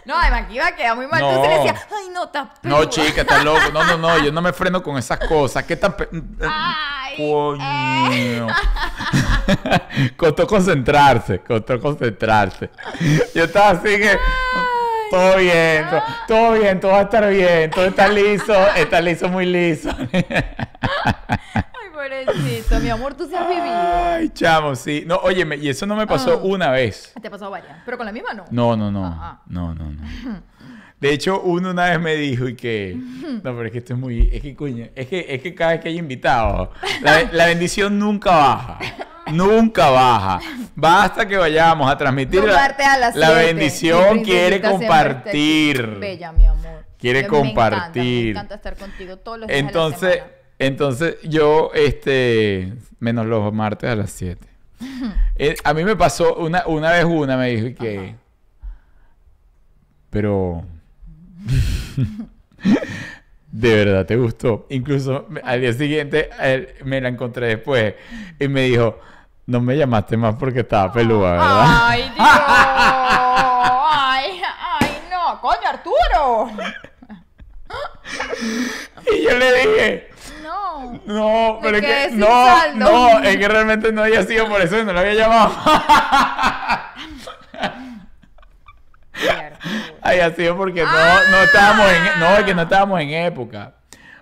No, 0.06 0.18
además 0.18 0.48
que 0.48 0.54
iba 0.56 0.68
a 0.68 0.76
quedar 0.76 0.96
muy 0.96 1.08
mal. 1.08 1.22
No. 1.22 1.42
se 1.44 1.48
le 1.50 1.56
decía, 1.58 1.76
ay, 1.96 2.10
no, 2.14 2.24
estás 2.26 2.48
No, 2.64 2.78
peluda". 2.78 2.90
chica, 2.90 3.22
estás 3.22 3.44
loco. 3.44 3.60
No, 3.74 3.84
no, 3.84 3.98
no, 3.98 4.18
yo 4.20 4.32
no 4.32 4.42
me 4.42 4.52
freno 4.54 4.82
con 4.82 4.98
esas 4.98 5.20
cosas. 5.20 5.64
¿Qué 5.64 5.76
tan... 5.76 5.94
pe- 5.96 6.10
Ay, 6.48 7.16
Coño. 7.18 8.48
costó 10.18 10.48
concentrarse, 10.48 11.40
costó 11.40 11.80
concentrarse. 11.80 12.70
Yo 13.36 13.44
estaba 13.44 13.70
así 13.72 13.98
que... 13.98 14.18
Todo 15.12 15.36
bien, 15.38 15.90
to- 15.90 16.04
todo 16.26 16.52
bien, 16.54 16.80
todo 16.80 16.92
va 16.94 17.00
a 17.00 17.02
estar 17.02 17.30
bien, 17.30 17.70
todo 17.70 17.84
está 17.86 18.08
liso, 18.08 18.54
está 18.78 19.02
liso, 19.02 19.28
muy 19.28 19.46
liso. 19.46 19.90
Ay, 22.02 22.26
pobrecito, 22.26 22.80
mi 22.80 22.90
amor, 22.90 23.14
tú 23.14 23.28
se 23.28 23.38
has 23.38 23.48
vivido. 23.48 23.66
Ay, 23.66 24.30
chamo, 24.30 24.76
sí. 24.76 25.04
No, 25.06 25.18
óyeme, 25.18 25.58
y 25.58 25.70
eso 25.70 25.86
no 25.86 25.96
me 25.96 26.08
pasó 26.08 26.34
Ah. 26.34 26.40
una 26.44 26.70
vez. 26.72 27.14
Te 27.22 27.28
ha 27.28 27.32
pasado 27.32 27.52
varias, 27.52 27.78
pero 27.86 27.98
con 27.98 28.06
la 28.06 28.12
misma 28.12 28.34
no. 28.34 28.46
No, 28.52 28.76
no, 28.76 28.92
no. 28.92 29.06
Ajá. 29.06 29.42
No, 29.48 29.74
no, 29.74 29.86
no. 29.92 30.02
De 31.00 31.12
hecho, 31.12 31.42
uno 31.42 31.72
una 31.72 31.90
vez 31.90 32.00
me 32.00 32.16
dijo 32.16 32.48
y 32.48 32.56
que. 32.56 32.96
No, 32.96 33.42
pero 33.56 33.66
es 33.66 33.72
que 33.72 33.78
esto 33.80 33.94
es 33.94 34.00
muy. 34.00 34.30
Es 34.32 34.42
que, 34.42 34.56
coño, 34.56 34.88
es 34.96 35.08
que, 35.08 35.26
es 35.30 35.42
que 35.42 35.56
cada 35.56 35.72
vez 35.72 35.82
que 35.82 35.90
hay 35.90 35.98
invitados, 35.98 36.70
la, 37.02 37.24
la 37.32 37.46
bendición 37.48 37.98
nunca 37.98 38.30
baja. 38.32 38.80
Nunca 39.32 39.90
baja. 39.90 40.40
Basta 40.76 41.28
que 41.28 41.38
vayamos 41.38 41.90
a 41.92 41.98
transmitir 41.98 42.44
la, 42.44 42.54
martes 42.54 42.86
a 42.86 42.98
las 42.98 43.16
la 43.16 43.28
siete. 43.28 43.46
bendición. 43.46 44.24
Quiere 44.24 44.62
compartir. 44.62 45.88
Bella, 46.00 46.32
mi 46.34 46.46
amor. 46.46 46.86
Quiere 47.00 47.22
me 47.22 47.26
encanta, 47.28 47.46
compartir. 47.48 48.24
Me 48.26 48.30
encanta, 48.32 48.56
estar 48.56 48.76
contigo 48.76 49.18
todos 49.18 49.40
los 49.40 49.48
días 49.48 49.62
la 49.64 49.68
Entonces, 50.62 51.18
yo, 51.24 51.72
este, 51.74 52.74
menos 53.00 53.26
los 53.26 53.52
martes 53.52 53.90
a 53.90 53.96
las 53.96 54.12
7. 54.12 54.48
Eh, 55.36 55.56
a 55.64 55.74
mí 55.74 55.84
me 55.84 55.96
pasó, 55.96 56.36
una, 56.36 56.64
una 56.68 56.92
vez 56.92 57.04
una 57.06 57.36
me 57.38 57.50
dijo 57.50 57.76
que, 57.80 58.16
pero, 60.10 60.64
de 63.52 63.76
verdad 63.86 64.06
te 64.06 64.16
gustó. 64.18 64.66
Incluso 64.70 65.28
al 65.44 65.62
día 65.62 65.74
siguiente 65.74 66.30
él- 66.40 66.76
me 66.84 67.02
la 67.02 67.10
encontré 67.10 67.48
después 67.48 67.96
y 68.40 68.48
me 68.48 68.62
dijo, 68.64 69.00
no 69.48 69.62
me 69.62 69.76
llamaste 69.78 70.16
más 70.18 70.36
porque 70.36 70.60
estaba 70.62 70.92
pelúa, 70.94 71.32
¿verdad? 71.32 71.66
Ay, 71.88 72.02
Dios. 72.04 72.16
Ay, 73.94 74.42
ay, 74.80 74.98
no. 75.10 75.42
Coño, 75.42 75.68
Arturo. 75.68 76.52
Y 79.14 79.24
yo 79.24 79.38
le 79.38 79.54
dije, 79.54 80.11
No. 80.82 81.02
no, 81.06 81.60
pero 81.62 81.78
es 81.78 81.84
que, 81.86 82.10
no, 82.16 82.26
saldo. 82.28 82.80
no, 82.92 83.20
es 83.20 83.38
que 83.38 83.48
realmente 83.48 83.92
no 83.92 84.04
había 84.04 84.24
sido 84.24 84.48
por 84.48 84.62
eso 84.62 84.84
no 84.84 84.94
lo 84.94 85.00
había 85.00 85.14
llamado. 85.14 85.54
haya 90.02 90.34
sido 90.36 90.58
porque 90.58 90.84
no, 90.84 90.92
no 91.30 91.38
estábamos 91.44 91.86
en, 91.92 92.20
no, 92.20 92.38
es 92.38 92.44
que 92.44 92.54
no 92.56 92.62
estábamos 92.64 93.00
en 93.02 93.10
época. 93.12 93.74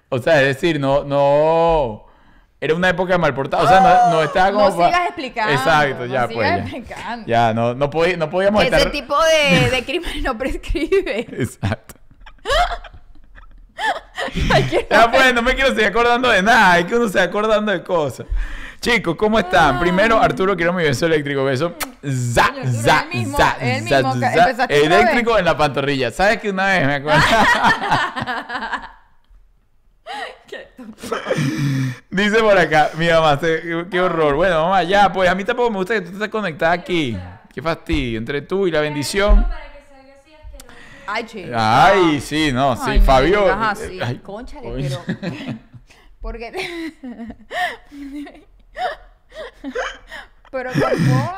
O 0.10 0.18
sea, 0.20 0.42
es 0.42 0.56
decir, 0.56 0.80
no, 0.80 1.04
no, 1.04 2.06
era 2.60 2.74
una 2.74 2.90
época 2.90 3.14
de 3.14 3.20
mal 3.20 3.34
portado. 3.34 3.64
O 3.64 3.68
sea, 3.68 3.80
no, 3.80 4.12
no 4.12 4.24
estaba 4.24 4.52
como 4.52 4.70
No 4.70 4.76
pa- 4.78 4.86
sigas 4.88 5.06
explicando. 5.08 5.54
Exacto, 5.54 6.06
no 6.06 6.14
ya 6.14 6.28
sigas 6.28 6.34
pues. 6.34 6.48
Ya, 6.50 6.58
explicando. 6.58 7.28
Ya, 7.28 7.54
no, 7.54 7.74
no, 7.76 7.90
podí- 7.90 8.18
no 8.18 8.30
podíamos 8.30 8.64
Ese 8.66 8.76
estar. 8.78 8.92
tipo 8.92 9.16
de, 9.24 9.70
de 9.70 9.86
crimen 9.86 10.24
no 10.24 10.38
prescribe. 10.38 11.20
Exacto. 11.32 11.96
Ya 14.90 15.10
pues, 15.12 15.34
no 15.34 15.42
me 15.42 15.56
quiero 15.56 15.70
seguir 15.70 15.86
acordando 15.86 16.30
de 16.30 16.42
nada, 16.42 16.80
es 16.80 16.86
que 16.86 16.96
uno 16.96 17.08
se 17.08 17.20
acordando 17.20 17.72
de 17.72 17.84
cosas. 17.84 18.26
Chicos, 18.82 19.16
¿cómo 19.18 19.38
están? 19.38 19.80
Primero, 19.80 20.22
Arturo, 20.22 20.56
quiero 20.56 20.72
mi 20.72 20.84
beso 20.84 21.06
eléctrico. 21.06 21.44
Beso. 21.44 21.76
Za, 22.06 22.46
Arturo, 22.46 22.72
za, 22.82 23.02
el 23.02 23.10
mismo, 23.18 23.38
za, 23.38 23.58
el 23.60 23.90
za, 23.90 23.96
mismo 23.98 24.16
za. 24.16 24.42
otra 24.54 24.66
Eléctrico 24.70 25.38
en 25.38 25.46
la 25.46 25.58
pantorrilla. 25.58 26.12
¿Sabes 26.12 26.38
que 26.38 26.50
una 26.50 26.68
vez 26.68 26.88
me 26.88 26.94
acuerdo? 26.96 27.22
Dice 32.10 32.40
por 32.40 32.58
acá, 32.58 32.92
mi 32.96 33.08
mamá, 33.08 33.40
qué 33.40 34.02
horror. 34.02 34.36
Bueno, 34.36 34.64
mamá, 34.64 34.84
ya, 34.84 35.12
pues 35.12 35.30
a 35.30 35.36
mí 35.36 35.44
tampoco 35.44 35.70
me 35.72 35.78
gusta 35.78 35.96
que 35.96 36.02
tú 36.02 36.14
estés 36.14 36.30
conectada 36.30 36.72
aquí. 36.72 37.18
Qué 37.54 37.62
fastidio, 37.62 38.18
entre 38.18 38.42
tú 38.42 38.66
y 38.68 38.72
la 38.72 38.80
bendición. 38.82 39.44
Para 39.44 39.72
que 39.72 39.84
salga 39.88 40.14
así 40.22 40.34
asqueroso. 40.34 40.66
Ay. 41.14 41.52
Ay, 41.56 42.22
sí, 42.22 42.52
no, 42.52 42.76
sí, 42.76 42.82
Ay, 42.86 43.00
no 43.00 43.06
Fabio. 43.06 43.42
digas 43.44 43.58
así. 43.80 44.00
Ay, 44.02 44.18
Cónchale, 44.24 44.70
coño. 44.70 45.00
pero. 45.06 45.58
Porque. 46.22 46.94
pero 50.52 50.72
por. 50.72 50.92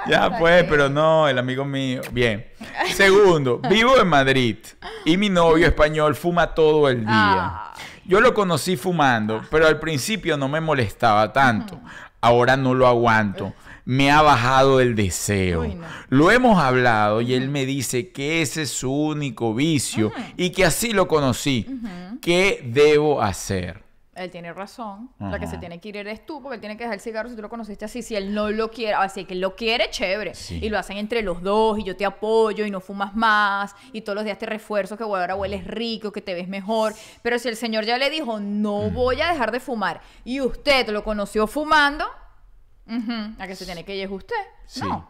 Ya 0.10 0.38
pues, 0.40 0.64
que- 0.64 0.70
pero 0.70 0.90
no, 0.90 1.28
el 1.28 1.38
amigo 1.38 1.66
mío. 1.66 2.02
Bien. 2.12 2.46
Segundo, 2.94 3.60
vivo 3.70 3.98
en 4.00 4.08
Madrid 4.08 4.58
y 5.06 5.18
mi 5.18 5.30
novio 5.30 5.68
español 5.68 6.16
fuma 6.16 6.54
todo 6.54 6.90
el 6.90 7.02
día. 7.02 7.10
Ah. 7.12 7.74
Yo 8.06 8.20
lo 8.20 8.34
conocí 8.34 8.78
fumando, 8.78 9.42
pero 9.52 9.68
al 9.68 9.80
principio 9.80 10.36
no 10.38 10.48
me 10.48 10.60
molestaba 10.60 11.32
tanto. 11.32 11.80
Ahora 12.20 12.58
no 12.58 12.74
lo 12.74 12.88
aguanto. 12.88 13.54
Me 13.86 14.12
ha 14.12 14.22
bajado 14.22 14.80
el 14.80 14.96
deseo. 14.96 15.62
Uy, 15.62 15.76
no. 15.76 15.88
Lo 16.10 16.32
hemos 16.32 16.62
hablado 16.62 17.22
y 17.22 17.34
él 17.34 17.50
me 17.50 17.66
dice 17.66 18.12
que 18.12 18.42
ese 18.42 18.64
es 18.64 18.72
su 18.72 18.92
único 18.92 19.54
vicio 19.54 20.12
y 20.38 20.52
que 20.52 20.66
así 20.66 20.94
lo 20.94 21.08
conocí. 21.08 21.66
¿Qué 22.22 22.62
debo 22.66 23.22
hacer? 23.22 23.84
Él 24.14 24.30
tiene 24.30 24.54
razón. 24.54 25.10
La 25.20 25.40
que 25.40 25.48
se 25.48 25.58
tiene 25.58 25.80
que 25.80 25.90
ir 25.90 25.98
eres 25.98 26.26
tú, 26.26 26.42
porque 26.42 26.56
él 26.56 26.60
tiene 26.60 26.76
que 26.76 26.84
dejar 26.84 26.96
el 26.96 27.02
cigarro 27.02 27.30
si 27.30 27.36
tú 27.36 27.42
lo 27.42 27.50
conociste 27.50 27.86
así. 27.86 28.04
Si 28.04 28.16
él 28.16 28.34
no 28.34 28.52
lo 28.52 28.70
quiere, 28.70 28.94
así 28.94 29.24
que 29.24 29.34
él 29.34 29.40
lo 29.40 29.56
quiere, 29.56 29.90
chévere. 29.90 30.36
Sí. 30.36 30.60
Y 30.62 30.70
lo 30.70 30.78
hacen 30.78 30.98
entre 30.98 31.22
los 31.24 31.42
dos, 31.42 31.80
y 31.80 31.84
yo 31.86 31.96
te 31.96 32.06
apoyo, 32.06 32.66
y 32.66 32.72
no 32.72 32.82
fumas 32.82 33.16
más, 33.16 33.74
y 33.94 34.02
todos 34.02 34.16
los 34.16 34.26
días 34.26 34.38
te 34.38 34.46
refuerzo 34.46 34.98
que 34.98 35.04
ahora 35.04 35.36
hueles 35.36 35.66
rico, 35.66 36.12
que 36.12 36.22
te 36.22 36.34
ves 36.34 36.50
mejor. 36.50 36.94
Pero 37.24 37.40
si 37.40 37.48
el 37.48 37.56
señor 37.56 37.86
ya 37.86 37.98
le 37.98 38.10
dijo, 38.10 38.40
no 38.40 38.92
voy 38.92 39.22
a 39.22 39.32
dejar 39.32 39.52
de 39.52 39.62
fumar, 39.62 40.02
y 40.26 40.42
usted 40.42 40.90
lo 40.90 41.04
conoció 41.04 41.48
fumando, 41.48 42.06
ujú, 42.88 43.36
a 43.40 43.48
que 43.48 43.56
se 43.56 43.66
tiene 43.66 43.84
que 43.84 43.96
ir 43.96 44.06
es 44.06 44.12
usted. 44.12 44.36
Sí. 44.66 44.82
No. 44.82 45.10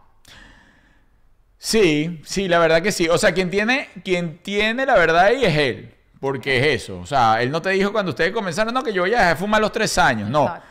Sí, 1.58 2.22
sí, 2.26 2.48
la 2.48 2.58
verdad 2.58 2.82
que 2.82 2.92
sí. 2.92 3.08
O 3.08 3.18
sea, 3.18 3.34
quien 3.34 3.50
tiene, 3.50 3.90
quien 4.04 4.40
tiene 4.40 4.86
la 4.86 4.96
verdad 4.96 5.26
ahí 5.26 5.46
es 5.46 5.56
él. 5.56 5.96
Porque 6.20 6.60
es 6.60 6.84
eso. 6.84 7.00
O 7.00 7.06
sea, 7.06 7.42
él 7.42 7.52
no 7.52 7.62
te 7.62 7.72
dijo 7.72 7.92
cuando 7.92 8.12
ustedes 8.12 8.32
comenzaron, 8.32 8.74
no, 8.74 8.84
que 8.84 8.94
yo 8.94 9.02
voy 9.02 9.14
a 9.14 9.18
dejar 9.18 9.36
de 9.36 9.40
fumar 9.40 9.60
a 9.60 9.62
los 9.62 9.72
tres 9.72 9.98
años. 9.98 10.30
No. 10.30 10.44
Exacto. 10.46 10.68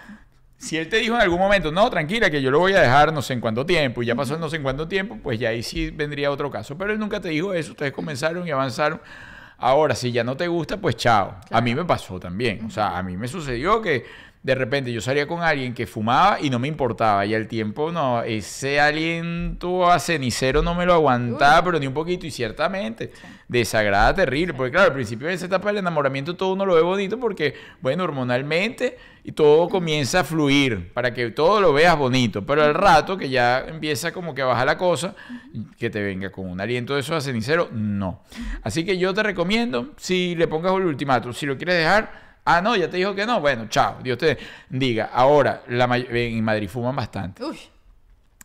Si 0.60 0.76
él 0.76 0.88
te 0.88 0.98
dijo 0.98 1.14
en 1.14 1.22
algún 1.22 1.38
momento, 1.38 1.72
no, 1.72 1.88
tranquila, 1.88 2.28
que 2.30 2.42
yo 2.42 2.50
lo 2.50 2.58
voy 2.58 2.74
a 2.74 2.80
dejar 2.80 3.14
no 3.14 3.22
sé 3.22 3.32
en 3.32 3.40
cuánto 3.40 3.64
tiempo, 3.64 4.02
y 4.02 4.06
ya 4.06 4.14
pasó 4.14 4.36
no 4.36 4.50
sé 4.50 4.56
en 4.56 4.62
cuánto 4.62 4.86
tiempo, 4.86 5.16
pues 5.22 5.40
ya 5.40 5.48
ahí 5.48 5.62
sí 5.62 5.90
vendría 5.90 6.30
otro 6.30 6.50
caso. 6.50 6.76
Pero 6.76 6.92
él 6.92 6.98
nunca 6.98 7.18
te 7.18 7.30
dijo 7.30 7.54
eso, 7.54 7.70
ustedes 7.70 7.92
comenzaron 7.92 8.46
y 8.46 8.50
avanzaron. 8.50 9.00
Ahora, 9.56 9.94
si 9.94 10.12
ya 10.12 10.22
no 10.22 10.36
te 10.36 10.48
gusta, 10.48 10.76
pues 10.76 10.96
chao. 10.96 11.36
A 11.50 11.60
mí 11.62 11.74
me 11.74 11.84
pasó 11.84 12.20
también. 12.20 12.64
O 12.66 12.70
sea, 12.70 12.98
a 12.98 13.02
mí 13.02 13.16
me 13.16 13.26
sucedió 13.26 13.80
que 13.80 14.04
de 14.42 14.54
repente 14.54 14.90
yo 14.90 15.02
salía 15.02 15.26
con 15.26 15.42
alguien 15.42 15.74
que 15.74 15.86
fumaba 15.86 16.40
y 16.40 16.48
no 16.48 16.58
me 16.58 16.66
importaba. 16.66 17.26
Y 17.26 17.34
al 17.34 17.46
tiempo, 17.46 17.92
no, 17.92 18.22
ese 18.22 18.80
aliento 18.80 19.90
a 19.90 19.98
cenicero 19.98 20.62
no 20.62 20.74
me 20.74 20.86
lo 20.86 20.94
aguantaba, 20.94 21.62
pero 21.62 21.78
ni 21.78 21.86
un 21.86 21.92
poquito. 21.92 22.26
Y 22.26 22.30
ciertamente, 22.30 23.12
desagrada 23.48 24.14
terrible. 24.14 24.54
Porque 24.54 24.72
claro, 24.72 24.88
al 24.88 24.94
principio 24.94 25.28
de 25.28 25.34
esa 25.34 25.44
etapa 25.44 25.68
del 25.68 25.78
enamoramiento 25.78 26.36
todo 26.36 26.54
uno 26.54 26.64
lo 26.64 26.74
ve 26.74 26.80
bonito 26.80 27.20
porque, 27.20 27.54
bueno, 27.82 28.04
hormonalmente 28.04 28.96
y 29.24 29.32
todo 29.32 29.68
comienza 29.68 30.20
a 30.20 30.24
fluir 30.24 30.90
para 30.94 31.12
que 31.12 31.30
todo 31.30 31.60
lo 31.60 31.74
veas 31.74 31.98
bonito. 31.98 32.46
Pero 32.46 32.62
al 32.62 32.72
rato 32.72 33.18
que 33.18 33.28
ya 33.28 33.66
empieza 33.68 34.10
como 34.10 34.34
que 34.34 34.40
a 34.40 34.46
bajar 34.46 34.66
la 34.66 34.78
cosa, 34.78 35.14
que 35.78 35.90
te 35.90 36.02
venga 36.02 36.30
con 36.32 36.48
un 36.48 36.58
aliento 36.62 36.94
de 36.94 37.00
esos 37.00 37.14
a 37.14 37.20
cenicero, 37.20 37.68
no. 37.72 38.22
Así 38.62 38.86
que 38.86 38.96
yo 38.96 39.12
te 39.12 39.22
recomiendo, 39.22 39.90
si 39.98 40.34
le 40.34 40.48
pongas 40.48 40.72
el 40.72 40.86
ultimátum, 40.86 41.34
si 41.34 41.44
lo 41.44 41.58
quieres 41.58 41.76
dejar, 41.76 42.29
ah, 42.44 42.60
no, 42.60 42.76
ya 42.76 42.88
te 42.90 42.96
dijo 42.96 43.14
que 43.14 43.26
no, 43.26 43.40
bueno, 43.40 43.66
chao, 43.68 43.98
Dios 44.02 44.18
te 44.18 44.38
diga. 44.68 45.10
Ahora, 45.12 45.62
la 45.68 45.84
en 45.96 46.44
Madrid 46.44 46.68
fuman 46.68 46.94
bastante. 46.96 47.44
Uy, 47.44 47.58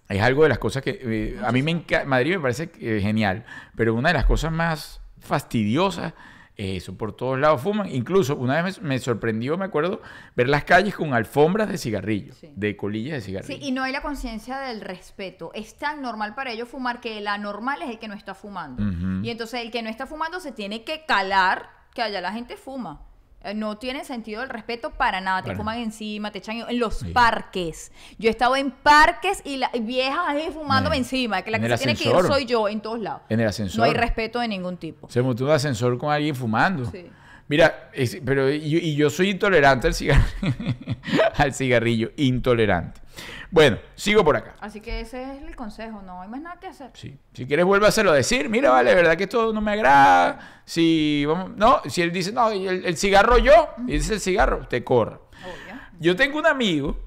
Es 0.10 0.22
algo 0.22 0.43
de 0.43 0.50
las 0.50 0.60
cosas 0.60 0.84
que 0.84 1.00
eh, 1.02 1.39
a 1.43 1.52
mí 1.52 1.62
me 1.64 1.72
encanta, 1.72 2.06
Madrid 2.06 2.36
me 2.36 2.39
parece 2.41 2.70
eh, 2.80 3.00
genial, 3.02 3.43
pero 3.76 3.93
una 3.96 4.10
de 4.10 4.14
las 4.14 4.26
cosas 4.26 4.52
más 4.52 5.02
fastidiosas 5.20 6.14
es 6.58 6.84
eso, 6.84 6.98
por 6.98 7.14
todos 7.14 7.38
lados 7.38 7.62
fuman. 7.62 7.89
Incluso 7.89 8.38
una 8.38 8.62
vez 8.62 8.82
me, 8.82 8.88
me 8.89 9.00
sorprendió, 9.00 9.58
me 9.58 9.66
acuerdo, 9.66 10.02
ver 10.38 10.48
las 10.48 10.64
calles 10.64 10.96
con 10.96 11.14
alfombras 11.14 11.68
de 11.68 11.78
cigarrillo, 11.78 12.34
Sí. 12.34 12.50
de 12.56 12.78
colillas 12.78 13.16
de 13.16 13.22
cigarrillo. 13.22 13.60
Sí, 13.60 13.68
y 13.68 13.72
no 13.74 13.84
hay 13.84 13.91
la 13.91 14.02
conciencia 14.02 14.60
del 14.60 14.80
respeto. 14.80 15.52
Es 15.54 15.76
tan 15.76 16.02
normal 16.02 16.34
para 16.34 16.52
ellos 16.52 16.70
fumar 16.70 17.02
que 17.02 17.18
el 17.18 17.28
anormal 17.28 17.82
es 17.82 17.89
el 17.89 18.00
que 18.00 18.08
no 18.08 18.14
está 18.14 18.36
fumando. 18.36 18.82
Ujú. 18.84 19.26
Y 19.26 19.30
entonces 19.32 19.60
el 19.62 19.72
que 19.72 19.82
no 19.82 19.89
está 19.89 20.08
fumando 20.08 20.39
se 20.39 20.54
tiene 20.54 20.86
que 20.86 21.04
calar 21.06 21.70
que 21.93 22.02
allá 22.02 22.22
la 22.22 22.32
gente 22.32 22.56
fuma. 22.56 23.02
Eh, 23.46 23.54
No 23.54 23.78
tiene 23.78 24.04
sentido 24.06 24.43
el 24.43 24.50
respeto 24.50 24.91
para 24.91 25.22
nada. 25.22 25.43
Te 25.43 25.56
fuman 25.56 25.78
encima, 25.80 26.32
te 26.32 26.39
echan 26.39 26.58
en 26.68 26.80
los 26.80 27.00
Sí. 27.00 27.12
parques. 27.12 27.91
Yo 28.18 28.28
he 28.28 28.32
estado 28.32 28.56
en 28.56 28.72
parques 28.72 29.41
y 29.46 29.58
la 29.58 29.70
viejas 29.80 30.20
ahí 30.28 30.50
fumándome 30.54 30.98
encima. 30.98 31.41
Que 31.41 31.52
la 31.52 31.58
en 31.58 31.64
que 31.64 31.70
se 31.78 31.84
tiene 31.84 31.96
que 31.98 32.10
ir 32.10 32.16
soy 32.26 32.46
yo 32.46 32.68
en 32.68 32.82
todos 32.82 33.00
lados. 33.00 33.22
En 33.30 33.39
el 33.39 33.48
ascensor. 33.48 33.80
No 33.80 33.84
hay 33.86 33.93
respeto 33.93 34.39
de 34.39 34.48
ningún 34.48 34.78
tipo. 34.78 35.10
Se 35.10 35.22
montó 35.22 35.46
un 35.46 35.52
ascensor 35.52 35.98
con 35.98 36.12
alguien 36.12 36.36
fumando. 36.36 36.89
Sí. 36.89 37.06
Mira, 37.48 37.89
es- 37.93 38.18
pero 38.26 38.52
y, 38.52 38.58
y 38.78 38.96
yo 38.96 39.10
soy 39.12 39.30
intolerante 39.30 39.88
al 39.88 39.93
cigarrillo. 39.93 40.26
al 41.38 41.54
cigarrillo, 41.54 42.12
intolerante. 42.18 43.02
Bueno, 43.51 43.78
sigo 43.95 44.24
por 44.24 44.36
acá. 44.36 44.55
Así 44.59 44.82
que 44.82 45.01
ese 45.01 45.24
es 45.24 45.41
el 45.43 45.55
consejo. 45.55 46.01
No 46.01 46.22
hay 46.22 46.28
más 46.28 46.41
nada 46.41 46.59
que 46.59 46.68
hacer. 46.68 46.91
Sí. 46.93 47.18
Si 47.34 47.45
quieres, 47.45 47.66
vuélvaselo 47.66 48.11
a 48.11 48.16
decir. 48.16 48.49
Mira, 48.49 48.72
vale, 48.72 48.93
verdad 48.93 49.16
que 49.16 49.24
esto 49.24 49.53
no 49.53 49.61
me 49.61 49.72
agrada. 49.72 50.61
Si, 50.66 51.26
vamos, 51.26 51.55
no, 51.55 51.82
si 51.88 52.01
él 52.01 52.11
dice, 52.11 52.32
no, 52.32 52.49
el, 52.49 52.86
el 52.86 52.97
cigarro 52.97 53.38
yo, 53.38 53.70
y 53.88 53.93
dice 53.93 54.16
el 54.16 54.20
cigarro, 54.20 54.68
te 54.68 54.84
corra. 54.84 55.20
Obvio. 55.43 55.80
Yo 55.99 56.16
tengo 56.16 56.39
un 56.39 56.47
amigo 56.47 56.97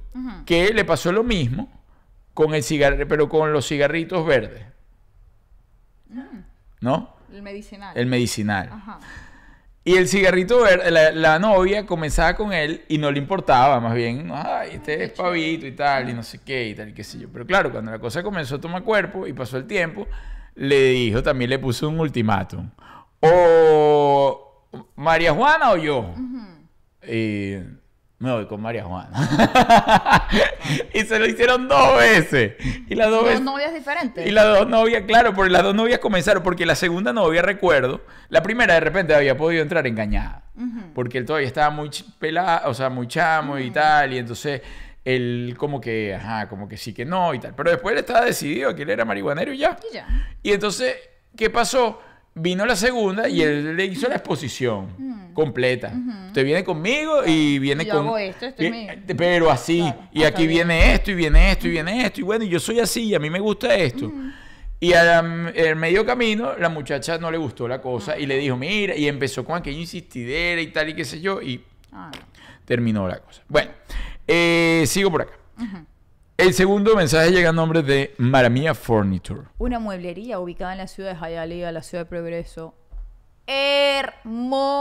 que 0.46 0.72
le 0.72 0.84
pasó 0.84 1.12
lo 1.12 1.22
mismo 1.22 1.70
con 2.34 2.54
el 2.54 2.62
cigarro, 2.62 2.96
pero 3.08 3.28
con 3.28 3.52
los 3.52 3.66
cigarritos 3.66 4.26
verdes. 4.26 4.64
Mm. 6.08 6.40
¿No? 6.80 7.18
el 7.32 7.42
medicinal. 7.42 7.96
el 7.96 8.06
medicinal. 8.06 8.70
Ajá. 8.72 8.98
Y 9.88 9.96
el 9.96 10.06
cigarrito 10.06 10.60
verde, 10.60 10.90
la, 10.90 11.12
la 11.12 11.38
novia 11.38 11.86
comenzaba 11.86 12.34
con 12.36 12.52
él 12.52 12.84
y 12.88 12.98
no 12.98 13.10
le 13.10 13.18
importaba, 13.18 13.80
más 13.80 13.94
bien, 13.94 14.30
ay, 14.30 14.72
este 14.74 15.02
es 15.02 15.12
pavito 15.12 15.66
y 15.66 15.72
tal, 15.72 16.10
y 16.10 16.12
no 16.12 16.22
sé 16.22 16.40
qué, 16.44 16.68
y 16.68 16.74
tal, 16.74 16.90
y 16.90 16.92
qué 16.92 17.02
sé 17.02 17.18
yo. 17.18 17.30
Pero 17.32 17.46
claro, 17.46 17.72
cuando 17.72 17.90
la 17.90 17.98
cosa 17.98 18.22
comenzó 18.22 18.56
a 18.56 18.60
tomar 18.60 18.82
cuerpo 18.82 19.26
y 19.26 19.32
pasó 19.32 19.56
el 19.56 19.66
tiempo, 19.66 20.06
le 20.56 20.90
dijo, 20.90 21.22
también 21.22 21.48
le 21.48 21.58
puso 21.58 21.88
un 21.88 21.98
ultimátum. 21.98 22.68
O 23.20 24.66
María 24.94 25.32
Juana 25.32 25.70
o 25.70 25.78
yo. 25.78 26.14
Y 27.08 27.54
me 28.20 28.32
voy 28.32 28.46
con 28.46 28.60
María 28.60 28.82
Juana. 28.82 29.10
y 30.92 31.02
se 31.02 31.18
lo 31.20 31.26
hicieron 31.26 31.68
dos 31.68 31.96
veces. 31.98 32.54
Y 32.88 32.94
las 32.96 33.10
dos 33.10 33.24
Dos 33.24 33.40
novias 33.40 33.72
diferentes. 33.72 34.26
Y 34.26 34.32
las 34.32 34.44
dos 34.44 34.68
novias, 34.68 35.04
claro, 35.06 35.32
porque 35.34 35.50
las 35.50 35.62
dos 35.62 35.74
novias 35.74 36.00
comenzaron, 36.00 36.42
porque 36.42 36.66
la 36.66 36.74
segunda 36.74 37.12
novia, 37.12 37.42
recuerdo, 37.42 38.00
la 38.28 38.42
primera 38.42 38.74
de 38.74 38.80
repente 38.80 39.14
había 39.14 39.36
podido 39.36 39.62
entrar 39.62 39.86
engañada, 39.86 40.42
porque 40.94 41.18
él 41.18 41.26
todavía 41.26 41.46
estaba 41.46 41.70
muy 41.70 41.90
pelado, 42.18 42.68
o 42.70 42.74
sea, 42.74 42.90
muy 42.90 43.06
chamo 43.06 43.56
y 43.58 43.70
tal, 43.70 44.12
y 44.12 44.18
entonces 44.18 44.62
él 45.04 45.54
como 45.56 45.80
que, 45.80 46.14
ajá, 46.14 46.48
como 46.48 46.68
que 46.68 46.76
sí 46.76 46.92
que 46.92 47.04
no 47.04 47.32
y 47.34 47.38
tal, 47.38 47.54
pero 47.54 47.70
después 47.70 47.92
él 47.92 48.00
estaba 48.00 48.24
decidido 48.24 48.74
que 48.74 48.82
él 48.82 48.90
era 48.90 49.04
marihuanero 49.04 49.52
y 49.52 49.58
ya. 49.58 49.76
Y 49.90 49.94
ya. 49.94 50.06
Y 50.42 50.52
entonces, 50.52 50.96
¿qué 51.36 51.50
pasó? 51.50 52.02
Vino 52.40 52.64
la 52.66 52.76
segunda 52.76 53.28
y 53.28 53.42
él 53.42 53.76
le 53.76 53.84
hizo 53.86 54.08
la 54.08 54.16
exposición 54.16 54.88
completa. 55.34 55.92
Usted 56.28 56.44
viene 56.44 56.64
conmigo 56.64 57.22
y 57.26 57.58
viene 57.58 57.84
yo 57.84 57.92
con... 57.94 58.06
hago 58.06 58.18
esto, 58.18 58.46
este 58.46 58.66
es 58.66 58.72
Bien, 58.72 59.04
mi- 59.06 59.14
Pero 59.14 59.50
así. 59.50 59.78
Claro. 59.80 60.08
Y 60.12 60.24
Ah, 60.24 60.28
aquí 60.28 60.46
bien. 60.46 60.68
viene 60.68 60.94
esto 60.94 61.10
y 61.10 61.14
viene 61.14 61.50
esto 61.52 61.66
y 61.66 61.70
viene 61.70 62.04
esto. 62.06 62.20
Y 62.20 62.24
bueno, 62.24 62.44
yo 62.44 62.58
soy 62.60 62.80
así 62.80 63.04
y 63.04 63.14
a 63.14 63.18
mí 63.18 63.30
me 63.30 63.40
gusta 63.40 63.74
esto. 63.74 64.12
Y 64.80 64.92
al 64.92 65.76
medio 65.76 66.06
camino, 66.06 66.56
la 66.56 66.68
muchacha 66.68 67.18
no 67.18 67.30
le 67.30 67.38
gustó 67.38 67.66
la 67.66 67.80
cosa 67.80 68.16
y 68.18 68.26
le 68.26 68.36
dijo, 68.38 68.56
mira, 68.56 68.94
y 68.96 69.08
empezó 69.08 69.44
con 69.44 69.56
aquella 69.56 69.78
insistidera 69.78 70.60
y 70.60 70.68
tal 70.68 70.88
y 70.90 70.94
qué 70.94 71.04
sé 71.04 71.20
yo, 71.20 71.42
y 71.42 71.62
Ah, 71.92 72.10
terminó 72.64 73.08
la 73.08 73.18
cosa. 73.18 73.42
Bueno, 73.48 73.70
eh, 74.26 74.84
sigo 74.86 75.10
por 75.10 75.22
acá. 75.22 75.32
El 76.38 76.54
segundo 76.54 76.94
mensaje 76.94 77.32
llega 77.32 77.50
a 77.50 77.52
nombre 77.52 77.82
de 77.82 78.14
Maramia 78.16 78.72
Furniture. 78.72 79.48
Una 79.58 79.80
mueblería 79.80 80.38
ubicada 80.38 80.70
en 80.70 80.78
la 80.78 80.86
ciudad 80.86 81.10
de 81.10 81.18
Hialeah, 81.18 81.72
la 81.72 81.82
ciudad 81.82 82.04
de 82.04 82.08
Progreso. 82.08 82.76
Hermosa. 83.44 84.78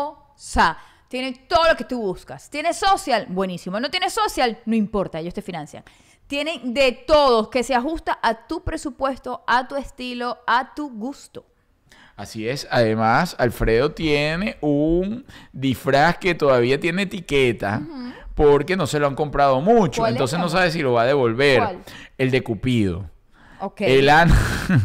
Tiene 1.08 1.34
todo 1.50 1.68
lo 1.68 1.76
que 1.76 1.86
tú 1.86 2.00
buscas. 2.00 2.52
¿Tiene 2.52 2.76
social? 2.76 3.26
Buenísimo. 3.30 3.80
¿No 3.80 3.90
tiene 3.90 4.12
social? 4.12 4.60
No 4.68 4.76
importa, 4.76 5.18
ellos 5.18 5.34
te 5.34 5.42
financian. 5.42 5.84
Tiene 6.28 6.62
de 6.64 6.92
todo 6.92 7.50
que 7.50 7.64
se 7.64 7.74
ajusta 7.74 8.20
a 8.22 8.46
tu 8.46 8.64
presupuesto, 8.64 9.44
a 9.48 9.68
tu 9.68 9.78
estilo, 9.78 10.38
a 10.46 10.76
tu 10.76 10.92
gusto. 10.92 11.47
Así 12.18 12.50
es. 12.50 12.68
Además, 12.72 13.36
Alfredo 13.38 13.92
tiene 13.92 14.58
un 14.60 15.24
disfraz 15.54 16.18
que 16.18 16.34
todavía 16.34 16.80
tiene 16.80 17.04
etiqueta 17.04 17.82
porque 18.34 18.76
no 18.76 18.88
se 18.88 19.00
lo 19.00 19.06
han 19.06 19.14
comprado 19.14 19.62
mucho. 19.62 20.06
Entonces 20.08 20.40
no 20.40 20.50
sabe 20.50 20.72
si 20.72 20.82
lo 20.82 20.94
va 20.94 21.04
a 21.04 21.06
devolver. 21.06 21.60
¿Cuál? 21.60 21.80
El 22.18 22.32
de 22.32 22.42
Cupido. 22.42 23.10
Ok. 23.60 23.82
Él, 23.82 24.10
anda, 24.10 24.36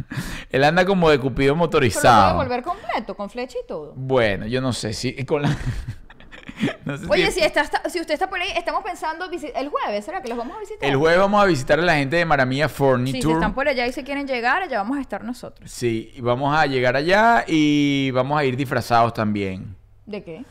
él 0.51 0.65
anda 0.65 0.85
como 0.85 1.09
de 1.09 1.19
Cupido 1.19 1.55
Pero 1.55 1.55
lo 1.55 1.57
puede 1.57 1.67
motorizado. 1.67 2.37
volver 2.37 2.63
completo, 2.63 3.15
con 3.15 3.31
flecha 3.31 3.59
y 3.63 3.67
todo. 3.67 3.95
Bueno, 3.97 4.47
yo 4.47 4.61
no 4.61 4.75
sé 4.75 4.93
si 4.93 5.25
con 5.25 5.43
la... 5.43 5.57
no 6.85 6.97
sé 6.99 7.07
Oye, 7.09 7.27
si- 7.31 7.41
si, 7.41 7.47
está, 7.47 7.61
está- 7.63 7.89
si 7.89 8.01
usted 8.01 8.15
está 8.15 8.29
por 8.31 8.41
ahí, 8.41 8.49
estamos 8.57 8.83
pensando 8.85 9.29
el 9.31 9.69
jueves, 9.69 10.05
¿será 10.05 10.21
que 10.23 10.29
los 10.29 10.39
vamos 10.39 10.57
a 10.57 10.61
visitar? 10.61 10.89
El 10.89 10.97
jueves 10.97 11.19
vamos 11.19 11.43
a 11.43 11.47
visitar 11.47 11.79
a 11.79 11.83
la 11.83 11.95
gente 11.95 12.17
de 12.17 12.25
Maramia 12.25 12.69
Sí, 12.69 12.75
Furniture. 12.75 13.23
si 13.23 13.31
están 13.33 13.55
por 13.55 13.69
allá 13.69 13.87
y 13.87 13.93
se 13.93 14.05
quieren 14.05 14.27
llegar, 14.27 14.63
allá 14.63 14.79
vamos 14.79 14.99
a 14.99 15.01
estar 15.01 15.25
nosotros. 15.25 15.71
Sí, 15.71 16.13
vamos 16.21 16.57
a 16.57 16.67
llegar 16.67 16.97
allá 16.97 17.45
y 17.47 18.11
vamos 18.13 18.39
a 18.39 18.45
ir 18.45 18.57
disfrazados 18.57 19.15
también. 19.15 19.77
¿De 20.07 20.23
qué? 20.23 20.45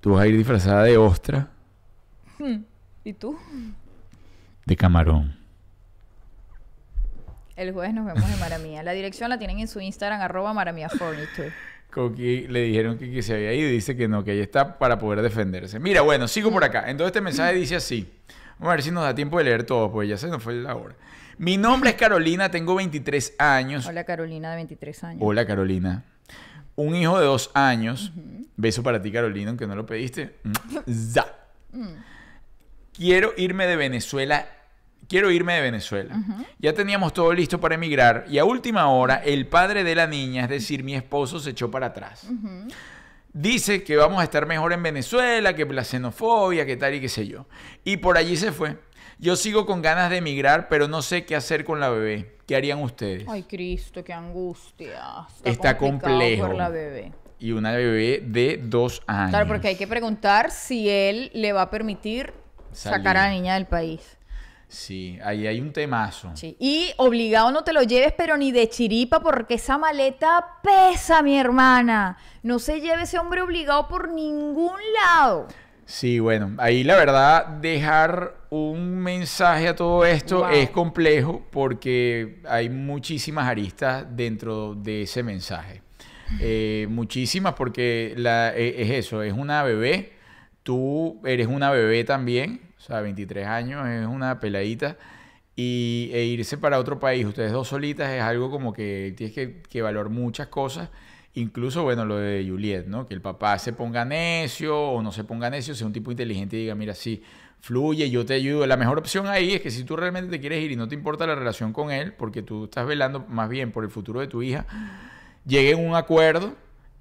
Tú 0.00 0.12
vas 0.14 0.22
a 0.22 0.26
ir 0.26 0.36
disfrazada 0.36 0.84
de 0.84 0.96
ostra, 0.96 1.48
¿Y 3.04 3.12
tú? 3.14 3.38
de 4.64 4.76
camarón. 4.76 5.36
El 7.56 7.72
jueves 7.72 7.92
nos 7.92 8.06
vemos 8.06 8.30
en 8.30 8.38
Maramía. 8.38 8.82
La 8.84 8.92
dirección 8.92 9.30
la 9.30 9.38
tienen 9.38 9.58
en 9.58 9.66
su 9.66 9.80
Instagram, 9.80 10.20
arroba 10.20 10.52
Maramía 10.54 10.88
Furniture. 10.88 11.52
Le 12.06 12.62
dijeron 12.62 12.96
que, 12.96 13.10
que 13.10 13.22
se 13.22 13.34
había 13.34 13.52
ido 13.52 13.68
y 13.68 13.72
dice 13.72 13.96
que 13.96 14.06
no, 14.06 14.22
que 14.22 14.30
ahí 14.30 14.40
está 14.40 14.78
para 14.78 14.98
poder 14.98 15.20
defenderse. 15.22 15.80
Mira, 15.80 16.02
bueno, 16.02 16.28
sigo 16.28 16.52
por 16.52 16.62
acá. 16.62 16.88
Entonces 16.88 17.08
este 17.08 17.20
mensaje 17.20 17.54
dice 17.54 17.76
así. 17.76 18.08
Vamos 18.58 18.72
a 18.72 18.76
ver 18.76 18.82
si 18.82 18.90
nos 18.90 19.04
da 19.04 19.14
tiempo 19.14 19.38
de 19.38 19.44
leer 19.44 19.64
todo, 19.64 19.90
pues 19.90 20.08
ya 20.08 20.16
se 20.16 20.28
nos 20.28 20.42
fue 20.42 20.54
la 20.54 20.74
hora. 20.74 20.94
Mi 21.38 21.56
nombre 21.56 21.90
es 21.90 21.96
Carolina, 21.96 22.50
tengo 22.50 22.74
23 22.74 23.34
años. 23.38 23.86
Hola 23.86 24.04
Carolina, 24.04 24.50
de 24.50 24.56
23 24.56 25.04
años. 25.04 25.22
Hola 25.24 25.46
Carolina. 25.46 26.04
Un 26.74 26.96
hijo 26.96 27.18
de 27.18 27.26
dos 27.26 27.50
años. 27.54 28.12
Beso 28.56 28.82
para 28.82 29.00
ti 29.00 29.12
Carolina, 29.12 29.50
aunque 29.50 29.66
no 29.66 29.74
lo 29.74 29.86
pediste. 29.86 30.36
Mm. 31.70 31.96
Quiero 32.94 33.34
irme 33.36 33.66
de 33.66 33.76
Venezuela. 33.76 34.48
Quiero 35.08 35.30
irme 35.30 35.54
de 35.54 35.62
Venezuela. 35.62 36.22
Ya 36.58 36.74
teníamos 36.74 37.14
todo 37.14 37.32
listo 37.32 37.58
para 37.58 37.74
emigrar 37.74 38.26
y 38.28 38.38
a 38.38 38.44
última 38.44 38.88
hora 38.90 39.16
el 39.24 39.46
padre 39.46 39.82
de 39.82 39.94
la 39.94 40.06
niña, 40.06 40.44
es 40.44 40.50
decir, 40.50 40.84
mi 40.84 40.94
esposo, 40.94 41.40
se 41.40 41.50
echó 41.50 41.70
para 41.70 41.86
atrás. 41.86 42.26
Dice 43.32 43.82
que 43.82 43.96
vamos 43.96 44.20
a 44.20 44.24
estar 44.24 44.46
mejor 44.46 44.72
en 44.72 44.82
Venezuela, 44.82 45.54
que 45.54 45.64
la 45.64 45.84
xenofobia, 45.84 46.66
que 46.66 46.76
tal 46.76 46.94
y 46.94 47.00
qué 47.00 47.08
sé 47.08 47.26
yo. 47.26 47.46
Y 47.84 47.98
por 47.98 48.18
allí 48.18 48.36
se 48.36 48.52
fue. 48.52 48.76
Yo 49.18 49.36
sigo 49.36 49.66
con 49.66 49.82
ganas 49.82 50.10
de 50.10 50.18
emigrar, 50.18 50.68
pero 50.68 50.88
no 50.88 51.02
sé 51.02 51.24
qué 51.24 51.34
hacer 51.36 51.64
con 51.64 51.80
la 51.80 51.88
bebé. 51.88 52.36
¿Qué 52.46 52.54
harían 52.56 52.80
ustedes? 52.82 53.24
Ay, 53.28 53.42
Cristo, 53.44 54.04
qué 54.04 54.12
angustia. 54.12 55.26
Está 55.44 55.76
complejo. 55.76 56.46
por 56.46 56.56
la 56.56 56.68
bebé. 56.68 57.12
Y 57.38 57.52
una 57.52 57.72
bebé 57.72 58.22
de 58.24 58.60
dos 58.62 59.02
años. 59.06 59.30
Claro, 59.30 59.48
porque 59.48 59.68
hay 59.68 59.76
que 59.76 59.86
preguntar 59.86 60.50
si 60.50 60.88
él 60.88 61.30
le 61.34 61.52
va 61.52 61.62
a 61.62 61.70
permitir 61.70 62.32
Salir. 62.72 62.98
sacar 62.98 63.16
a 63.16 63.26
la 63.28 63.30
niña 63.30 63.54
del 63.54 63.66
país. 63.66 64.17
Sí, 64.68 65.18
ahí 65.24 65.46
hay 65.46 65.60
un 65.60 65.72
temazo. 65.72 66.30
Sí. 66.34 66.56
Y 66.60 66.90
obligado 66.98 67.50
no 67.52 67.64
te 67.64 67.72
lo 67.72 67.82
lleves, 67.82 68.12
pero 68.16 68.36
ni 68.36 68.52
de 68.52 68.68
chiripa, 68.68 69.20
porque 69.20 69.54
esa 69.54 69.78
maleta 69.78 70.58
pesa, 70.62 71.22
mi 71.22 71.38
hermana. 71.38 72.18
No 72.42 72.58
se 72.58 72.80
lleve 72.80 73.02
ese 73.04 73.18
hombre 73.18 73.40
obligado 73.40 73.88
por 73.88 74.10
ningún 74.10 74.76
lado. 75.02 75.48
Sí, 75.86 76.18
bueno, 76.18 76.52
ahí 76.58 76.84
la 76.84 76.96
verdad 76.96 77.46
dejar 77.46 78.34
un 78.50 78.98
mensaje 78.98 79.68
a 79.68 79.74
todo 79.74 80.04
esto 80.04 80.40
Wow. 80.40 80.50
es 80.50 80.68
complejo 80.68 81.46
porque 81.50 82.42
hay 82.46 82.68
muchísimas 82.68 83.48
aristas 83.48 84.04
dentro 84.10 84.74
de 84.74 85.02
ese 85.02 85.22
mensaje. 85.22 85.80
Eh, 86.40 86.86
muchísimas 86.90 87.54
porque 87.54 88.12
la, 88.18 88.54
e- 88.54 88.82
es 88.82 88.90
eso, 89.06 89.22
es 89.22 89.32
una 89.32 89.62
bebé, 89.62 90.12
tú 90.62 91.22
eres 91.24 91.46
una 91.46 91.70
bebé 91.70 92.04
también, 92.04 92.60
sea, 92.88 93.00
23 93.00 93.46
años, 93.46 93.86
es 93.88 94.06
una 94.06 94.40
peladita. 94.40 94.96
Y, 95.56 96.10
e 96.12 96.24
irse 96.24 96.56
para 96.56 96.78
otro 96.78 97.00
país, 97.00 97.26
ustedes 97.26 97.50
dos 97.52 97.68
solitas, 97.68 98.10
es 98.10 98.22
algo 98.22 98.50
como 98.50 98.72
que 98.72 99.12
tienes 99.16 99.34
que, 99.34 99.62
que 99.62 99.82
muchas 100.08 100.48
cosas. 100.48 100.88
Incluso, 101.34 101.82
bueno, 101.82 102.04
lo 102.04 102.16
de 102.16 102.46
Juliet, 102.48 102.86
¿no? 102.86 103.06
Que 103.06 103.14
el 103.14 103.20
papá 103.20 103.58
se 103.58 103.72
ponga 103.72 104.04
necio 104.04 104.76
o 104.78 105.02
no 105.02 105.12
se 105.12 105.24
ponga 105.24 105.50
necio, 105.50 105.74
sea 105.74 105.86
un 105.86 105.92
tipo 105.92 106.10
inteligente 106.10 106.56
y 106.56 106.60
diga, 106.60 106.74
mira, 106.74 106.94
sí, 106.94 107.22
fluye, 107.60 108.10
yo 108.10 108.24
te 108.24 108.34
ayudo. 108.34 108.66
La 108.66 108.76
mejor 108.76 108.98
opción 108.98 109.26
ahí 109.26 109.54
es 109.54 109.60
que 109.60 109.70
si 109.70 109.84
tú 109.84 109.96
realmente 109.96 110.30
te 110.30 110.40
quieres 110.40 110.62
ir 110.62 110.72
y 110.72 110.76
no 110.76 110.88
te 110.88 110.94
importa 110.94 111.26
la 111.26 111.34
relación 111.34 111.72
con 111.72 111.90
él, 111.90 112.12
porque 112.12 112.42
tú 112.42 112.64
estás 112.64 112.86
velando 112.86 113.24
más 113.28 113.48
bien 113.48 113.72
por 113.72 113.84
el 113.84 113.90
futuro 113.90 114.20
de 114.20 114.26
tu 114.26 114.42
hija, 114.42 114.66
lleguen 115.46 115.78
a 115.78 115.88
un 115.88 115.94
acuerdo 115.96 116.54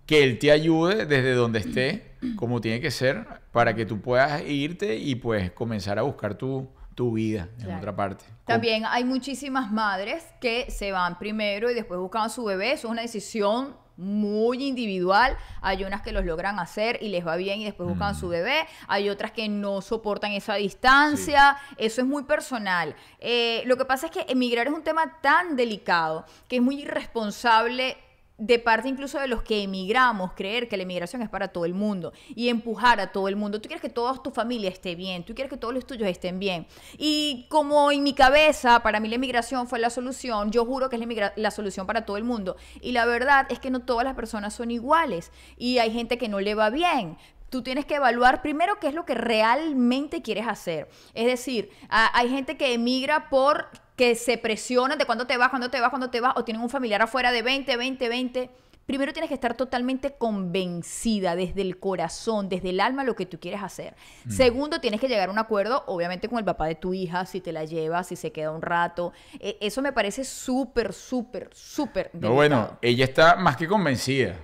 que 0.05 0.23
él 0.23 0.39
te 0.39 0.51
ayude 0.51 1.05
desde 1.05 1.33
donde 1.33 1.59
esté, 1.59 2.11
como 2.35 2.59
tiene 2.61 2.79
que 2.81 2.91
ser, 2.91 3.25
para 3.51 3.73
que 3.75 3.85
tú 3.85 4.01
puedas 4.01 4.41
irte 4.47 4.95
y 4.95 5.15
pues 5.15 5.51
comenzar 5.51 5.97
a 5.99 6.01
buscar 6.03 6.35
tu, 6.35 6.69
tu 6.95 7.13
vida 7.13 7.49
en 7.59 7.63
Claro. 7.65 7.77
otra 7.77 7.95
parte. 7.95 8.25
También 8.45 8.83
hay 8.85 9.03
muchísimas 9.03 9.71
madres 9.71 10.23
que 10.41 10.69
se 10.71 10.91
van 10.91 11.17
primero 11.19 11.69
y 11.69 11.73
después 11.73 11.99
buscan 11.99 12.23
a 12.23 12.29
su 12.29 12.43
bebé. 12.45 12.71
Eso 12.73 12.87
es 12.87 12.91
una 12.91 13.01
decisión 13.01 13.75
muy 13.99 14.63
individual. 14.63 15.35
Hay 15.61 15.83
unas 15.83 16.03
que 16.03 16.11
los 16.11 16.23
logran 16.23 16.59
hacer 16.59 16.99
y 17.01 17.09
les 17.09 17.25
va 17.25 17.35
bien 17.35 17.61
y 17.61 17.65
después 17.65 17.89
buscan 17.89 18.09
a 18.09 18.13
su 18.13 18.27
bebé. 18.29 18.67
Hay 18.87 19.09
otras 19.09 19.31
que 19.31 19.49
no 19.49 19.81
soportan 19.81 20.33
esa 20.33 20.53
distancia. 20.55 21.57
Eso 21.77 22.01
es 22.01 22.07
muy 22.07 22.23
personal. 22.23 22.95
Eh, 23.19 23.63
lo 23.65 23.75
que 23.75 23.85
pasa 23.85 24.05
es 24.05 24.11
que 24.11 24.25
emigrar 24.31 24.67
es 24.67 24.73
un 24.73 24.83
tema 24.83 25.19
tan 25.21 25.55
delicado 25.55 26.25
que 26.47 26.57
es 26.57 26.61
muy 26.61 26.81
irresponsable 26.83 27.97
de 28.37 28.59
parte 28.59 28.87
incluso 28.87 29.19
de 29.19 29.27
los 29.27 29.41
que 29.41 29.63
emigramos, 29.63 30.33
creer 30.33 30.69
que 30.69 30.77
la 30.77 30.83
emigración 30.83 31.21
es 31.23 31.29
para 31.29 31.47
todo 31.47 31.65
el 31.65 31.73
mundo 31.73 32.13
y 32.35 32.49
empujar 32.49 32.99
a 32.99 33.11
todo 33.11 33.27
el 33.27 33.35
mundo. 33.35 33.59
Tú 33.59 33.67
quieres 33.67 33.81
que 33.81 33.89
toda 33.89 34.21
tu 34.21 34.29
familia 34.29 34.69
esté 34.69 34.95
bien, 34.95 35.23
tú 35.23 35.33
quieres 35.33 35.49
que 35.49 35.57
todos 35.57 35.73
los 35.73 35.87
tuyos 35.87 36.07
estén 36.07 36.39
bien. 36.39 36.67
Y 36.97 37.47
como 37.49 37.91
en 37.91 38.03
mi 38.03 38.13
cabeza, 38.13 38.81
para 38.83 38.99
mí 38.99 39.07
la 39.07 39.15
emigración 39.15 39.67
fue 39.67 39.79
la 39.79 39.89
solución, 39.89 40.51
yo 40.51 40.65
juro 40.65 40.89
que 40.89 40.97
es 40.97 41.07
la, 41.07 41.33
la 41.35 41.51
solución 41.51 41.87
para 41.87 42.05
todo 42.05 42.17
el 42.17 42.23
mundo. 42.23 42.57
Y 42.79 42.91
la 42.91 43.05
verdad 43.05 43.47
es 43.49 43.59
que 43.59 43.71
no 43.71 43.81
todas 43.81 44.03
las 44.03 44.13
personas 44.13 44.53
son 44.53 44.69
iguales 44.69 45.31
y 45.57 45.79
hay 45.79 45.91
gente 45.91 46.19
que 46.19 46.29
no 46.29 46.39
le 46.39 46.53
va 46.53 46.69
bien. 46.69 47.17
Tú 47.49 47.63
tienes 47.63 47.85
que 47.85 47.95
evaluar 47.95 48.41
primero 48.41 48.77
qué 48.79 48.89
es 48.89 48.93
lo 48.93 49.05
que 49.05 49.15
realmente 49.15 50.21
quieres 50.21 50.47
hacer. 50.47 50.89
Es 51.13 51.25
decir, 51.25 51.71
hay 51.89 52.29
gente 52.29 52.57
que 52.57 52.73
emigra 52.73 53.29
por 53.29 53.69
que 53.97 54.13
se 54.15 54.37
presionan 54.37 54.97
de 54.97 55.05
cuándo 55.05 55.25
te 55.25 55.35
vas, 55.37 55.49
cuándo 55.49 55.69
te 55.69 55.81
vas, 55.81 55.89
cuándo 55.89 56.09
te 56.09 56.21
vas, 56.21 56.33
o 56.37 56.45
tienen 56.45 56.61
un 56.61 56.69
familiar 56.69 57.01
afuera 57.01 57.31
de 57.31 57.41
20, 57.41 57.75
20, 57.75 58.07
20. 58.07 58.49
primero 58.85 59.11
tienes 59.11 59.27
que 59.27 59.33
estar 59.33 59.57
totalmente 59.57 60.13
convencida 60.17 61.35
desde 61.35 61.61
el 61.61 61.79
corazón, 61.79 62.47
desde 62.47 62.69
el 62.69 62.79
alma, 62.79 63.03
lo 63.03 63.15
que 63.15 63.25
tú 63.25 63.39
quieres 63.39 63.61
hacer. 63.61 63.95
Mm. 64.25 64.31
Segundo, 64.31 64.79
tienes 64.79 65.01
que 65.01 65.07
llegar 65.07 65.29
a 65.29 65.31
un 65.31 65.39
acuerdo, 65.39 65.83
obviamente, 65.87 66.29
con 66.29 66.37
el 66.37 66.45
papá 66.45 66.67
de 66.67 66.75
tu 66.75 66.93
hija, 66.93 67.25
si 67.25 67.41
te 67.41 67.51
la 67.51 67.65
llevas, 67.65 68.07
si 68.07 68.15
se 68.15 68.31
queda 68.31 68.51
un 68.51 68.61
rato. 68.61 69.13
Eh, 69.39 69.57
eso 69.61 69.81
me 69.81 69.91
parece 69.91 70.23
súper, 70.23 70.93
súper, 70.93 71.49
súper. 71.51 72.11
No, 72.13 72.33
bueno, 72.33 72.77
ella 72.83 73.03
está 73.03 73.35
más 73.35 73.57
que 73.57 73.67
convencida 73.67 74.35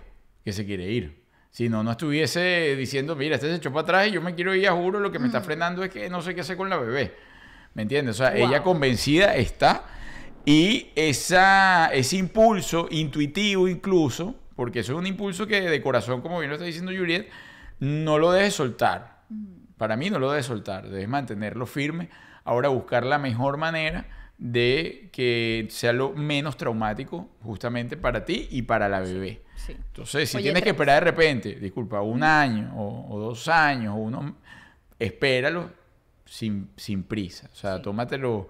que 0.44 0.52
se 0.52 0.66
quiere 0.66 0.92
ir. 0.92 1.24
Si 1.52 1.70
no, 1.70 1.84
no 1.84 1.92
estuviese 1.92 2.76
diciendo, 2.76 3.16
mira, 3.16 3.36
este 3.36 3.48
se 3.50 3.56
echó 3.58 3.72
para 3.72 3.84
atrás 3.84 4.08
y 4.08 4.12
yo 4.14 4.22
me 4.24 4.34
quiero 4.34 4.56
ir, 4.56 4.68
a 4.68 4.72
juro, 4.72 5.00
lo 5.00 5.12
que 5.12 5.20
me 5.20 5.28
está 5.28 5.42
frenando 5.42 5.84
es 5.84 5.92
que 5.92 6.10
no 6.10 6.24
sé 6.24 6.34
qué 6.34 6.42
hacer 6.42 6.58
con 6.58 6.68
la 6.68 6.78
bebé. 6.78 7.14
¿Me 7.74 7.84
entiendes? 7.84 8.16
O 8.20 8.24
sea, 8.24 8.32
Wow. 8.36 8.48
ella 8.50 8.64
convencida 8.64 9.36
está 9.36 9.86
y 10.46 10.92
esa, 10.96 11.88
ese 11.94 12.18
impulso 12.18 12.88
intuitivo 12.92 13.68
incluso, 13.68 14.36
porque 14.56 14.80
eso 14.80 14.94
es 14.94 15.00
un 15.00 15.08
impulso 15.08 15.48
que 15.48 15.62
de 15.62 15.82
corazón, 15.82 16.22
como 16.22 16.40
bien 16.40 16.50
lo 16.50 16.56
está 16.56 16.66
diciendo 16.66 16.92
Juliet, 16.96 17.28
no 17.80 18.18
lo 18.20 18.32
debes 18.32 18.54
soltar. 18.54 19.24
Para 19.78 19.96
mí 19.98 20.10
no 20.10 20.20
lo 20.20 20.30
debes 20.32 20.46
soltar, 20.46 20.88
debes 20.90 21.08
mantenerlo 21.08 21.66
firme. 21.66 22.10
Ahora 22.44 22.70
buscar 22.70 23.06
la 23.06 23.18
mejor 23.18 23.58
manera 23.58 24.06
de 24.38 25.10
que 25.12 25.68
sea 25.70 25.94
lo 25.94 26.12
menos 26.12 26.58
traumático 26.58 27.30
justamente 27.42 27.98
para 27.98 28.26
ti 28.26 28.48
y 28.52 28.64
para 28.64 28.90
la 28.90 29.00
bebé. 29.00 29.42
Sí. 29.56 29.72
Entonces, 29.74 30.30
si 30.30 30.38
Oye, 30.38 30.44
tienes 30.46 30.64
que 30.64 30.70
esperar 30.72 31.04
de 31.04 31.12
repente, 31.12 31.56
disculpa, 31.56 32.02
un 32.02 32.22
año 32.22 32.74
o, 32.76 33.16
o 33.16 33.20
dos 33.20 33.48
años 33.48 33.94
o 33.94 33.98
uno, 33.98 34.36
espéralo 35.00 35.72
sin, 36.34 36.70
sin 36.78 37.04
prisa. 37.04 37.48
O 37.54 37.56
sea, 37.56 37.80
tómatelo, 37.82 38.50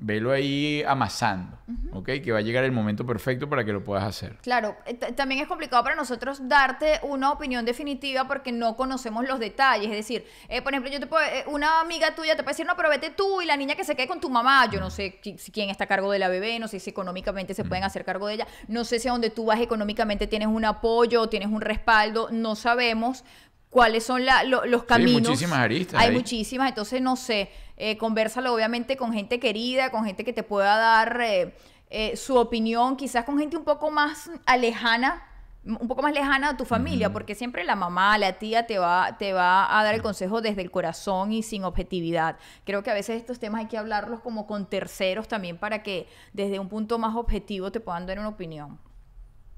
velo 0.00 0.30
ahí 0.30 0.82
amasando, 0.86 1.58
¿ok? 1.92 2.06
Que 2.24 2.30
va 2.30 2.38
a 2.38 2.40
llegar 2.40 2.62
el 2.64 2.70
momento 2.70 3.04
perfecto 3.04 3.50
para 3.50 3.64
que 3.64 3.72
lo 3.72 3.82
puedas 3.82 4.04
hacer. 4.04 4.36
Claro, 4.42 4.76
eh, 4.86 4.94
también 4.94 5.40
es 5.42 5.48
complicado 5.48 5.82
para 5.82 5.96
nosotros 5.96 6.48
darte 6.48 7.00
una 7.02 7.32
opinión 7.32 7.64
definitiva 7.64 8.26
porque 8.28 8.52
no 8.52 8.76
conocemos 8.76 9.26
los 9.26 9.40
detalles. 9.40 9.90
Es 9.90 9.96
decir, 9.96 10.24
eh, 10.48 10.62
por 10.62 10.72
ejemplo, 10.72 10.90
yo 10.92 11.00
te 11.00 11.08
puedo, 11.08 11.24
eh, 11.24 11.44
una 11.48 11.80
amiga 11.80 12.14
tuya 12.14 12.36
te 12.36 12.44
puede 12.44 12.52
decir, 12.54 12.64
no, 12.64 12.76
pero 12.76 12.88
vete 12.88 13.10
tú 13.10 13.42
y 13.42 13.46
la 13.46 13.56
niña 13.56 13.74
que 13.74 13.82
se 13.84 13.96
quede 13.96 14.06
con 14.06 14.20
tu 14.20 14.30
mamá. 14.30 14.70
Yo 14.70 14.78
no 14.78 14.88
sé 14.88 15.20
qui- 15.20 15.36
si 15.36 15.50
quién 15.50 15.68
está 15.68 15.84
a 15.84 15.88
cargo 15.88 16.12
de 16.12 16.20
la 16.20 16.28
bebé, 16.28 16.58
no 16.60 16.68
sé 16.68 16.78
si 16.80 16.88
económicamente 16.90 17.52
se 17.52 17.64
pueden 17.64 17.82
hacer 17.84 18.04
cargo 18.04 18.28
de 18.28 18.34
ella, 18.34 18.46
no 18.68 18.84
sé 18.84 19.00
si 19.00 19.08
a 19.08 19.12
donde 19.12 19.30
tú 19.30 19.46
vas 19.46 19.60
económicamente 19.60 20.28
tienes 20.28 20.46
un 20.48 20.64
apoyo, 20.64 21.28
tienes 21.28 21.48
un 21.48 21.60
respaldo, 21.60 22.28
no 22.30 22.54
sabemos 22.54 23.24
cuáles 23.70 24.04
son 24.04 24.24
la- 24.24 24.44
lo- 24.44 24.64
los 24.64 24.84
caminos. 24.84 25.22
muchísimas 25.28 25.58
aristas 25.58 26.00
Hay 26.00 26.08
ahí. 26.08 26.14
muchísimas, 26.14 26.68
entonces 26.68 27.00
no 27.02 27.16
sé, 27.16 27.50
eh, 27.76 27.96
conversalo 27.98 28.52
obviamente 28.54 28.96
con 28.96 29.12
gente 29.12 29.38
querida, 29.38 29.90
con 29.90 30.04
gente 30.04 30.24
que 30.24 30.32
te 30.32 30.42
pueda 30.42 30.76
dar 30.76 31.20
eh, 31.20 31.54
eh, 31.90 32.16
su 32.16 32.36
opinión, 32.36 32.96
quizás 32.96 33.24
con 33.24 33.38
gente 33.38 33.56
un 33.56 33.64
poco 33.64 33.90
más 33.90 34.30
alejana, 34.46 35.24
un 35.64 35.86
poco 35.88 36.00
más 36.02 36.14
lejana 36.14 36.50
a 36.50 36.56
tu 36.56 36.64
familia, 36.64 37.12
porque 37.12 37.34
siempre 37.34 37.62
la 37.64 37.76
mamá, 37.76 38.16
la 38.16 38.34
tía 38.38 38.66
te 38.66 38.78
va, 38.78 39.16
te 39.18 39.32
va 39.34 39.78
a 39.78 39.84
dar 39.84 39.94
el 39.94 40.00
consejo 40.02 40.40
desde 40.40 40.62
el 40.62 40.70
corazón 40.70 41.30
y 41.32 41.42
sin 41.42 41.64
objetividad. 41.64 42.38
Creo 42.64 42.82
que 42.82 42.90
a 42.90 42.94
veces 42.94 43.16
estos 43.16 43.38
temas 43.38 43.60
hay 43.60 43.66
que 43.66 43.76
hablarlos 43.76 44.20
como 44.20 44.46
con 44.46 44.66
terceros 44.70 45.28
también 45.28 45.58
para 45.58 45.82
que 45.82 46.08
desde 46.32 46.58
un 46.58 46.68
punto 46.70 46.98
más 46.98 47.14
objetivo 47.16 47.70
te 47.70 47.80
puedan 47.80 48.06
dar 48.06 48.18
una 48.18 48.28
opinión. 48.28 48.78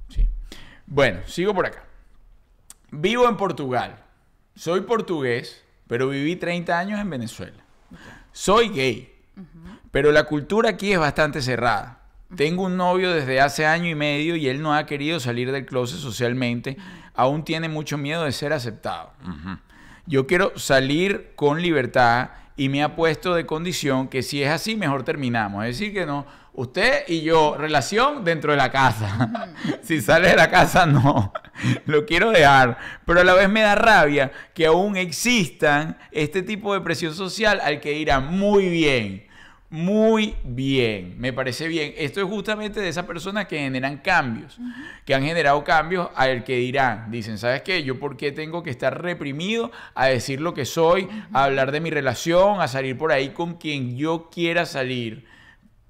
Sí. 0.08 0.26
Bueno, 0.86 1.20
sigo 1.26 1.54
por 1.54 1.66
acá. 1.66 1.84
Vivo 2.92 3.28
en 3.28 3.36
Portugal. 3.36 3.96
Soy 4.54 4.82
portugués, 4.82 5.64
pero 5.86 6.08
viví 6.08 6.36
30 6.36 6.78
años 6.78 7.00
en 7.00 7.10
Venezuela. 7.10 7.62
Soy 8.32 8.68
gay, 8.68 9.12
pero 9.90 10.12
la 10.12 10.24
cultura 10.24 10.70
aquí 10.70 10.92
es 10.92 10.98
bastante 10.98 11.40
cerrada. 11.42 12.00
Tengo 12.36 12.64
un 12.64 12.76
novio 12.76 13.12
desde 13.12 13.40
hace 13.40 13.66
año 13.66 13.88
y 13.88 13.94
medio 13.94 14.36
y 14.36 14.48
él 14.48 14.62
no 14.62 14.74
ha 14.74 14.86
querido 14.86 15.18
salir 15.18 15.50
del 15.50 15.66
closet 15.66 15.98
socialmente. 15.98 16.76
Aún 17.14 17.44
tiene 17.44 17.68
mucho 17.68 17.98
miedo 17.98 18.24
de 18.24 18.32
ser 18.32 18.52
aceptado. 18.52 19.12
Yo 20.06 20.26
quiero 20.26 20.56
salir 20.56 21.32
con 21.34 21.60
libertad 21.60 22.30
y 22.56 22.68
me 22.68 22.82
ha 22.82 22.94
puesto 22.94 23.34
de 23.34 23.46
condición 23.46 24.08
que 24.08 24.22
si 24.22 24.42
es 24.42 24.50
así, 24.50 24.76
mejor 24.76 25.02
terminamos. 25.02 25.64
Es 25.64 25.78
decir, 25.78 25.92
que 25.92 26.06
no, 26.06 26.26
usted 26.54 27.04
y 27.08 27.22
yo, 27.22 27.56
relación 27.56 28.24
dentro 28.24 28.52
de 28.52 28.58
la 28.58 28.70
casa. 28.70 29.54
si 29.82 30.00
sale 30.00 30.28
de 30.28 30.36
la 30.36 30.50
casa, 30.50 30.86
no. 30.86 31.32
Lo 31.86 32.06
quiero 32.06 32.30
dejar. 32.30 32.78
Pero 33.04 33.20
a 33.20 33.24
la 33.24 33.34
vez 33.34 33.48
me 33.48 33.60
da 33.62 33.74
rabia 33.74 34.32
que 34.54 34.66
aún 34.66 34.96
existan 34.96 35.96
este 36.10 36.42
tipo 36.42 36.74
de 36.74 36.80
presión 36.80 37.14
social 37.14 37.60
al 37.62 37.80
que 37.80 37.90
dirán 37.90 38.36
muy 38.36 38.68
bien. 38.68 39.30
Muy 39.72 40.34
bien, 40.42 41.14
me 41.16 41.32
parece 41.32 41.68
bien. 41.68 41.94
Esto 41.96 42.20
es 42.20 42.26
justamente 42.26 42.80
de 42.80 42.88
esas 42.88 43.06
personas 43.06 43.46
que 43.46 43.56
generan 43.56 43.98
cambios, 43.98 44.58
que 45.04 45.14
han 45.14 45.22
generado 45.22 45.62
cambios 45.62 46.08
al 46.16 46.42
que 46.42 46.56
dirán, 46.56 47.08
dicen, 47.12 47.38
¿sabes 47.38 47.62
qué? 47.62 47.84
Yo 47.84 48.00
por 48.00 48.16
qué 48.16 48.32
tengo 48.32 48.64
que 48.64 48.70
estar 48.70 49.00
reprimido 49.00 49.70
a 49.94 50.06
decir 50.06 50.40
lo 50.40 50.54
que 50.54 50.64
soy, 50.64 51.08
a 51.32 51.44
hablar 51.44 51.70
de 51.70 51.78
mi 51.78 51.90
relación, 51.90 52.60
a 52.60 52.66
salir 52.66 52.98
por 52.98 53.12
ahí 53.12 53.28
con 53.28 53.58
quien 53.58 53.96
yo 53.96 54.28
quiera 54.28 54.66
salir. 54.66 55.24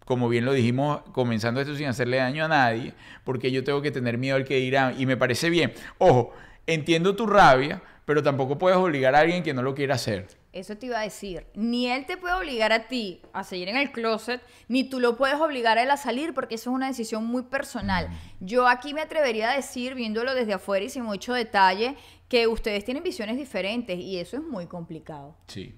Como 0.04 0.28
bien 0.28 0.44
lo 0.44 0.52
dijimos, 0.52 1.02
comenzando 1.12 1.60
esto 1.60 1.76
sin 1.76 1.86
hacerle 1.86 2.16
daño 2.16 2.44
a 2.44 2.48
nadie, 2.48 2.94
porque 3.24 3.52
yo 3.52 3.62
tengo 3.62 3.80
que 3.80 3.90
tener 3.90 4.18
miedo 4.18 4.36
al 4.36 4.44
que 4.44 4.56
dirán. 4.56 5.00
Y 5.00 5.06
me 5.06 5.16
parece 5.16 5.50
bien. 5.50 5.72
Ojo, 5.98 6.32
entiendo 6.66 7.14
tu 7.14 7.26
rabia, 7.26 7.80
pero 8.04 8.22
tampoco 8.22 8.58
puedes 8.58 8.76
obligar 8.76 9.14
a 9.14 9.20
alguien 9.20 9.42
que 9.42 9.54
no 9.54 9.62
lo 9.62 9.74
quiera 9.74 9.94
hacer. 9.94 10.26
Eso 10.52 10.76
te 10.76 10.86
iba 10.86 10.98
a 10.98 11.02
decir. 11.02 11.46
Ni 11.54 11.86
él 11.86 12.06
te 12.06 12.16
puede 12.16 12.34
obligar 12.34 12.72
a 12.72 12.88
ti 12.88 13.22
a 13.32 13.44
seguir 13.44 13.68
en 13.68 13.76
el 13.76 13.92
closet, 13.92 14.42
ni 14.66 14.82
tú 14.82 14.98
lo 14.98 15.16
puedes 15.16 15.36
obligar 15.36 15.78
a 15.78 15.84
él 15.84 15.90
a 15.92 15.96
salir, 15.96 16.34
porque 16.34 16.56
eso 16.56 16.70
es 16.70 16.74
una 16.74 16.88
decisión 16.88 17.24
muy 17.24 17.42
personal. 17.42 18.08
Yo 18.40 18.66
aquí 18.66 18.92
me 18.94 19.00
atrevería 19.02 19.52
a 19.52 19.54
decir, 19.54 19.94
viéndolo 19.94 20.34
desde 20.34 20.54
afuera 20.54 20.84
y 20.84 20.88
sin 20.88 21.04
mucho 21.04 21.34
detalle, 21.34 21.94
que 22.28 22.48
ustedes 22.48 22.84
tienen 22.84 23.04
visiones 23.04 23.36
diferentes 23.36 23.96
y 23.96 24.18
eso 24.18 24.38
es 24.38 24.42
muy 24.42 24.66
complicado. 24.66 25.36
Sí. 25.46 25.76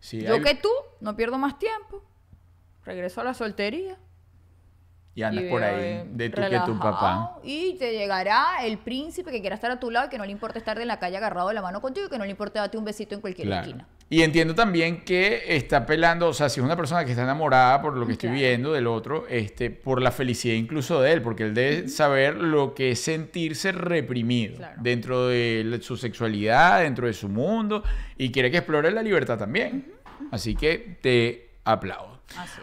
sí 0.00 0.20
Yo 0.20 0.34
hay- 0.34 0.42
que 0.42 0.54
tú, 0.54 0.68
no 1.00 1.16
pierdo 1.16 1.38
más 1.38 1.58
tiempo. 1.58 2.02
Regreso 2.84 3.20
a 3.20 3.24
la 3.24 3.34
soltería. 3.34 3.96
Y 5.16 5.22
andas 5.22 5.44
y 5.44 5.48
por 5.48 5.62
ahí 5.62 5.80
eh, 5.80 6.04
de 6.10 6.28
tu 6.28 6.42
que 6.42 6.60
tu 6.66 6.76
papá. 6.76 7.38
Y 7.44 7.76
te 7.78 7.92
llegará 7.92 8.64
el 8.64 8.78
príncipe 8.78 9.30
que 9.30 9.40
quiera 9.40 9.54
estar 9.54 9.70
a 9.70 9.78
tu 9.78 9.88
lado 9.92 10.08
y 10.08 10.10
que 10.10 10.18
no 10.18 10.24
le 10.24 10.32
importa 10.32 10.58
estar 10.58 10.76
de 10.76 10.84
la 10.86 10.98
calle 10.98 11.16
agarrado 11.16 11.48
de 11.48 11.54
la 11.54 11.62
mano 11.62 11.80
contigo 11.80 12.06
y 12.06 12.10
que 12.10 12.18
no 12.18 12.24
le 12.24 12.32
importa 12.32 12.58
darte 12.58 12.76
un 12.78 12.84
besito 12.84 13.14
en 13.14 13.20
cualquier 13.20 13.46
Claro. 13.46 13.62
esquina. 13.64 13.86
Y 14.10 14.22
entiendo 14.22 14.56
también 14.56 15.04
que 15.04 15.56
está 15.56 15.86
pelando, 15.86 16.26
o 16.28 16.34
sea, 16.34 16.48
si 16.48 16.58
es 16.58 16.64
una 16.66 16.76
persona 16.76 17.04
que 17.04 17.12
está 17.12 17.22
enamorada 17.22 17.80
por 17.80 17.96
lo 17.96 18.04
que 18.06 18.12
estoy 18.14 18.30
Claro. 18.30 18.40
viendo 18.40 18.72
del 18.72 18.88
otro, 18.88 19.24
este, 19.28 19.70
por 19.70 20.02
la 20.02 20.10
felicidad 20.10 20.54
incluso 20.56 21.00
de 21.00 21.12
él, 21.12 21.22
porque 21.22 21.44
él 21.44 21.54
debe 21.54 21.88
saber 21.88 22.34
lo 22.34 22.74
que 22.74 22.90
es 22.90 23.00
sentirse 23.00 23.70
reprimido 23.70 24.56
Claro. 24.56 24.82
dentro 24.82 25.28
de 25.28 25.78
su 25.80 25.96
sexualidad, 25.96 26.80
dentro 26.80 27.06
de 27.06 27.12
su 27.12 27.28
mundo, 27.28 27.84
y 28.18 28.32
quiere 28.32 28.50
que 28.50 28.56
explore 28.58 28.90
la 28.90 29.02
libertad 29.02 29.38
también. 29.38 29.92
Así 30.32 30.56
que 30.56 30.98
te 31.00 31.50
aplaudo. 31.64 32.13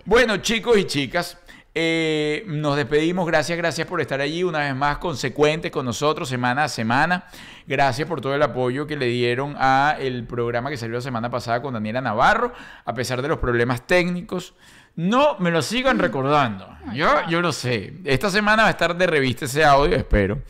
Bueno, 0.06 0.38
chicos 0.38 0.78
y 0.78 0.86
chicas, 0.86 1.38
eh, 1.74 2.44
nos 2.48 2.76
despedimos. 2.76 3.26
Gracias, 3.26 3.58
gracias 3.58 3.88
por 3.88 4.02
estar 4.02 4.20
allí 4.20 4.44
una 4.44 4.60
vez 4.60 4.76
más 4.76 4.98
consecuentes 4.98 5.72
con 5.72 5.86
nosotros 5.86 6.28
semana 6.28 6.66
a 6.66 6.70
semana. 6.70 7.26
Gracias 7.66 8.08
por 8.08 8.20
todo 8.20 8.36
el 8.36 8.42
apoyo 8.44 8.86
que 8.88 8.98
le 8.98 9.06
dieron 9.06 9.56
a 9.58 9.96
el 10.00 10.26
programa 10.26 10.70
que 10.70 10.78
salió 10.78 10.96
la 10.96 11.02
semana 11.02 11.30
pasada 11.30 11.62
con 11.62 11.74
Daniela 11.74 12.02
Navarro, 12.02 12.54
a 12.84 12.94
pesar 12.94 13.22
de 13.22 13.30
los 13.30 13.40
problemas 13.40 13.88
técnicos. 13.88 14.54
No 14.96 15.38
me 15.40 15.52
lo 15.52 15.62
sigan 15.62 16.00
recordando. 16.00 16.68
Yo, 16.94 17.08
yo 17.30 17.42
lo 17.42 17.54
sé. 17.54 17.94
Esta 18.04 18.30
semana 18.30 18.64
va 18.64 18.68
a 18.68 18.72
estar 18.72 18.94
de 18.96 19.08
revista 19.08 19.46
ese 19.46 19.64
audio, 19.64 19.96
espero. 19.96 20.42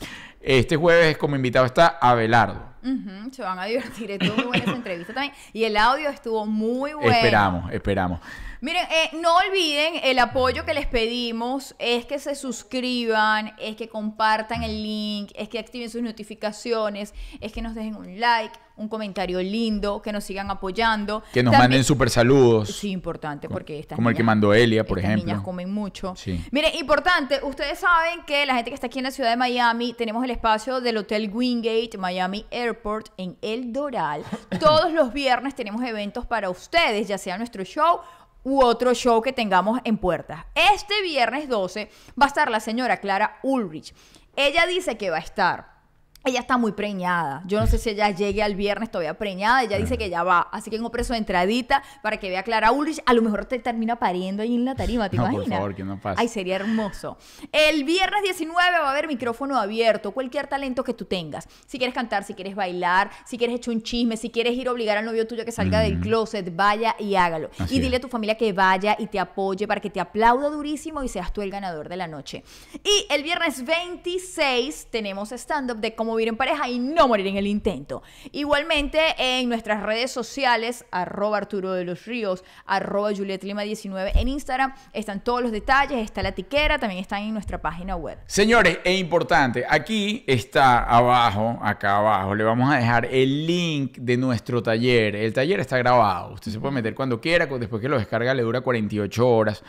Este 0.42 0.76
jueves 0.76 1.18
como 1.18 1.36
invitado 1.36 1.68
está 1.68 2.00
Abelardo. 2.02 2.72
Ujú, 2.84 3.32
se 3.32 3.44
van 3.44 3.60
a 3.60 3.66
divertir. 3.66 4.10
Estuvo 4.10 4.36
muy 4.38 4.46
buena 4.46 4.64
esa 4.64 4.76
entrevista 4.76 5.14
también. 5.14 5.36
Y 5.54 5.66
el 5.66 5.78
audio 5.78 6.10
estuvo 6.10 6.48
muy 6.48 6.94
bueno. 6.94 7.12
Esperamos, 7.12 7.72
esperamos. 7.72 8.20
Miren, 8.62 8.84
eh, 8.92 9.10
no 9.20 9.36
olviden 9.38 9.96
el 10.04 10.20
apoyo 10.20 10.66
que 10.66 10.76
les 10.76 10.86
pedimos 10.86 11.74
es 11.80 12.06
que 12.06 12.20
se 12.20 12.36
suscriban, 12.36 13.54
es 13.60 13.76
que 13.76 13.90
compartan 13.90 14.62
el 14.64 14.84
link, 14.84 15.32
es 15.36 15.50
que 15.50 15.58
activen 15.58 15.90
sus 15.90 16.04
notificaciones, 16.04 17.14
es 17.40 17.52
que 17.52 17.62
nos 17.64 17.74
dejen 17.74 17.96
un 17.96 18.20
like, 18.20 18.54
un 18.78 18.88
comentario 18.88 19.42
lindo, 19.42 20.02
que 20.02 20.12
nos 20.12 20.24
sigan 20.24 20.50
apoyando. 20.50 21.22
Que 21.34 21.44
nos 21.44 21.52
También- 21.52 21.72
manden 21.72 21.84
super 21.84 22.10
saludos. 22.10 22.70
Sí, 22.76 22.90
importante, 22.92 23.48
porque 23.50 23.80
estas 23.80 23.96
como 23.96 24.10
el 24.10 24.16
que 24.16 24.24
mandó 24.24 24.54
Elia, 24.54 24.86
por 24.86 24.98
estas 25.00 25.12
ejemplo. 25.12 25.32
niñas 25.34 25.44
comen 25.46 25.72
mucho. 25.74 26.16
Sí. 26.16 26.44
Miren, 26.52 26.74
importante, 26.76 27.40
ustedes 27.44 27.80
saben 27.80 28.24
que 28.26 28.46
la 28.46 28.56
gente 28.56 28.72
que 28.72 28.76
está 28.76 28.88
aquí 28.88 29.00
en 29.00 29.04
la 29.06 29.12
ciudad 29.12 29.30
de 29.32 29.38
Miami, 29.38 29.94
tenemos 29.94 30.24
el 30.24 30.32
espacio 30.32 30.82
del 30.82 30.98
Hotel 30.98 31.30
Wingate 31.34 31.98
Miami 31.98 32.46
Airport 32.52 33.10
en 33.18 33.38
El 33.42 33.74
Doral. 33.74 34.24
Todos 34.60 34.92
los 34.94 35.14
viernes 35.14 35.54
tenemos 35.56 35.84
eventos 35.84 36.26
para 36.26 36.50
ustedes, 36.50 37.08
ya 37.08 37.18
sea 37.18 37.38
nuestro 37.38 37.64
show 37.64 38.00
u 38.44 38.62
otro 38.64 38.94
show 38.94 39.22
que 39.22 39.34
tengamos 39.34 39.80
en 39.84 39.98
puertas. 39.98 40.46
Este 40.56 41.02
viernes 41.02 41.50
12 41.50 41.90
va 42.20 42.26
a 42.26 42.30
estar 42.30 42.50
la 42.50 42.60
señora 42.60 42.98
Clara 42.98 43.40
Ulrich. 43.44 43.94
Ella 44.36 44.66
dice 44.66 44.98
que 44.98 45.10
va 45.10 45.18
a 45.18 45.22
estar 45.22 45.81
ella 46.24 46.40
está 46.42 46.58
muy 46.58 46.72
preñada. 46.74 47.42
Yo 47.46 47.60
no 47.60 47.68
sé 47.68 47.78
si 47.78 47.90
ella 47.90 48.10
llegue 48.12 48.44
al 48.44 48.56
viernes 48.56 48.92
todavía 48.92 49.16
preñada. 49.18 49.64
Ella 49.64 49.78
dice 49.78 49.98
que 49.98 50.10
ya 50.10 50.24
va. 50.24 50.42
Así 50.52 50.70
que 50.70 50.76
en 50.76 50.84
un 50.86 50.92
preso 50.92 51.14
de 51.14 51.20
entradita 51.20 51.82
para 52.04 52.18
que 52.18 52.30
vea 52.30 52.42
a 52.42 52.44
Clara 52.44 52.72
Ulrich. 52.72 53.02
A 53.06 53.14
lo 53.14 53.22
mejor 53.22 53.46
te 53.46 53.58
termina 53.60 53.98
pariendo 53.98 54.44
ahí 54.44 54.54
en 54.56 54.66
la 54.66 54.76
tarima, 54.76 55.10
¿te 55.10 55.18
No, 55.18 55.24
por 55.24 55.34
imaginas? 55.34 55.58
favor, 55.60 55.76
que 55.76 55.84
no 55.84 56.00
pase. 56.00 56.22
Ay, 56.22 56.28
sería 56.28 56.56
hermoso. 56.58 57.18
El 57.52 57.84
viernes 57.84 58.22
19 58.24 58.56
va 58.80 58.88
a 58.88 58.92
haber 58.92 59.08
micrófono 59.08 59.58
abierto. 59.58 60.12
Cualquier 60.12 60.48
talento 60.48 60.84
que 60.84 60.94
tú 60.94 61.06
tengas. 61.06 61.48
Si 61.66 61.78
quieres 61.78 61.96
cantar, 61.96 62.24
si 62.24 62.34
quieres 62.36 62.56
bailar, 62.56 63.10
si 63.26 63.38
quieres 63.38 63.56
echar 63.56 63.74
un 63.74 63.82
chisme, 63.82 64.16
si 64.18 64.30
quieres 64.30 64.54
ir 64.56 64.68
a 64.68 64.72
obligar 64.72 64.98
al 64.98 65.06
novio 65.06 65.26
tuyo 65.26 65.44
que 65.46 65.52
salga 65.52 65.80
del 65.80 66.00
closet, 66.00 66.56
vaya 66.56 66.96
y 67.00 67.16
hágalo. 67.16 67.50
Así 67.58 67.78
y 67.78 67.80
dile 67.80 67.98
a 67.98 68.02
tu 68.02 68.08
familia 68.10 68.36
que 68.38 68.54
vaya 68.54 68.96
y 69.00 69.08
te 69.08 69.20
apoye 69.20 69.68
para 69.68 69.82
que 69.82 69.90
te 69.90 70.00
aplauda 70.00 70.50
durísimo 70.50 71.04
y 71.04 71.08
seas 71.10 71.34
tú 71.34 71.42
el 71.42 71.50
ganador 71.50 71.90
de 71.90 71.98
la 71.98 72.08
noche. 72.08 72.44
Y 72.84 73.08
el 73.12 73.24
viernes 73.24 73.66
26 73.66 74.88
tenemos 74.92 75.32
stand-up 75.32 75.78
de 75.78 75.96
cómo 75.96 76.11
vivir 76.16 76.30
en 76.30 76.38
pareja 76.38 76.70
y 76.70 76.80
no 76.80 77.08
morir 77.08 77.28
en 77.28 77.38
el 77.38 77.48
intento. 77.48 78.04
Igualmente 78.32 79.00
en 79.18 79.50
nuestras 79.50 79.84
redes 79.84 80.12
sociales, 80.12 80.86
arroba 80.92 81.38
Arturo 81.38 81.74
de 81.74 81.86
los 81.86 82.06
Ríos, 82.06 82.44
arroba 82.66 83.12
Juliet 83.16 83.44
Lima 83.44 83.62
19 83.64 84.14
en 84.16 84.28
Instagram, 84.28 84.74
están 84.94 85.24
todos 85.24 85.42
los 85.42 85.52
detalles, 85.52 86.00
está 86.00 86.22
la 86.24 86.32
tiquera, 86.32 86.80
también 86.80 87.02
están 87.02 87.24
en 87.24 87.34
nuestra 87.34 87.62
página 87.62 87.96
web. 87.96 88.18
Señores, 88.26 88.80
es 88.84 89.00
importante, 89.00 89.66
aquí 89.68 90.24
está 90.28 90.84
abajo, 90.84 91.60
acá 91.62 91.98
abajo, 91.98 92.36
le 92.36 92.44
vamos 92.44 92.72
a 92.72 92.78
dejar 92.78 93.06
el 93.06 93.48
link 93.48 93.98
de 93.98 94.18
nuestro 94.18 94.62
taller. 94.62 95.16
El 95.16 95.34
taller 95.34 95.60
está 95.60 95.78
grabado, 95.78 96.34
usted 96.34 96.52
se 96.52 96.60
puede 96.60 96.74
meter 96.74 96.96
cuando 96.96 97.20
quiera, 97.20 97.46
después 97.46 97.82
que 97.82 97.90
lo 97.90 97.98
descarga 97.98 98.34
le 98.34 98.44
dura 98.44 98.62
48 98.62 99.28
horas. 99.28 99.64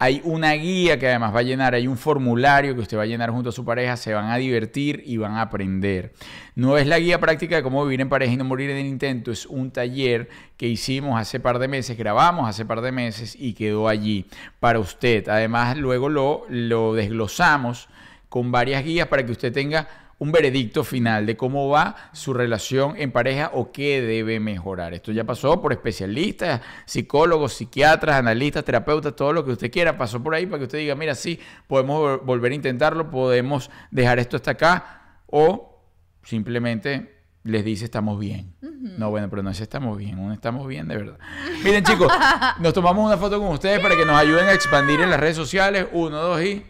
Hay 0.00 0.20
una 0.22 0.52
guía 0.52 0.96
que 0.96 1.08
además 1.08 1.34
va 1.34 1.40
a 1.40 1.42
llenar, 1.42 1.74
hay 1.74 1.88
un 1.88 1.96
formulario 1.96 2.72
que 2.74 2.82
usted 2.82 2.96
va 2.96 3.02
a 3.02 3.06
llenar 3.06 3.30
junto 3.30 3.48
a 3.48 3.52
su 3.52 3.64
pareja, 3.64 3.96
se 3.96 4.14
van 4.14 4.30
a 4.30 4.36
divertir 4.36 5.02
y 5.04 5.16
van 5.16 5.32
a 5.32 5.42
aprender. 5.42 6.12
No 6.54 6.78
es 6.78 6.86
la 6.86 7.00
guía 7.00 7.18
práctica 7.18 7.56
de 7.56 7.64
cómo 7.64 7.84
vivir 7.84 8.00
en 8.00 8.08
pareja 8.08 8.32
y 8.32 8.36
no 8.36 8.44
morir 8.44 8.70
en 8.70 8.76
el 8.76 8.86
intento, 8.86 9.32
es 9.32 9.44
un 9.44 9.72
taller 9.72 10.28
que 10.56 10.68
hicimos 10.68 11.20
hace 11.20 11.40
par 11.40 11.58
de 11.58 11.66
meses, 11.66 11.98
grabamos 11.98 12.48
hace 12.48 12.64
par 12.64 12.80
de 12.80 12.92
meses 12.92 13.36
y 13.36 13.54
quedó 13.54 13.88
allí 13.88 14.26
para 14.60 14.78
usted. 14.78 15.28
Además, 15.28 15.76
luego 15.76 16.08
lo, 16.08 16.46
lo 16.48 16.94
desglosamos 16.94 17.88
con 18.28 18.52
varias 18.52 18.84
guías 18.84 19.08
para 19.08 19.26
que 19.26 19.32
usted 19.32 19.52
tenga 19.52 19.88
un 20.20 20.32
veredicto 20.32 20.82
final 20.82 21.26
de 21.26 21.36
cómo 21.36 21.68
va 21.68 21.94
su 22.12 22.34
relación 22.34 22.94
en 22.96 23.12
pareja 23.12 23.52
o 23.54 23.70
qué 23.70 24.00
debe 24.02 24.40
mejorar. 24.40 24.92
Esto 24.92 25.12
ya 25.12 25.22
pasó 25.24 25.62
por 25.62 25.72
especialistas, 25.72 26.60
psicólogos, 26.86 27.52
psiquiatras, 27.52 28.16
analistas, 28.16 28.64
terapeutas, 28.64 29.14
todo 29.14 29.32
lo 29.32 29.44
que 29.44 29.52
usted 29.52 29.70
quiera 29.70 29.96
pasó 29.96 30.20
por 30.22 30.34
ahí 30.34 30.46
para 30.46 30.58
que 30.58 30.64
usted 30.64 30.78
diga, 30.78 30.96
mira, 30.96 31.14
sí, 31.14 31.38
podemos 31.68 32.02
vol- 32.02 32.24
volver 32.24 32.50
a 32.50 32.54
intentarlo, 32.56 33.10
podemos 33.10 33.70
dejar 33.92 34.18
esto 34.18 34.36
hasta 34.36 34.50
acá 34.50 35.20
o 35.26 35.84
simplemente 36.24 37.16
les 37.44 37.64
dice 37.64 37.84
estamos 37.84 38.18
bien. 38.18 38.56
No, 38.60 39.10
bueno, 39.10 39.30
pero 39.30 39.42
no 39.42 39.50
es 39.50 39.60
estamos 39.60 39.96
bien, 39.96 40.18
un 40.18 40.32
estamos 40.32 40.66
bien 40.66 40.88
de 40.88 40.96
verdad. 40.96 41.18
Miren 41.62 41.84
chicos, 41.84 42.12
nos 42.58 42.74
tomamos 42.74 43.06
una 43.06 43.16
foto 43.16 43.38
con 43.38 43.48
ustedes 43.52 43.78
para 43.80 43.94
que 43.94 44.04
nos 44.04 44.16
ayuden 44.16 44.48
a 44.48 44.52
expandir 44.52 45.00
en 45.00 45.10
las 45.10 45.20
redes 45.20 45.36
sociales. 45.36 45.86
Uno, 45.92 46.16
dos 46.18 46.42
y... 46.42 46.64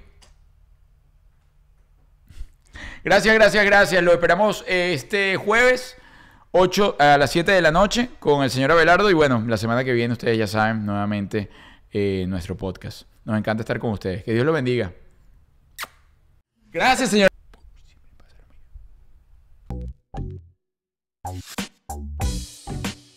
Gracias, 3.05 3.35
gracias, 3.35 3.64
gracias. 3.64 4.03
Lo 4.03 4.12
esperamos 4.12 4.64
eh, 4.66 4.93
este 4.95 5.37
jueves 5.37 5.97
8 6.53 6.97
a 6.99 7.18
las 7.18 7.31
7 7.31 7.53
de 7.53 7.62
la 7.62 7.70
noche 7.70 8.11
con 8.18 8.43
el 8.43 8.51
señor 8.51 8.72
Abelardo. 8.72 9.11
Y 9.11 9.14
bueno, 9.14 9.45
la 9.47 9.57
semana 9.57 9.85
que 9.85 9.93
viene 9.93 10.12
ustedes 10.12 10.39
ya 10.39 10.47
saben 10.47 10.85
nuevamente 10.85 11.51
eh, 11.91 12.24
nuestro 12.29 12.57
podcast. 12.57 13.03
Nos 13.24 13.39
encanta 13.39 13.62
estar 13.62 13.79
con 13.79 13.91
ustedes. 13.93 14.24
Que 14.24 14.33
Dios 14.33 14.45
lo 14.45 14.53
bendiga. 14.53 14.93
Gracias, 16.70 17.11
señor. 17.11 17.29